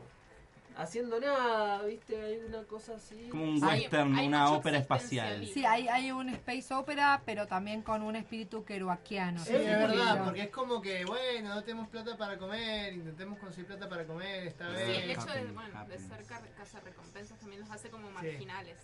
[0.77, 2.19] haciendo nada, ¿viste?
[2.21, 3.27] Hay una cosa así.
[3.29, 5.45] Como un Hay- western, hay una ópera espacial.
[5.47, 9.43] Sí, hay, hay un space opera, pero también con un espíritu kerouaciano.
[9.43, 13.67] Sí, es verdad, porque es como que, bueno, no tenemos plata para comer, intentemos conseguir
[13.67, 15.03] plata para comer, esta Sí, vez.
[15.03, 16.23] el hecho de, bueno, de ser
[16.57, 18.77] cazarrecompensas también los hace como marginales.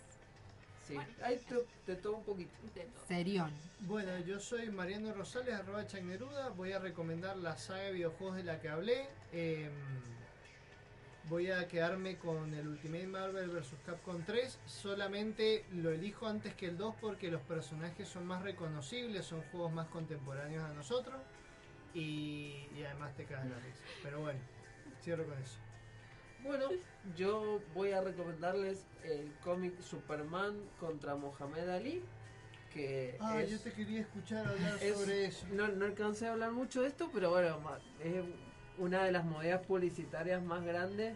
[0.88, 1.12] Sí, Bueno.
[1.24, 1.56] hay te,
[1.86, 2.50] te todo un poquito.
[3.08, 3.52] Serión.
[3.82, 6.50] Bueno, yo soy Mariano Rosales, arroba Chagneruda.
[6.50, 9.08] Voy a recomendar la saga de videojuegos de la que hablé.
[9.32, 9.70] Eh,
[11.30, 13.74] voy a quedarme con el Ultimate Marvel vs.
[13.86, 14.60] Capcom 3.
[14.66, 19.72] Solamente lo elijo antes que el 2 porque los personajes son más reconocibles, son juegos
[19.72, 21.18] más contemporáneos a nosotros.
[21.94, 23.84] Y, y además te caes de la risa.
[24.04, 24.40] Pero bueno,
[25.02, 25.58] cierro con eso.
[26.44, 26.66] Bueno,
[27.18, 32.04] yo voy a recomendarles el cómic Superman contra Mohamed Ali.
[32.74, 35.48] Que Ah, es, yo te quería escuchar hablar es- sobre eso.
[35.52, 37.58] No, no alcancé a hablar mucho de esto, pero bueno,
[38.00, 38.24] es
[38.80, 41.16] una de las movidas publicitarias más grandes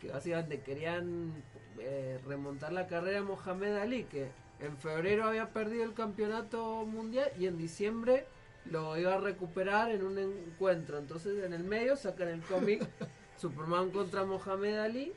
[0.00, 1.32] que básicamente querían
[1.80, 4.28] eh, remontar la carrera de Mohamed Ali, que
[4.60, 8.26] en febrero había perdido el campeonato mundial y en diciembre
[8.64, 10.98] lo iba a recuperar en un encuentro.
[10.98, 12.86] Entonces en el medio sacan el cómic
[13.36, 15.12] Superman contra Mohamed Ali.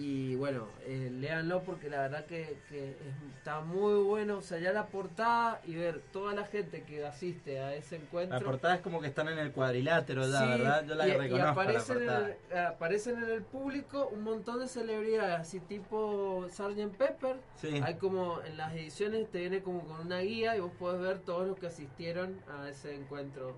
[0.00, 4.38] Y bueno, eh, léanlo porque la verdad que, que es- está muy bueno.
[4.38, 8.38] O sea, ya la portada y ver toda la gente que asiste a ese encuentro.
[8.38, 10.84] La portada es como que están en el cuadrilátero ya, Sí, ¿verdad?
[10.86, 12.10] Yo la y, y reconozco la aparecen, en
[12.52, 16.96] el, aparecen en el público un montón de celebridades, así tipo Sgt.
[16.96, 17.36] Pepper.
[17.56, 17.80] Sí.
[17.82, 21.18] Hay como en las ediciones te viene como con una guía y vos podés ver
[21.18, 23.56] todos los que asistieron a ese encuentro,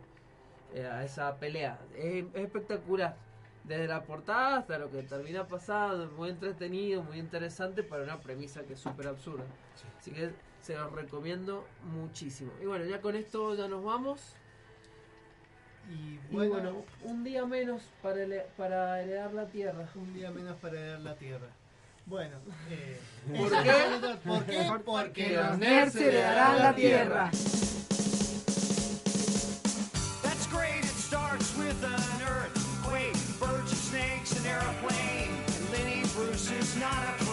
[0.73, 1.79] eh, a esa pelea.
[1.99, 3.15] Es, es espectacular.
[3.71, 8.63] Desde la portada hasta lo que termina pasando, muy entretenido, muy interesante para una premisa
[8.63, 9.45] que es súper absurda.
[9.97, 12.51] Así que se los recomiendo muchísimo.
[12.61, 14.35] Y bueno, ya con esto ya nos vamos.
[15.89, 18.25] Y Y bueno, un día menos para,
[19.03, 19.89] heredar la tierra.
[19.95, 21.47] Un día menos para heredar la tierra.
[22.07, 22.39] Bueno,
[22.71, 22.99] eh,
[23.39, 24.19] ¿Por qué?
[24.27, 24.71] ¿Por qué?
[24.85, 27.31] Porque los nerds heredarán la tierra.
[30.25, 32.00] That's great, it starts with
[33.91, 35.31] snakes, an airplane.
[35.47, 37.30] And Lenny Bruce is not afraid.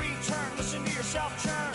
[0.00, 0.56] return.
[0.56, 1.73] Listen to yourself churn.